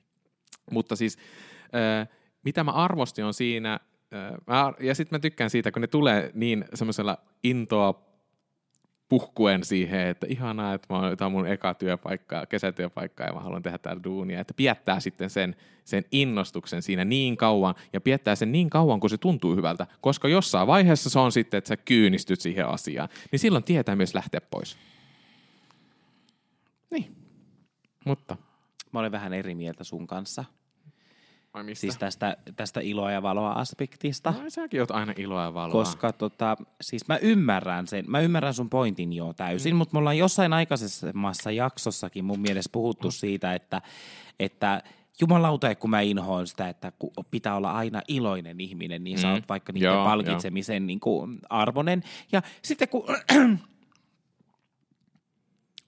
Mutta 0.71 0.97
siis, 0.97 1.19
äh, 1.75 2.09
mitä 2.45 2.65
mä 2.65 2.71
arvostin 2.71 3.25
on 3.25 3.35
siinä, 3.35 3.81
Mä, 4.47 4.73
ja 4.81 4.95
sitten 4.95 5.17
mä 5.17 5.21
tykkään 5.21 5.51
siitä, 5.51 5.73
kun 5.73 5.83
ne 5.83 5.87
tulee 5.89 6.31
niin 6.35 6.65
semmoisella 6.75 7.19
intoa 7.43 8.07
puhkuen 9.09 9.65
siihen, 9.65 10.07
että 10.07 10.27
ihanaa, 10.31 10.75
että 10.75 10.95
mä 10.95 11.01
oon, 11.01 11.17
tämä 11.17 11.27
on 11.27 11.33
mun 11.33 11.47
eka 11.47 11.75
työpaikka, 11.75 12.47
kesätyöpaikka 12.47 13.25
ja 13.25 13.33
mä 13.33 13.41
haluan 13.41 13.63
tehdä 13.63 13.79
täällä 13.79 14.05
duunia. 14.05 14.41
Että 14.41 14.55
piettää 14.55 15.01
sitten 15.01 15.31
sen, 15.31 15.57
sen 15.85 16.05
innostuksen 16.13 16.83
siinä 16.83 17.05
niin 17.05 17.37
kauan 17.37 17.75
ja 17.93 18.01
piettää 18.01 18.35
sen 18.35 18.53
niin 18.53 18.71
kauan, 18.71 19.01
kun 19.01 19.11
se 19.11 19.19
tuntuu 19.19 19.57
hyvältä. 19.57 19.87
Koska 20.01 20.29
jossain 20.29 20.67
vaiheessa 20.67 21.11
se 21.11 21.19
on 21.19 21.33
sitten, 21.33 21.59
että 21.59 21.69
sä 21.69 21.77
kyynistyt 21.77 22.41
siihen 22.41 22.69
asiaan. 22.69 23.09
Niin 23.33 23.41
silloin 23.41 23.65
tietää 23.65 23.97
myös 23.97 24.15
lähteä 24.15 24.41
pois. 24.41 24.79
Niin. 26.91 27.17
Mutta. 28.05 28.37
Mä 28.93 28.99
olen 29.01 29.13
vähän 29.13 29.33
eri 29.33 29.55
mieltä 29.55 29.85
sun 29.85 30.07
kanssa. 30.07 30.45
Siis 31.75 31.99
tästä, 31.99 32.37
tästä 32.57 32.81
iloa 32.81 33.13
ja 33.13 33.23
valoa 33.23 33.53
aspektista. 33.53 34.35
No, 34.43 34.51
säkin 34.51 34.81
oot 34.81 34.91
aina 34.91 35.15
iloa 35.17 35.43
ja 35.43 35.55
valoa. 35.55 35.73
Koska 35.73 36.13
tota, 36.13 36.57
siis 36.81 37.09
mä 37.09 37.17
ymmärrän 37.17 37.87
sen, 37.87 38.05
mä 38.09 38.21
ymmärrän 38.21 38.55
sun 38.55 38.71
pointin 38.71 39.13
jo 39.13 39.33
täysin, 39.33 39.75
mm. 39.75 39.77
mutta 39.77 39.93
me 39.93 39.99
ollaan 39.99 40.19
jossain 40.19 40.53
aikaisemmassa 40.53 41.51
jaksossakin 41.51 42.25
mun 42.25 42.41
mielestä 42.41 42.73
puhuttu 42.73 43.09
mm. 43.09 43.13
siitä, 43.13 43.55
että, 43.55 43.83
että 44.41 44.83
jumalauta, 45.21 45.75
kun 45.75 45.91
mä 45.91 46.01
inhoon 46.01 46.47
sitä, 46.47 46.69
että 46.69 46.93
kun 46.99 47.11
pitää 47.31 47.57
olla 47.57 47.73
aina 47.73 48.03
iloinen 48.09 48.61
ihminen, 48.61 49.05
niin 49.05 49.19
mm. 49.19 49.23
sä 49.23 49.33
oot 49.33 49.49
vaikka 49.49 49.73
niiden 49.73 49.93
Joo, 49.93 50.05
palkitsemisen 50.05 50.87
niin 50.87 51.01
kuin 51.01 51.39
arvonen. 51.51 52.03
Ja 52.33 52.43
sitten 52.63 52.89
kun 52.89 53.05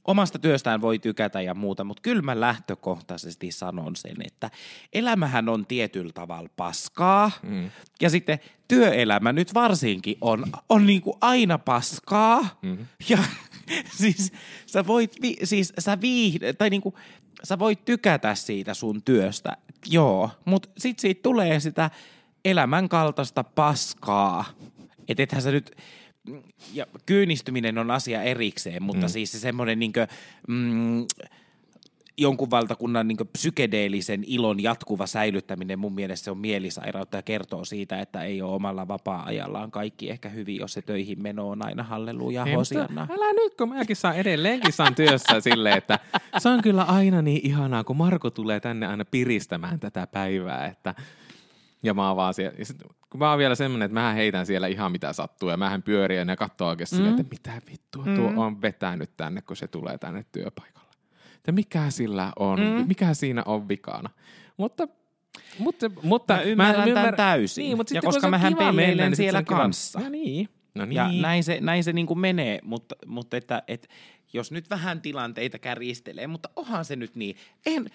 omasta 0.08 0.38
työstään 0.38 0.80
voi 0.80 0.98
tykätä 0.98 1.40
ja 1.40 1.54
muuta, 1.54 1.84
mutta 1.84 2.00
kyllä 2.00 2.22
mä 2.22 2.40
lähtökohtaisesti 2.40 3.52
sanon 3.52 3.96
sen, 3.96 4.16
että 4.24 4.50
elämähän 4.92 5.48
on 5.48 5.66
tietyllä 5.66 6.12
tavalla 6.14 6.48
paskaa. 6.56 7.30
Mm. 7.42 7.70
Ja 8.00 8.10
sitten 8.10 8.38
työelämä 8.68 9.32
nyt 9.32 9.54
varsinkin 9.54 10.16
on, 10.20 10.44
on 10.68 10.86
niin 10.86 11.02
kuin 11.02 11.16
aina 11.20 11.58
paskaa. 11.58 12.58
Mm. 12.62 12.86
Ja 13.08 13.18
siis 14.00 14.32
sä 14.66 14.86
voit, 14.86 15.16
siis 15.44 15.72
sä 15.78 16.00
viihde, 16.00 16.52
tai 16.52 16.70
niin 16.70 16.82
kuin, 16.82 16.94
sä 17.42 17.58
voit 17.58 17.84
tykätä 17.84 18.34
siitä 18.34 18.74
sun 18.74 19.02
työstä, 19.02 19.56
joo, 19.86 20.30
mutta 20.44 20.68
sit 20.78 20.98
siitä 20.98 21.22
tulee 21.22 21.60
sitä 21.60 21.90
elämän 22.44 22.88
kaltaista 22.88 23.44
paskaa. 23.44 24.44
Että 25.08 25.22
ethän 25.22 25.42
sä 25.42 25.50
nyt, 25.50 25.76
ja 26.72 26.87
kyynistyminen 27.07 27.78
on 27.78 27.90
asia 27.90 28.22
erikseen, 28.22 28.83
mutta 28.83 29.07
mm. 29.07 29.11
siis 29.11 29.33
se 29.33 29.38
semmoinen 29.38 29.78
niin 29.78 29.92
mm, 30.48 31.07
jonkun 32.18 32.50
valtakunnan 32.50 33.09
niin 33.09 33.16
psykedeellisen 33.33 34.24
ilon 34.26 34.62
jatkuva 34.62 35.07
säilyttäminen 35.07 35.78
mun 35.78 35.94
mielestä 35.94 36.24
se 36.24 36.31
on 36.31 36.38
mielisairautta 36.38 37.16
ja 37.16 37.22
kertoo 37.22 37.64
siitä, 37.64 38.00
että 38.00 38.22
ei 38.22 38.42
ole 38.42 38.54
omalla 38.54 38.88
vapaa-ajallaan 38.88 39.70
kaikki 39.70 40.11
ehkä 40.11 40.28
hyvin, 40.28 40.57
jos 40.57 40.72
se 40.72 40.83
töihin 40.83 41.22
meno 41.22 41.48
on 41.48 41.66
aina 41.66 41.83
halleluja 41.83 42.46
hosianna. 42.57 43.07
Älä 43.11 43.33
nyt, 43.33 43.54
kun 43.54 43.68
mäkin 43.68 43.96
saan 43.96 44.16
edelleenkin 44.16 44.72
saan 44.72 44.94
työssä 44.94 45.40
silleen, 45.50 45.78
että 45.78 45.98
se 46.38 46.48
on 46.48 46.62
kyllä 46.62 46.83
aina 46.83 47.22
niin 47.22 47.40
ihanaa, 47.44 47.85
kun 47.85 47.96
Marko 47.96 48.31
tulee 48.31 48.61
tänne 48.61 48.87
aina 48.87 49.04
piristämään 49.04 49.81
tätä 49.81 50.07
päivää, 50.07 50.66
että 50.66 50.94
ja 51.82 51.94
mä 51.94 52.08
oon 52.08 52.16
vaan 52.16 52.34
siellä, 52.34 52.54
ja 52.58 52.64
sit, 52.64 52.82
kun 53.10 53.18
mä 53.18 53.30
oon 53.30 53.38
vielä 53.38 53.54
semmonen, 53.54 53.86
että 53.86 54.00
mä 54.00 54.12
heitän 54.12 54.46
siellä 54.46 54.66
ihan 54.66 54.92
mitä 54.92 55.12
sattuu, 55.12 55.48
ja 55.48 55.56
mähän 55.56 55.82
pyörin 55.82 56.18
ja 56.18 56.24
ne 56.24 56.36
katsoo 56.36 56.68
oikeasti 56.68 56.96
mm. 56.96 57.08
että 57.08 57.22
mitä 57.30 57.52
vittua 57.70 58.04
mm. 58.04 58.16
tuo 58.16 58.44
on 58.44 58.62
vetänyt 58.62 59.16
tänne, 59.16 59.42
kun 59.42 59.56
se 59.56 59.68
tulee 59.68 59.98
tänne 59.98 60.24
työpaikalle. 60.32 60.88
Että 61.36 61.52
mikä 61.52 61.90
sillä 61.90 62.32
on, 62.38 62.60
mm. 62.60 62.88
mikä 62.88 63.14
siinä 63.14 63.42
on 63.46 63.68
vikana. 63.68 64.10
Mutta 64.56 64.88
mutta, 65.58 65.90
mutta 66.02 66.34
mä 66.34 66.40
ymmärrän, 66.40 66.80
mä 66.80 66.86
ymmärrän 66.86 67.14
tämän 67.14 67.16
täysin. 67.16 67.62
Niin, 67.62 67.76
mutta 67.76 67.94
ja 67.94 68.02
koska 68.02 68.30
mähän 68.30 68.56
peleilen 68.56 69.16
siellä 69.16 69.42
kanssa. 69.42 70.00
Ja 70.00 70.10
niin. 70.10 70.48
No 70.74 70.84
niin. 70.84 70.96
Ja 70.96 71.12
näin 71.12 71.44
se, 71.44 71.58
näin 71.60 71.84
se 71.84 71.92
niin 71.92 72.06
kuin 72.06 72.18
menee, 72.18 72.58
mutta, 72.62 72.94
mutta 73.06 73.36
että, 73.36 73.62
että 73.68 73.88
jos 74.32 74.52
nyt 74.52 74.70
vähän 74.70 75.00
tilanteita 75.00 75.58
kärjistelee, 75.58 76.26
mutta 76.26 76.48
onhan 76.56 76.84
se 76.84 76.96
nyt 76.96 77.16
niin. 77.16 77.36
En, 77.66 77.86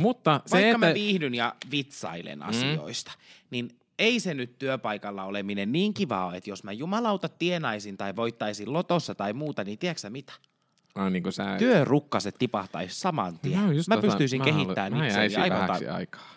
mutta 0.00 0.40
se, 0.46 0.52
Vaikka 0.52 0.68
että... 0.68 0.78
mä 0.78 0.94
viihdyn 0.94 1.34
ja 1.34 1.54
vitsailen 1.70 2.38
mm. 2.38 2.48
asioista, 2.48 3.12
niin 3.50 3.70
ei 3.98 4.20
se 4.20 4.34
nyt 4.34 4.58
työpaikalla 4.58 5.24
oleminen 5.24 5.72
niin 5.72 5.94
kiva 5.94 6.26
ole, 6.26 6.36
että 6.36 6.50
jos 6.50 6.64
mä 6.64 6.72
jumalauta 6.72 7.28
tienaisin 7.28 7.96
tai 7.96 8.16
voittaisin 8.16 8.72
lotossa 8.72 9.14
tai 9.14 9.32
muuta, 9.32 9.64
niin 9.64 9.78
tiedätkö 9.78 10.10
mitä? 10.10 10.32
No, 10.94 11.08
niin 11.08 11.32
sä... 11.32 11.56
Työrukkaset 11.58 12.34
tipahtaisi 12.38 13.00
saman 13.00 13.38
tien. 13.38 13.60
No, 13.60 13.66
mä 13.66 13.94
tota, 13.94 14.00
pystyisin 14.00 14.40
mä 14.40 14.44
kehittämään 14.44 14.96
mä 14.96 15.06
itseäni 15.06 15.36
aivan 15.36 15.68
tar- 15.68 15.90
aikaa. 15.90 16.34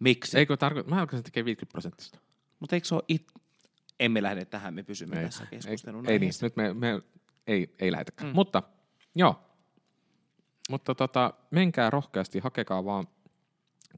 Miksi? 0.00 0.38
Eikö 0.38 0.56
tarkoita, 0.56 0.90
mä 0.90 1.00
alkaisin 1.00 1.24
tekemään 1.24 1.44
50 1.44 1.72
prosenttista. 1.72 2.18
Mutta 2.60 2.76
eikö 2.76 2.88
se 2.88 2.94
ole 2.94 3.02
it... 3.08 3.32
Emme 4.00 4.22
lähde 4.22 4.44
tähän, 4.44 4.74
me 4.74 4.82
pysymme 4.82 5.16
ei, 5.16 5.24
tässä 5.24 5.46
keskustelun 5.46 6.06
Ei, 6.06 6.12
ei 6.12 6.18
niin, 6.18 6.32
nyt 6.42 6.56
me, 6.56 6.74
me 6.74 7.02
ei, 7.46 7.74
ei 7.78 7.92
lähetäkään. 7.92 8.30
Mm. 8.30 8.34
Mutta 8.34 8.62
joo, 9.14 9.45
mutta 10.70 10.94
tota, 10.94 11.34
menkää 11.50 11.90
rohkeasti, 11.90 12.38
hakekaa 12.38 12.84
vaan 12.84 13.06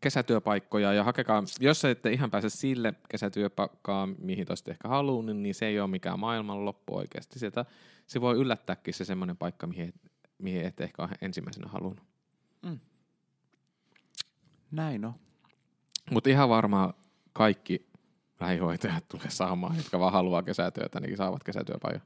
kesätyöpaikkoja 0.01 0.93
ja 0.93 1.05
hakekaa, 1.05 1.43
jos 1.61 1.85
ette 1.85 2.11
ihan 2.11 2.31
pääse 2.31 2.49
sille 2.49 2.95
kesätyöpaikkaan, 3.09 4.17
mihin 4.19 4.47
toista 4.47 4.71
ehkä 4.71 4.89
haluaa, 4.89 5.23
niin, 5.23 5.43
niin 5.43 5.55
se 5.55 5.67
ei 5.67 5.81
ole 5.81 5.91
mikään 5.91 6.21
maailmanloppu 6.21 6.97
oikeasti. 6.97 7.39
Sieltä, 7.39 7.65
se 8.07 8.21
voi 8.21 8.37
yllättääkin 8.37 8.95
se 8.95 9.05
semmoinen 9.05 9.37
paikka, 9.37 9.67
mihin, 9.67 9.95
mihin 10.39 10.65
ette 10.65 10.85
ehkä 10.85 11.03
ole 11.03 11.11
ensimmäisenä 11.21 11.69
halunnut. 11.69 12.07
Mm. 12.63 12.79
Näin 14.71 15.05
on. 15.05 15.15
Mutta 16.11 16.31
ihan 16.31 16.49
varmaan 16.49 16.95
kaikki 17.33 17.89
lähihoitajat 18.41 19.09
tulee 19.09 19.31
saamaan, 19.31 19.77
jotka 19.77 19.99
vaan 19.99 20.13
haluaa 20.13 20.43
kesätyötä, 20.43 21.01
niin 21.01 21.17
saavat 21.17 21.45
kesätyöpajoja. 21.45 22.01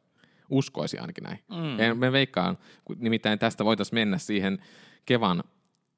Uskoisi 0.50 0.98
ainakin 0.98 1.24
näin. 1.24 1.38
Mm. 1.48 1.80
En, 1.80 1.98
me 1.98 2.12
veikkaan, 2.12 2.58
kun 2.84 2.96
nimittäin 3.00 3.38
tästä 3.38 3.64
voitaisiin 3.64 3.94
mennä 3.94 4.18
siihen 4.18 4.58
Kevan 5.06 5.44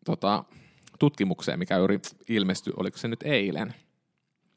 tota, 0.05 0.45
tutkimukseen, 0.99 1.59
mikä 1.59 1.77
juuri 1.77 2.01
ilmestyi, 2.29 2.73
oliko 2.77 2.99
se 2.99 3.09
nyt 3.09 3.23
eilen? 3.23 3.75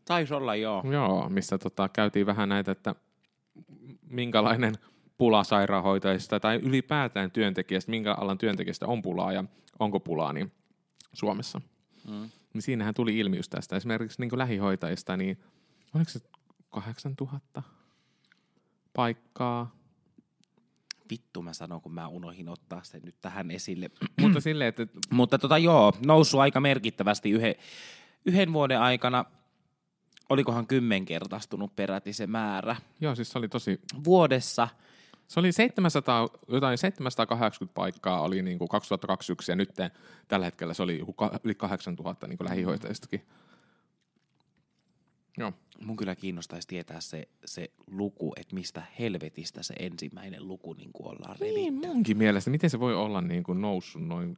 Taisi 0.06 0.34
olla 0.34 0.56
joo. 0.56 0.84
Joo, 0.92 1.30
missä 1.30 1.58
tota, 1.58 1.90
käytiin 1.90 2.26
vähän 2.26 2.50
näitä, 2.50 2.72
että 2.72 2.96
minkälainen 4.10 4.76
pula 5.18 5.44
sairaanhoitajista 5.44 6.40
tai 6.40 6.56
ylipäätään 6.56 7.32
työntekijästä, 7.32 7.92
minkä 7.92 8.14
alan 8.14 8.38
työntekijästä 8.38 8.88
on 8.88 9.02
pulaa 9.02 9.32
ja 9.32 9.44
onko 9.80 10.00
pulaa 10.00 10.34
niin 10.34 10.52
Suomessa. 11.14 11.62
Mm. 12.08 12.30
Niin 12.54 12.62
siinähän 12.62 12.94
tuli 12.94 13.18
ilmi 13.18 13.38
just 13.38 13.50
tästä. 13.50 13.76
Esimerkiksi 13.76 14.22
niin 14.22 14.38
lähihoitajista, 14.38 15.18
niin 15.18 15.40
oliko 15.96 16.10
se 16.10 16.20
8000 16.70 17.64
paikkaa? 18.94 19.77
Vittu 21.10 21.42
mä 21.42 21.54
sanon, 21.54 21.82
kun 21.82 21.94
mä 21.94 22.08
unohin 22.08 22.50
ottaa 22.50 22.84
sen 22.84 23.02
nyt 23.04 23.16
tähän 23.22 23.52
esille. 23.52 23.90
Mutta 24.22 24.42
silleen, 24.42 24.68
että... 24.68 24.88
Mutta 25.12 25.40
tota 25.40 25.58
joo, 25.58 25.94
noussut 26.06 26.40
aika 26.40 26.60
merkittävästi 26.60 27.32
yhden, 27.32 27.56
yhden 28.26 28.54
vuoden 28.54 28.80
aikana. 28.80 29.26
Olikohan 30.30 30.68
kymmenkertaistunut 30.68 31.76
peräti 31.76 32.14
se 32.14 32.28
määrä. 32.28 32.76
Joo, 33.02 33.16
siis 33.16 33.32
se 33.32 33.38
oli 33.38 33.48
tosi... 33.48 33.82
Vuodessa. 34.04 34.68
Se 35.28 35.40
oli 35.40 35.52
700, 35.52 36.30
jotain 36.48 36.78
780 36.78 37.76
paikkaa 37.76 38.22
oli 38.22 38.42
niin 38.42 38.58
kuin 38.58 38.68
2021 38.68 39.52
ja 39.52 39.56
nyt 39.56 39.70
tällä 40.28 40.46
hetkellä 40.46 40.74
se 40.74 40.84
oli 40.84 41.06
yli 41.44 41.56
8000 41.56 42.28
niin 42.28 42.38
kuin 42.38 42.50
lähihoitajistakin. 42.50 43.26
Joo. 45.38 45.54
Mun 45.86 45.96
kyllä 45.96 46.16
kiinnostaisi 46.16 46.68
tietää 46.68 47.02
se, 47.02 47.28
se 47.46 47.72
luku, 47.92 48.34
että 48.38 48.56
mistä 48.56 48.84
helvetistä 49.00 49.64
se 49.64 49.74
ensimmäinen 49.80 50.48
luku 50.48 50.74
niin 50.74 50.94
kuin 50.94 51.08
ollaan 51.08 51.36
revitty. 51.40 51.60
Niin, 51.60 51.74
munkin 51.74 52.18
mielestä. 52.18 52.50
Miten 52.50 52.70
se 52.70 52.80
voi 52.80 52.96
olla 52.96 53.22
niin 53.22 53.44
kuin 53.44 53.62
noussut 53.62 54.08
noin? 54.08 54.38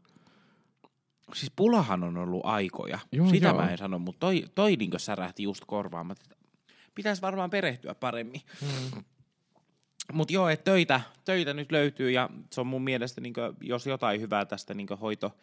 Siis 1.33 1.51
pulahan 1.55 2.03
on 2.03 2.17
ollut 2.17 2.41
aikoja. 2.43 2.99
Joo, 3.11 3.29
Sitä 3.29 3.47
joo. 3.47 3.57
mä 3.57 3.71
en 3.71 3.77
sano, 3.77 3.99
mutta 3.99 4.19
toi, 4.19 4.45
toi 4.55 4.75
niin 4.75 4.91
särähti 4.97 5.43
just 5.43 5.63
korvaan. 5.67 6.15
Pitäisi 6.95 7.21
varmaan 7.21 7.49
perehtyä 7.49 7.95
paremmin. 7.95 8.41
Mm. 8.61 9.03
Mutta 10.13 10.33
joo, 10.33 10.49
että 10.49 10.63
töitä, 10.63 11.01
töitä 11.25 11.53
nyt 11.53 11.71
löytyy 11.71 12.11
ja 12.11 12.29
se 12.51 12.61
on 12.61 12.67
mun 12.67 12.81
mielestä, 12.81 13.21
niin 13.21 13.33
jos 13.61 13.87
jotain 13.87 14.21
hyvää 14.21 14.45
tästä 14.45 14.73
niin 14.73 14.87
hoito, 15.01 15.37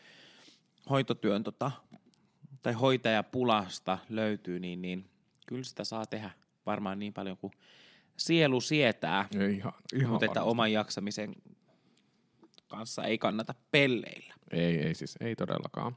hoitotyön 0.90 1.44
tota, 1.44 1.70
tai 2.62 2.72
hoitajapulasta 2.72 3.98
löytyy, 4.08 4.60
niin, 4.60 4.82
niin 4.82 5.10
kyllä 5.46 5.64
sitä 5.64 5.84
saa 5.84 6.06
tehdä 6.06 6.30
varmaan 6.66 6.98
niin 6.98 7.12
paljon 7.12 7.36
kuin 7.36 7.52
sielu 8.16 8.60
sietää, 8.60 9.28
Ei, 9.40 9.54
ihan, 9.56 9.72
ihan 9.94 10.10
mutta 10.10 10.26
että 10.26 10.42
oman 10.42 10.72
jaksamisen 10.72 11.34
kanssa 12.68 13.04
ei 13.04 13.18
kannata 13.18 13.54
pelleillä. 13.70 14.34
Ei, 14.50 14.78
ei 14.78 14.94
siis, 14.94 15.16
ei 15.20 15.36
todellakaan. 15.36 15.96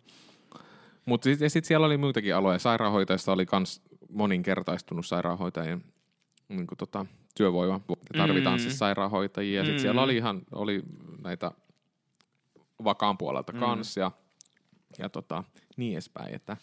Mutta 1.05 1.23
sitten 1.23 1.49
sit 1.49 1.65
siellä 1.65 1.85
oli 1.85 1.97
muitakin 1.97 2.35
aloja. 2.35 2.59
Sairaanhoitajista 2.59 3.31
oli 3.31 3.45
myös 3.51 3.81
moninkertaistunut 4.09 5.05
sairaanhoitajien 5.05 5.83
niin 6.49 6.67
kuin 6.67 6.77
tota, 6.77 7.05
työvoima. 7.35 7.81
Tarvitaan 8.17 8.59
Mm. 8.59 8.61
siis 8.61 8.79
sairaanhoitajia. 8.79 9.59
Ja 9.59 9.65
sitten 9.65 9.81
siellä 9.81 10.01
oli 10.01 10.15
ihan 10.15 10.41
oli 10.51 10.81
näitä 11.23 11.51
vakaan 12.83 13.17
puolelta 13.17 13.53
Mm. 13.53 13.59
kans 13.59 13.97
ja, 13.97 14.11
ja 14.97 15.09
tota, 15.09 15.43
niin 15.77 15.93
edespäin. 15.93 16.35
Että 16.35 16.57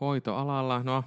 hoitoalalla, 0.00 0.82
no 0.82 1.04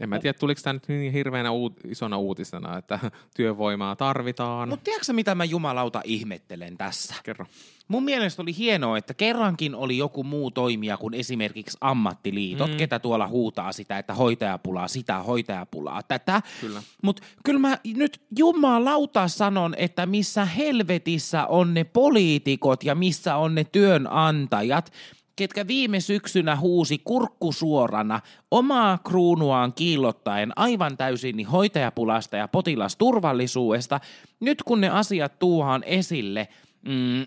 en 0.00 0.08
mä 0.08 0.18
tiedä, 0.18 0.38
tuliko 0.38 0.60
tämä 0.64 0.72
nyt 0.72 0.88
niin 0.88 1.12
hirveänä 1.12 1.50
uut, 1.50 1.80
isona 1.88 2.18
uutisena, 2.18 2.78
että 2.78 2.98
työvoimaa 3.36 3.96
tarvitaan. 3.96 4.68
Mutta 4.68 4.84
tiedätkö 4.84 5.12
mitä 5.12 5.34
mä 5.34 5.44
jumalauta 5.44 6.00
ihmettelen 6.04 6.76
tässä? 6.76 7.14
Kerro. 7.22 7.46
Mun 7.88 8.04
mielestä 8.04 8.42
oli 8.42 8.56
hienoa, 8.56 8.98
että 8.98 9.14
kerrankin 9.14 9.74
oli 9.74 9.98
joku 9.98 10.24
muu 10.24 10.50
toimija 10.50 10.96
kuin 10.96 11.14
esimerkiksi 11.14 11.78
ammattiliitot, 11.80 12.70
mm. 12.70 12.76
ketä 12.76 12.98
tuolla 12.98 13.28
huutaa 13.28 13.72
sitä, 13.72 13.98
että 13.98 14.14
hoitajapulaa 14.14 14.88
sitä, 14.88 15.18
hoitajapulaa 15.18 16.02
tätä. 16.02 16.42
Kyllä. 16.60 16.82
Mutta 17.02 17.22
kyllä 17.44 17.60
mä 17.60 17.78
nyt 17.96 18.20
jumalauta 18.38 19.28
sanon, 19.28 19.74
että 19.76 20.06
missä 20.06 20.44
helvetissä 20.44 21.46
on 21.46 21.74
ne 21.74 21.84
poliitikot 21.84 22.84
ja 22.84 22.94
missä 22.94 23.36
on 23.36 23.54
ne 23.54 23.64
työnantajat, 23.64 24.92
ketkä 25.40 25.66
viime 25.66 26.00
syksynä 26.00 26.56
huusi 26.56 26.98
kurkkusuorana 27.04 28.20
omaa 28.50 28.98
kruunuaan 28.98 29.72
kiillottaen 29.72 30.52
aivan 30.56 30.96
täysin 30.96 31.36
niin 31.36 31.46
hoitajapulasta 31.46 32.36
ja 32.36 32.48
potilasturvallisuudesta. 32.48 34.00
Nyt 34.40 34.62
kun 34.62 34.80
ne 34.80 34.88
asiat 34.88 35.38
tuuhaan 35.38 35.82
esille, 35.84 36.48
mm, 36.82 37.26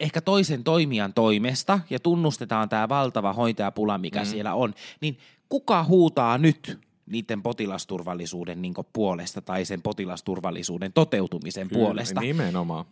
ehkä 0.00 0.20
toisen 0.20 0.64
toimijan 0.64 1.14
toimesta 1.14 1.80
ja 1.90 2.00
tunnustetaan 2.00 2.68
tämä 2.68 2.88
valtava 2.88 3.32
hoitajapula, 3.32 3.98
mikä 3.98 4.20
mm. 4.20 4.26
siellä 4.26 4.54
on, 4.54 4.74
niin 5.00 5.18
kuka 5.48 5.84
huutaa 5.84 6.38
nyt 6.38 6.78
niiden 7.06 7.42
potilasturvallisuuden 7.42 8.62
niin 8.62 8.74
puolesta 8.92 9.40
tai 9.40 9.64
sen 9.64 9.82
potilasturvallisuuden 9.82 10.92
toteutumisen 10.92 11.68
Kyllä, 11.68 11.84
puolesta? 11.84 12.20
Nimenomaan. 12.20 12.84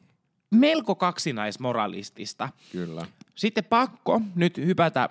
Melko 0.51 0.94
kaksinaismoralistista. 0.94 2.49
Kyllä. 2.72 3.07
Sitten 3.39 3.64
pakko 3.64 4.20
nyt 4.34 4.57
hypätä, 4.57 5.09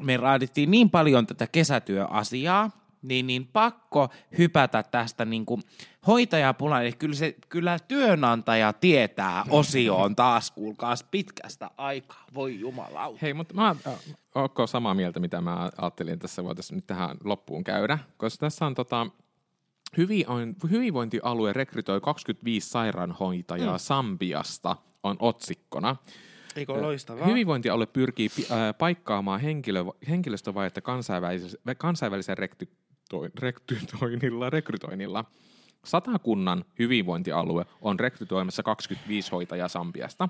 me 0.00 0.16
raadittiin 0.16 0.70
niin 0.70 0.90
paljon 0.90 1.26
tätä 1.26 1.46
kesätyöasiaa, 1.46 2.70
niin, 3.02 3.26
niin 3.26 3.46
pakko 3.46 4.08
hypätä 4.38 4.82
tästä 4.82 5.24
niin 5.24 5.46
kuin 5.46 5.62
hoitajapulaan. 6.06 6.82
Eli 6.82 6.92
kyllä, 6.92 7.14
se, 7.14 7.36
kyllä 7.48 7.78
työnantaja 7.88 8.72
tietää 8.72 9.44
osioon 9.50 10.16
taas, 10.16 10.50
kuulkaas 10.50 11.04
pitkästä 11.10 11.70
aikaa. 11.76 12.24
Voi 12.34 12.60
jumalauta. 12.60 13.18
Hei, 13.22 13.34
mutta 13.34 13.54
mä 13.54 13.76
äh, 13.86 13.94
ootko 14.34 14.66
samaa 14.66 14.94
mieltä, 14.94 15.20
mitä 15.20 15.40
mä 15.40 15.70
ajattelin, 15.78 16.12
että 16.12 16.22
tässä 16.22 16.44
voitaisiin 16.44 16.76
nyt 16.76 16.86
tähän 16.86 17.16
loppuun 17.24 17.64
käydä? 17.64 17.98
Koska 18.16 18.46
tässä 18.46 18.66
on 18.66 18.74
tota, 18.74 19.06
hyvinvoin- 19.96 20.70
hyvinvointialue 20.70 21.52
rekrytoi 21.52 22.00
25 22.00 22.70
sairaanhoitajaa 22.70 23.76
mm. 23.76 23.78
Sambiasta, 23.78 24.76
on 25.02 25.16
otsikkona. 25.18 25.96
Eikö 26.56 26.72
loistavaa? 26.72 27.26
Hyvinvointialue 27.26 27.86
pyrkii 27.86 28.30
paikkaamaan 28.78 29.40
henkilö, 29.40 29.84
henkilöstövajetta 30.08 30.80
kansainvälisellä, 30.80 31.74
kansainvälisellä 31.74 32.46
rekrytoi- 32.46 33.30
rekrytoinnilla, 33.38 34.50
rekrytoinnilla. 34.50 35.24
Satakunnan 35.84 36.64
hyvinvointialue 36.78 37.66
on 37.80 38.00
rekrytoimassa 38.00 38.62
25 38.62 39.30
hoitajaa 39.32 39.68
Sambiasta. 39.68 40.28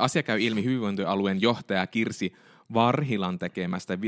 Asia 0.00 0.22
käy 0.22 0.40
ilmi 0.40 0.64
hyvinvointialueen 0.64 1.42
johtaja 1.42 1.86
Kirsi 1.86 2.32
Varhilan 2.74 3.38
tekemästä 3.38 3.98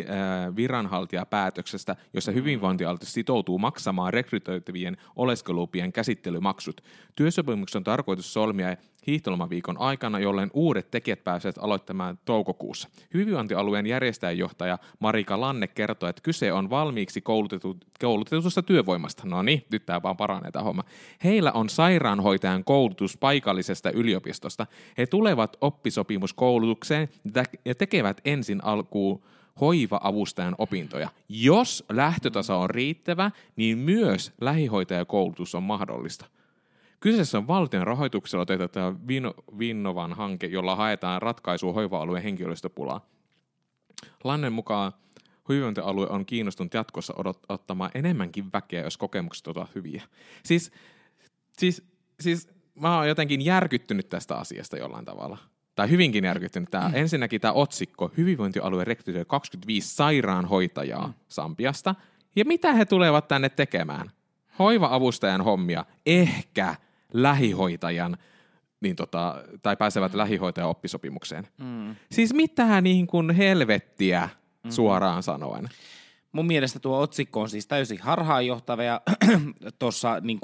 viranhaltijapäätöksestä, 0.57 1.97
jossa 2.13 2.33
hyvinvointialue 2.33 2.99
sitoutuu 3.05 3.59
maksamaan 3.59 4.13
rekrytoitavien 4.13 4.97
oleskelupien 5.17 5.93
käsittelymaksut. 5.93 6.81
Työsopimuksen 7.17 7.79
on 7.79 7.85
tarkoitus 7.85 8.33
solmia 8.33 8.77
hiihtolomaviikon 9.11 9.79
aikana, 9.79 10.19
jolloin 10.19 10.51
uudet 10.55 10.91
tekijät 10.91 11.25
pääsevät 11.25 11.59
aloittamaan 11.59 12.19
toukokuussa. 12.25 12.89
Hyvinvointialueen 13.15 13.87
järjestäjäjohtaja 13.87 14.79
Marika 14.99 15.41
Lanne 15.41 15.67
kertoo, 15.67 16.09
että 16.09 16.23
kyse 16.23 16.53
on 16.53 16.71
valmiiksi 16.71 17.21
koulutetu, 17.21 17.77
koulutetusta 18.01 18.63
työvoimasta. 18.63 19.23
No 19.27 19.43
niin, 19.43 19.65
nyt 19.73 19.87
tämä 19.87 20.03
vaan 20.03 20.17
paranee 20.17 20.51
tämä 20.51 20.63
homma. 20.63 20.85
Heillä 21.25 21.53
on 21.53 21.69
sairaanhoitajan 21.69 22.65
koulutus 22.65 23.17
paikallisesta 23.17 23.91
yliopistosta. 23.91 24.67
He 24.99 25.07
tulevat 25.07 25.57
oppisopimuskoulutukseen 25.61 27.09
ja 27.65 27.75
tekevät 27.75 28.21
ensin 28.25 28.65
alkuun 28.65 29.23
hoiva-avustajan 29.61 30.55
opintoja. 30.59 31.09
Jos 31.29 31.85
lähtötaso 31.93 32.61
on 32.61 32.71
riittävä, 32.71 33.31
niin 33.57 33.79
myös 33.79 34.33
lähihoitajakoulutus 34.41 35.55
on 35.55 35.63
mahdollista. 35.63 36.27
Kyseessä 37.01 37.39
on 37.39 37.47
valtion 37.47 37.87
rahoituksella 37.87 38.47
toteutettava 38.47 38.97
Vino- 39.09 39.59
Vinnovan 39.59 40.13
hanke, 40.13 40.47
jolla 40.47 40.77
haetaan 40.77 41.23
ratkaisua 41.23 41.73
hoiva-alueen 41.73 42.23
henkilöstöpulaa. 42.23 43.07
Lannen 44.25 44.53
mukaan 44.53 44.93
hyvinvointialue 45.49 46.07
on 46.09 46.27
kiinnostunut 46.27 46.75
jatkossa 46.75 47.15
odot- 47.15 47.45
ottamaan 47.49 47.91
enemmänkin 47.95 48.53
väkeä, 48.53 48.83
jos 48.83 48.97
kokemukset 48.97 49.47
ovat 49.47 49.75
hyviä. 49.75 50.03
Siis, 50.43 50.73
siis, 51.59 51.83
siis 52.21 52.49
mä 52.75 52.97
oon 52.97 53.09
jotenkin 53.09 53.45
järkyttynyt 53.45 54.09
tästä 54.09 54.37
asiasta 54.37 54.77
jollain 54.77 55.05
tavalla. 55.05 55.39
Tai 55.75 55.91
hyvinkin 55.91 56.25
järkyttynyt. 56.25 56.71
Tää, 56.71 56.91
ensinnäkin 56.95 57.41
tämä 57.41 57.53
otsikko, 57.53 58.11
hyvinvointialue 58.17 58.85
rekrytoi 58.85 59.25
25 59.25 59.95
sairaanhoitajaa 59.95 61.13
Sambiasta. 61.29 61.95
Ja 62.37 62.45
mitä 62.45 62.73
he 62.73 62.85
tulevat 62.85 63.29
tänne 63.29 63.49
tekemään? 63.49 64.11
Hoiva-avustajan 64.59 65.41
hommia, 65.41 65.85
ehkä 66.07 66.77
lähihoitajan, 67.13 68.17
niin 68.81 68.97
tota, 68.97 69.45
tai 69.63 69.77
pääsevät 69.77 70.15
lähihoitajan 70.15 70.71
oppisopimukseen. 70.71 71.49
Mm. 71.59 71.97
Siis 72.11 72.35
mitä 72.35 72.81
niin 72.81 73.07
kuin 73.07 73.31
helvettiä? 73.31 74.29
mm-hmm. 74.63 74.75
suoraan 74.75 75.23
sanoen. 75.23 75.69
Mun 76.33 76.47
mielestä 76.47 76.79
tuo 76.79 77.01
otsikko 77.01 77.41
on 77.41 77.51
siis 77.51 77.67
täysin 77.67 78.01
harhaanjohtava 78.01 78.83
ja 78.83 79.01
tuossa 79.79 80.21
niin 80.21 80.41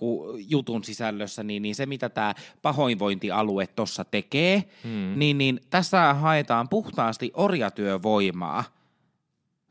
jutun 0.49 0.85
sisällössä, 0.85 1.43
niin, 1.43 1.63
niin 1.63 1.75
se 1.75 1.87
mitä 1.87 2.09
tämä 2.09 2.35
pahoinvointialue 2.63 3.67
tuossa 3.67 4.05
tekee, 4.05 4.65
mm. 4.85 5.13
niin, 5.17 5.39
niin 5.39 5.61
tässä 5.71 6.15
haetaan 6.15 6.69
puhtaasti 6.69 7.31
orjatyövoimaa 7.35 8.65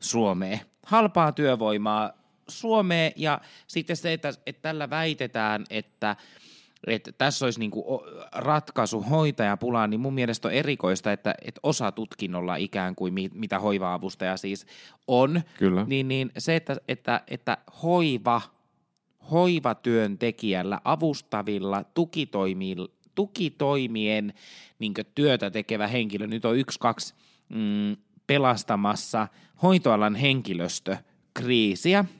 Suomeen. 0.00 0.60
Halpaa 0.86 1.32
työvoimaa 1.32 2.12
Suomeen 2.48 3.12
ja 3.16 3.40
sitten 3.66 3.96
se, 3.96 4.12
että, 4.12 4.32
että 4.46 4.62
tällä 4.62 4.90
väitetään, 4.90 5.64
että 5.70 6.16
että 6.86 7.12
tässä 7.12 7.46
olisi 7.46 7.60
niinku 7.60 8.02
ratkaisu 8.32 9.02
hoitajapulaan, 9.02 9.90
niin 9.90 10.00
mun 10.00 10.14
mielestä 10.14 10.48
on 10.48 10.54
erikoista, 10.54 11.12
että, 11.12 11.34
että 11.42 11.60
osa 11.62 11.92
tutkinnolla 11.92 12.56
ikään 12.56 12.94
kuin 12.94 13.14
mitä 13.34 13.58
hoiva-avustaja 13.58 14.36
siis 14.36 14.66
on, 15.06 15.42
Kyllä. 15.58 15.84
Niin, 15.84 16.08
niin 16.08 16.30
se, 16.38 16.56
että, 16.56 16.76
että, 16.88 17.20
että 17.28 17.58
hoiva, 17.82 18.42
hoivatyöntekijällä, 19.30 20.80
avustavilla, 20.84 21.84
tukitoimilla, 21.84 22.88
tukitoimien 23.14 24.34
niin 24.78 24.94
työtä 25.14 25.50
tekevä 25.50 25.86
henkilö, 25.86 26.26
nyt 26.26 26.44
on 26.44 26.56
yksi, 26.56 26.78
kaksi 26.78 27.14
mm, 27.48 27.96
pelastamassa 28.26 29.28
hoitoalan 29.62 30.14
henkilöstökriisiä– 30.14 32.04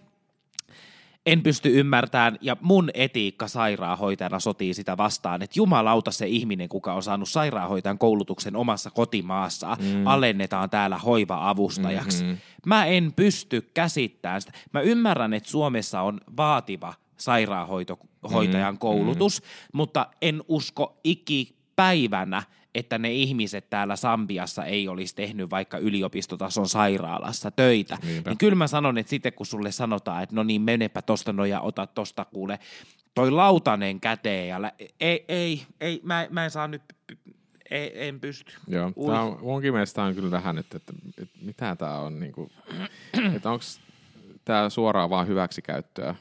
en 1.27 1.43
pysty 1.43 1.81
ymmärtämään, 1.81 2.39
ja 2.41 2.57
mun 2.61 2.91
etiikka 2.95 3.49
sairaanhoitajana 3.49 4.41
sotii 4.41 4.75
sitä 4.75 4.97
vastaan, 4.97 5.43
että 5.43 5.59
jumalauta 5.59 6.11
se 6.11 6.27
ihminen, 6.27 6.69
kuka 6.69 6.95
on 6.95 7.03
saanut 7.03 7.29
sairaanhoitajan 7.29 7.99
koulutuksen 7.99 8.57
omassa 8.57 8.91
kotimaassa, 8.91 9.77
mm. 9.81 10.07
alennetaan 10.07 10.71
täällä 10.71 10.99
hoiva-avustajaksi. 10.99 12.25
Mm-hmm. 12.25 12.39
Mä 12.67 12.87
en 12.87 13.13
pysty 13.17 13.71
käsittämään 13.75 14.41
sitä. 14.41 14.53
Mä 14.73 14.81
ymmärrän, 14.81 15.35
että 15.35 15.51
Suomessa 15.51 16.01
on 16.01 16.21
vaativa 16.37 16.95
sairaanhoitajan 17.17 18.75
mm. 18.75 18.79
koulutus, 18.79 19.43
mm. 19.43 19.47
mutta 19.73 20.07
en 20.23 20.43
usko 20.49 21.01
ikipäivänä, 21.05 22.43
että 22.77 22.99
ne 22.99 23.13
ihmiset 23.13 23.71
täällä 23.71 23.97
Sambiassa 23.97 24.65
ei 24.65 24.89
olisi 24.89 25.15
tehnyt 25.15 25.51
vaikka 25.51 25.79
yliopistotason 25.79 26.69
sairaalassa 26.69 27.51
töitä. 27.51 27.99
Niinpä. 28.03 28.31
Niin 28.31 28.39
kyllä 28.39 28.55
mä 28.55 28.67
sanon, 28.67 28.99
että 28.99 29.11
sitten 29.11 29.33
kun 29.33 29.47
sulle 29.47 29.73
sanotaan, 29.73 30.23
että 30.23 30.35
no 30.35 30.43
niin 30.43 30.63
menepä 30.63 31.03
tosta 31.03 31.33
no 31.33 31.45
ja 31.45 31.61
ota 31.61 31.87
tosta 31.87 32.25
kuule 32.25 32.59
toi 33.15 33.31
lautanen 33.31 34.01
käteen 34.01 34.49
ja 34.49 34.63
lä- 34.63 34.73
ei, 35.01 35.25
ei, 35.29 35.63
ei 35.81 36.01
mä, 36.03 36.27
mä 36.31 36.45
en 36.45 36.51
saa 36.51 36.69
nyt 36.69 36.83
ei, 37.71 38.09
en 38.09 38.21
pysty. 38.21 38.53
Joo, 38.69 38.93
tämä 39.07 39.23
on, 39.23 39.39
munkin 39.41 39.73
mielestä 39.73 40.03
on 40.03 40.15
kyllä 40.15 40.31
tähän, 40.31 40.59
että, 40.59 40.77
että, 40.77 40.93
että 41.23 41.39
mitä 41.43 41.77
tämä 41.77 41.99
on, 41.99 42.21
niin 42.21 42.33
kuin, 42.33 42.51
että 43.37 43.51
onko 43.51 43.65
tämä 44.45 44.71
suoraan 44.71 45.11
vaan 45.11 45.27
hyväksikäyttöä 45.27 46.15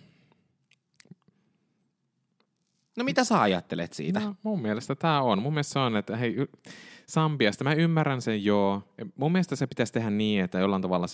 No 2.98 3.04
mitä 3.04 3.24
sä 3.24 3.42
ajattelet 3.42 3.94
siitä? 3.94 4.20
No, 4.20 4.36
mun 4.44 4.62
mielestä 4.62 4.96
tämä 4.96 5.22
on. 5.22 5.42
Mun 5.42 5.54
mielestä 5.54 5.74
se 5.74 5.80
on, 5.80 5.98
että 5.98 6.18
hei, 6.18 6.36
Sambiasta, 7.06 7.64
mä 7.64 7.74
ymmärrän 7.74 8.22
sen 8.22 8.46
joo. 8.46 8.84
Mun 9.18 9.32
mielestä 9.32 9.56
se 9.56 9.68
pitäisi 9.68 9.94
tehdä 9.94 10.10
niin, 10.10 10.44
että 10.44 10.60
jollain 10.60 10.82
tavalla 10.82 11.08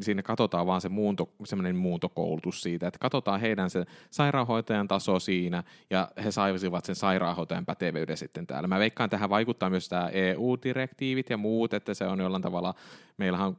siinä 0.00 0.22
katsotaan 0.22 0.66
vaan 0.66 0.80
se 0.80 0.88
muunto, 0.88 1.32
semmoinen 1.44 1.76
muuntokoulutus 1.76 2.62
siitä, 2.62 2.88
että 2.88 2.98
katsotaan 2.98 3.40
heidän 3.40 3.70
se 3.70 3.84
sairaanhoitajan 4.10 4.88
taso 4.88 5.18
siinä 5.18 5.62
ja 5.90 6.08
he 6.24 6.30
saisivat 6.30 6.84
sen 6.84 6.94
sairaanhoitajan 6.94 7.66
pätevyyden 7.66 8.16
sitten 8.16 8.46
täällä. 8.46 8.68
Mä 8.68 8.78
veikkaan 8.78 9.10
tähän 9.10 9.30
vaikuttaa 9.30 9.70
myös 9.70 9.88
tämä 9.88 10.08
EU-direktiivit 10.08 11.30
ja 11.30 11.36
muut, 11.36 11.74
että 11.74 11.94
se 11.94 12.06
on 12.06 12.20
jollain 12.20 12.42
tavalla, 12.42 12.74
meillähän 13.16 13.56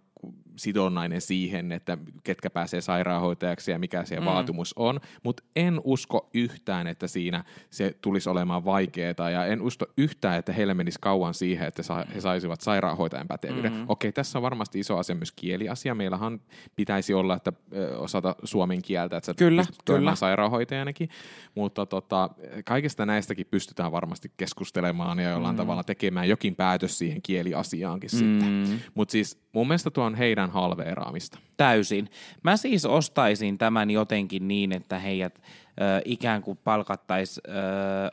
sidonnainen 0.60 1.22
siihen, 1.22 1.72
että 1.72 1.97
ketkä 2.24 2.49
pääsee 2.49 2.82
sairaanhoitajaksi 2.82 3.72
ja 3.72 3.80
mikä 3.80 4.05
se 4.05 4.20
mm. 4.20 4.26
vaatimus 4.26 4.74
on, 4.76 4.99
mutta 5.24 5.43
en 5.55 5.82
usko 5.84 6.30
yhtään, 6.34 6.88
että 6.88 7.07
siinä 7.07 7.43
se 7.70 7.95
tulisi 8.01 8.30
olemaan 8.30 8.66
vaikeaa 8.66 9.30
ja 9.32 9.45
en 9.45 9.62
usko 9.62 9.86
yhtään, 9.97 10.39
että 10.39 10.53
heille 10.53 10.74
menisi 10.74 10.99
kauan 11.01 11.34
siihen, 11.34 11.68
että 11.68 11.84
he 12.16 12.22
saisivat 12.22 12.62
sairaanhoitajan 12.62 13.28
pätevyyden. 13.28 13.74
Mm. 13.74 13.86
Okei, 13.88 14.12
tässä 14.12 14.39
on 14.39 14.43
varmasti 14.43 14.80
iso 14.80 14.97
asia 14.97 15.16
myös 15.16 15.32
kieliasia. 15.32 15.95
Meillähän 15.95 16.41
pitäisi 16.76 17.14
olla, 17.14 17.36
että 17.36 17.53
osata 17.97 18.36
suomen 18.43 18.82
kieltä, 18.82 19.18
että 19.18 19.26
sä 19.26 19.34
kyllä, 19.34 19.64
kyllä. 19.86 20.16
sairaanhoitajanakin, 20.16 21.10
mutta 21.55 21.86
tota, 21.86 22.30
kaikista 22.66 23.05
näistäkin 23.05 23.45
pystytään 23.51 23.91
varmasti 23.91 24.32
keskustelemaan 24.38 25.20
ja 25.20 25.30
jollain 25.30 25.55
mm. 25.55 25.57
tavalla 25.57 25.84
tekemään 25.84 26.30
jokin 26.30 26.55
päätös 26.55 26.97
siihen 26.97 27.22
kieliasiaankin 27.22 28.10
mm. 28.14 28.18
sitten. 28.18 28.82
Mutta 28.93 29.12
siis 29.12 29.41
mun 29.53 29.68
mielestä 29.68 29.91
tuo 29.91 30.03
on 30.03 30.16
heidän 30.16 30.49
halveeraamista. 30.50 31.39
Täysin. 31.58 32.10
Mä 32.43 32.58
siis 32.58 32.86
ostaisin 32.86 33.58
tämän 33.58 33.91
jotenkin 33.91 34.47
niin, 34.47 34.72
että 34.72 35.00
heidät 35.00 35.41
ö, 35.82 36.02
ikään 36.06 36.41
kuin 36.41 36.60
palkattaisiin, 36.64 37.43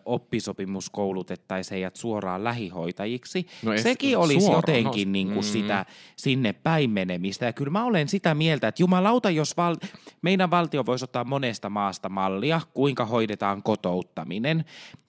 oppisopimuskoulutettaisiin 0.05 1.75
heidät 1.75 1.97
suoraan 1.97 2.45
lähihoitajiksi. 2.45 3.47
No 3.63 3.73
Sekin 3.77 4.19
olisi 4.19 4.41
suoraan, 4.41 4.63
jotenkin 4.67 5.09
no, 5.09 5.13
niin 5.13 5.27
kuin 5.27 5.45
mm. 5.45 5.53
sitä 5.53 5.87
sinne 6.17 6.53
päin 6.53 6.91
menemistä. 6.91 7.47
Ja 7.47 7.53
kyllä 7.53 7.71
mä 7.71 7.85
olen 7.85 8.09
sitä 8.09 8.35
mieltä, 8.35 8.69
että 8.69 8.83
jumalauta, 8.83 9.31
jos 9.31 9.57
val- 9.57 9.77
meidän 10.23 10.51
valtio 10.51 10.87
voisi 10.87 11.05
ottaa 11.05 11.25
monesta 11.25 11.71
maasta 11.71 12.09
mallia, 12.09 12.61
kuinka 12.75 13.05
hoidetaan 13.05 13.63
kotouttaminen. 13.63 14.65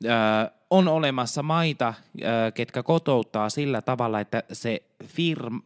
Ö, 0.06 0.10
on 0.70 0.88
olemassa 0.88 1.44
maita, 1.44 1.94
ketkä 2.54 2.84
kotouttaa 2.84 3.50
sillä 3.50 3.82
tavalla, 3.82 4.20
että 4.20 4.44
se 4.52 4.82
firma, 5.06 5.62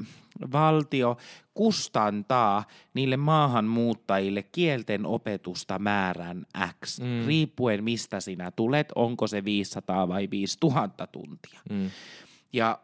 valtio 0.51 1.17
kustantaa 1.53 2.63
niille 2.93 3.17
maahanmuuttajille 3.17 4.43
kielten 4.43 5.05
opetusta 5.05 5.79
määrän 5.79 6.45
X, 6.85 6.99
mm. 6.99 7.27
riippuen 7.27 7.83
mistä 7.83 8.19
sinä 8.19 8.51
tulet, 8.51 8.87
onko 8.95 9.27
se 9.27 9.43
500 9.43 10.07
vai 10.07 10.27
5000 10.31 11.07
tuntia. 11.07 11.59
Mm. 11.69 11.89
Ja 12.53 12.79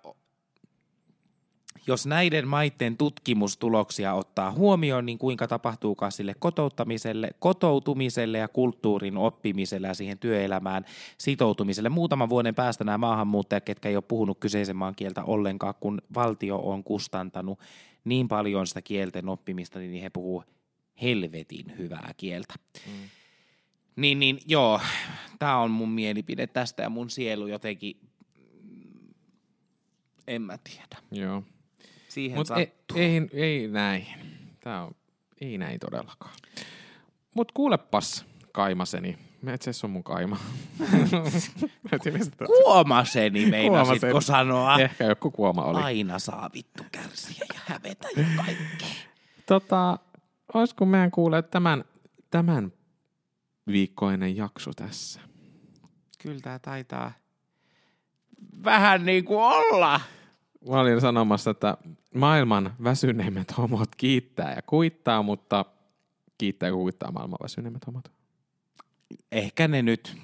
jos 1.87 2.05
näiden 2.05 2.47
maiden 2.47 2.97
tutkimustuloksia 2.97 4.13
ottaa 4.13 4.51
huomioon, 4.51 5.05
niin 5.05 5.17
kuinka 5.17 5.47
tapahtuukaan 5.47 6.11
sille 6.11 6.35
kotouttamiselle, 6.39 7.29
kotoutumiselle 7.39 8.37
ja 8.37 8.47
kulttuurin 8.47 9.17
oppimiselle 9.17 9.87
ja 9.87 9.93
siihen 9.93 10.19
työelämään 10.19 10.85
sitoutumiselle. 11.17 11.89
Muutaman 11.89 12.29
vuoden 12.29 12.55
päästä 12.55 12.83
nämä 12.83 12.97
maahanmuuttajat, 12.97 13.63
ketkä 13.65 13.89
ei 13.89 13.95
ole 13.95 14.03
puhunut 14.07 14.39
kyseisen 14.39 14.75
maan 14.75 14.95
kieltä 14.95 15.23
ollenkaan, 15.23 15.73
kun 15.79 16.01
valtio 16.15 16.57
on 16.57 16.83
kustantanut 16.83 17.59
niin 18.05 18.27
paljon 18.27 18.67
sitä 18.67 18.81
kielten 18.81 19.29
oppimista, 19.29 19.79
niin 19.79 20.01
he 20.03 20.09
puhuu 20.09 20.43
helvetin 21.01 21.77
hyvää 21.77 22.11
kieltä. 22.17 22.53
Mm. 22.87 22.93
Niin, 23.95 24.19
niin 24.19 24.39
joo, 24.47 24.81
tämä 25.39 25.57
on 25.57 25.71
mun 25.71 25.89
mielipide 25.89 26.47
tästä 26.47 26.83
ja 26.83 26.89
mun 26.89 27.09
sielu 27.09 27.47
jotenkin, 27.47 27.99
en 30.27 30.41
mä 30.41 30.57
tiedä. 30.63 30.97
Joo 31.11 31.43
siihen 32.17 32.37
Mut 32.37 32.47
ei, 32.51 32.73
ei, 32.95 33.29
ei 33.33 33.67
näin. 33.67 34.07
Tää 34.59 34.83
on, 34.83 34.95
ei 35.41 35.57
näin 35.57 35.79
todellakaan. 35.79 36.33
Mut 37.35 37.51
kuulepas, 37.51 38.25
kaimaseni. 38.51 39.17
Mä 39.41 39.53
itse 39.53 39.71
on 39.83 39.89
mun 39.89 40.03
kaima. 40.03 40.37
Kuomaseni 42.47 43.45
meinasitko 43.45 43.99
Kuomaseni. 43.99 44.37
sanoa? 44.37 44.79
Ehkä 44.79 45.03
joku 45.03 45.31
kuoma 45.31 45.63
oli. 45.63 45.81
Aina 45.81 46.19
saa 46.19 46.49
vittu 46.53 46.83
kärsiä 46.91 47.45
ja 47.53 47.59
hävetä 47.65 48.07
ja 48.15 48.25
kaikkea. 48.35 48.87
Tota, 49.45 49.99
olisiko 50.53 50.85
meidän 50.85 51.11
kuulee 51.11 51.41
tämän, 51.41 51.83
tämän 52.31 52.73
viikkoinen 53.67 54.37
jakso 54.37 54.71
tässä? 54.75 55.19
Kyllä 56.17 56.39
tää 56.39 56.59
taitaa 56.59 57.11
vähän 58.63 59.05
niin 59.05 59.25
kuin 59.25 59.39
olla. 59.39 60.01
Mä 60.69 60.79
olin 60.79 61.01
sanomassa, 61.01 61.51
että 61.51 61.77
maailman 62.15 62.73
väsyneimmät 62.83 63.57
homot 63.57 63.89
kiittää 63.97 64.53
ja 64.55 64.61
kuittaa, 64.61 65.23
mutta 65.23 65.65
kiittää 66.37 66.69
ja 66.69 66.73
kuittaa 66.73 67.11
maailman 67.11 67.37
väsyneimmät 67.43 67.87
homot. 67.87 68.11
Ehkä 69.31 69.67
ne 69.67 69.81
nyt 69.81 70.17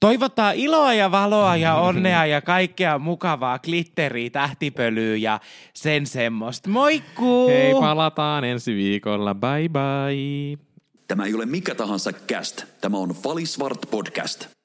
Toivotaan 0.00 0.54
iloa 0.54 0.94
ja 0.94 1.10
valoa 1.10 1.56
ja 1.56 1.74
onnea 1.74 2.26
ja 2.26 2.40
kaikkea 2.40 2.98
mukavaa 2.98 3.58
glitteriä, 3.58 4.30
tähtipölyä 4.30 5.16
ja 5.16 5.40
sen 5.74 6.06
semmoista. 6.06 6.70
Moikku! 6.70 7.48
Hei, 7.48 7.72
palataan 7.72 8.44
ensi 8.44 8.74
viikolla. 8.74 9.34
Bye 9.34 9.68
bye! 9.68 10.66
Tämä 11.08 11.24
ei 11.24 11.34
ole 11.34 11.46
mikä 11.46 11.74
tahansa 11.74 12.12
cast. 12.12 12.64
Tämä 12.80 12.96
on 12.96 13.14
Valisvart 13.24 13.86
podcast. 13.90 14.55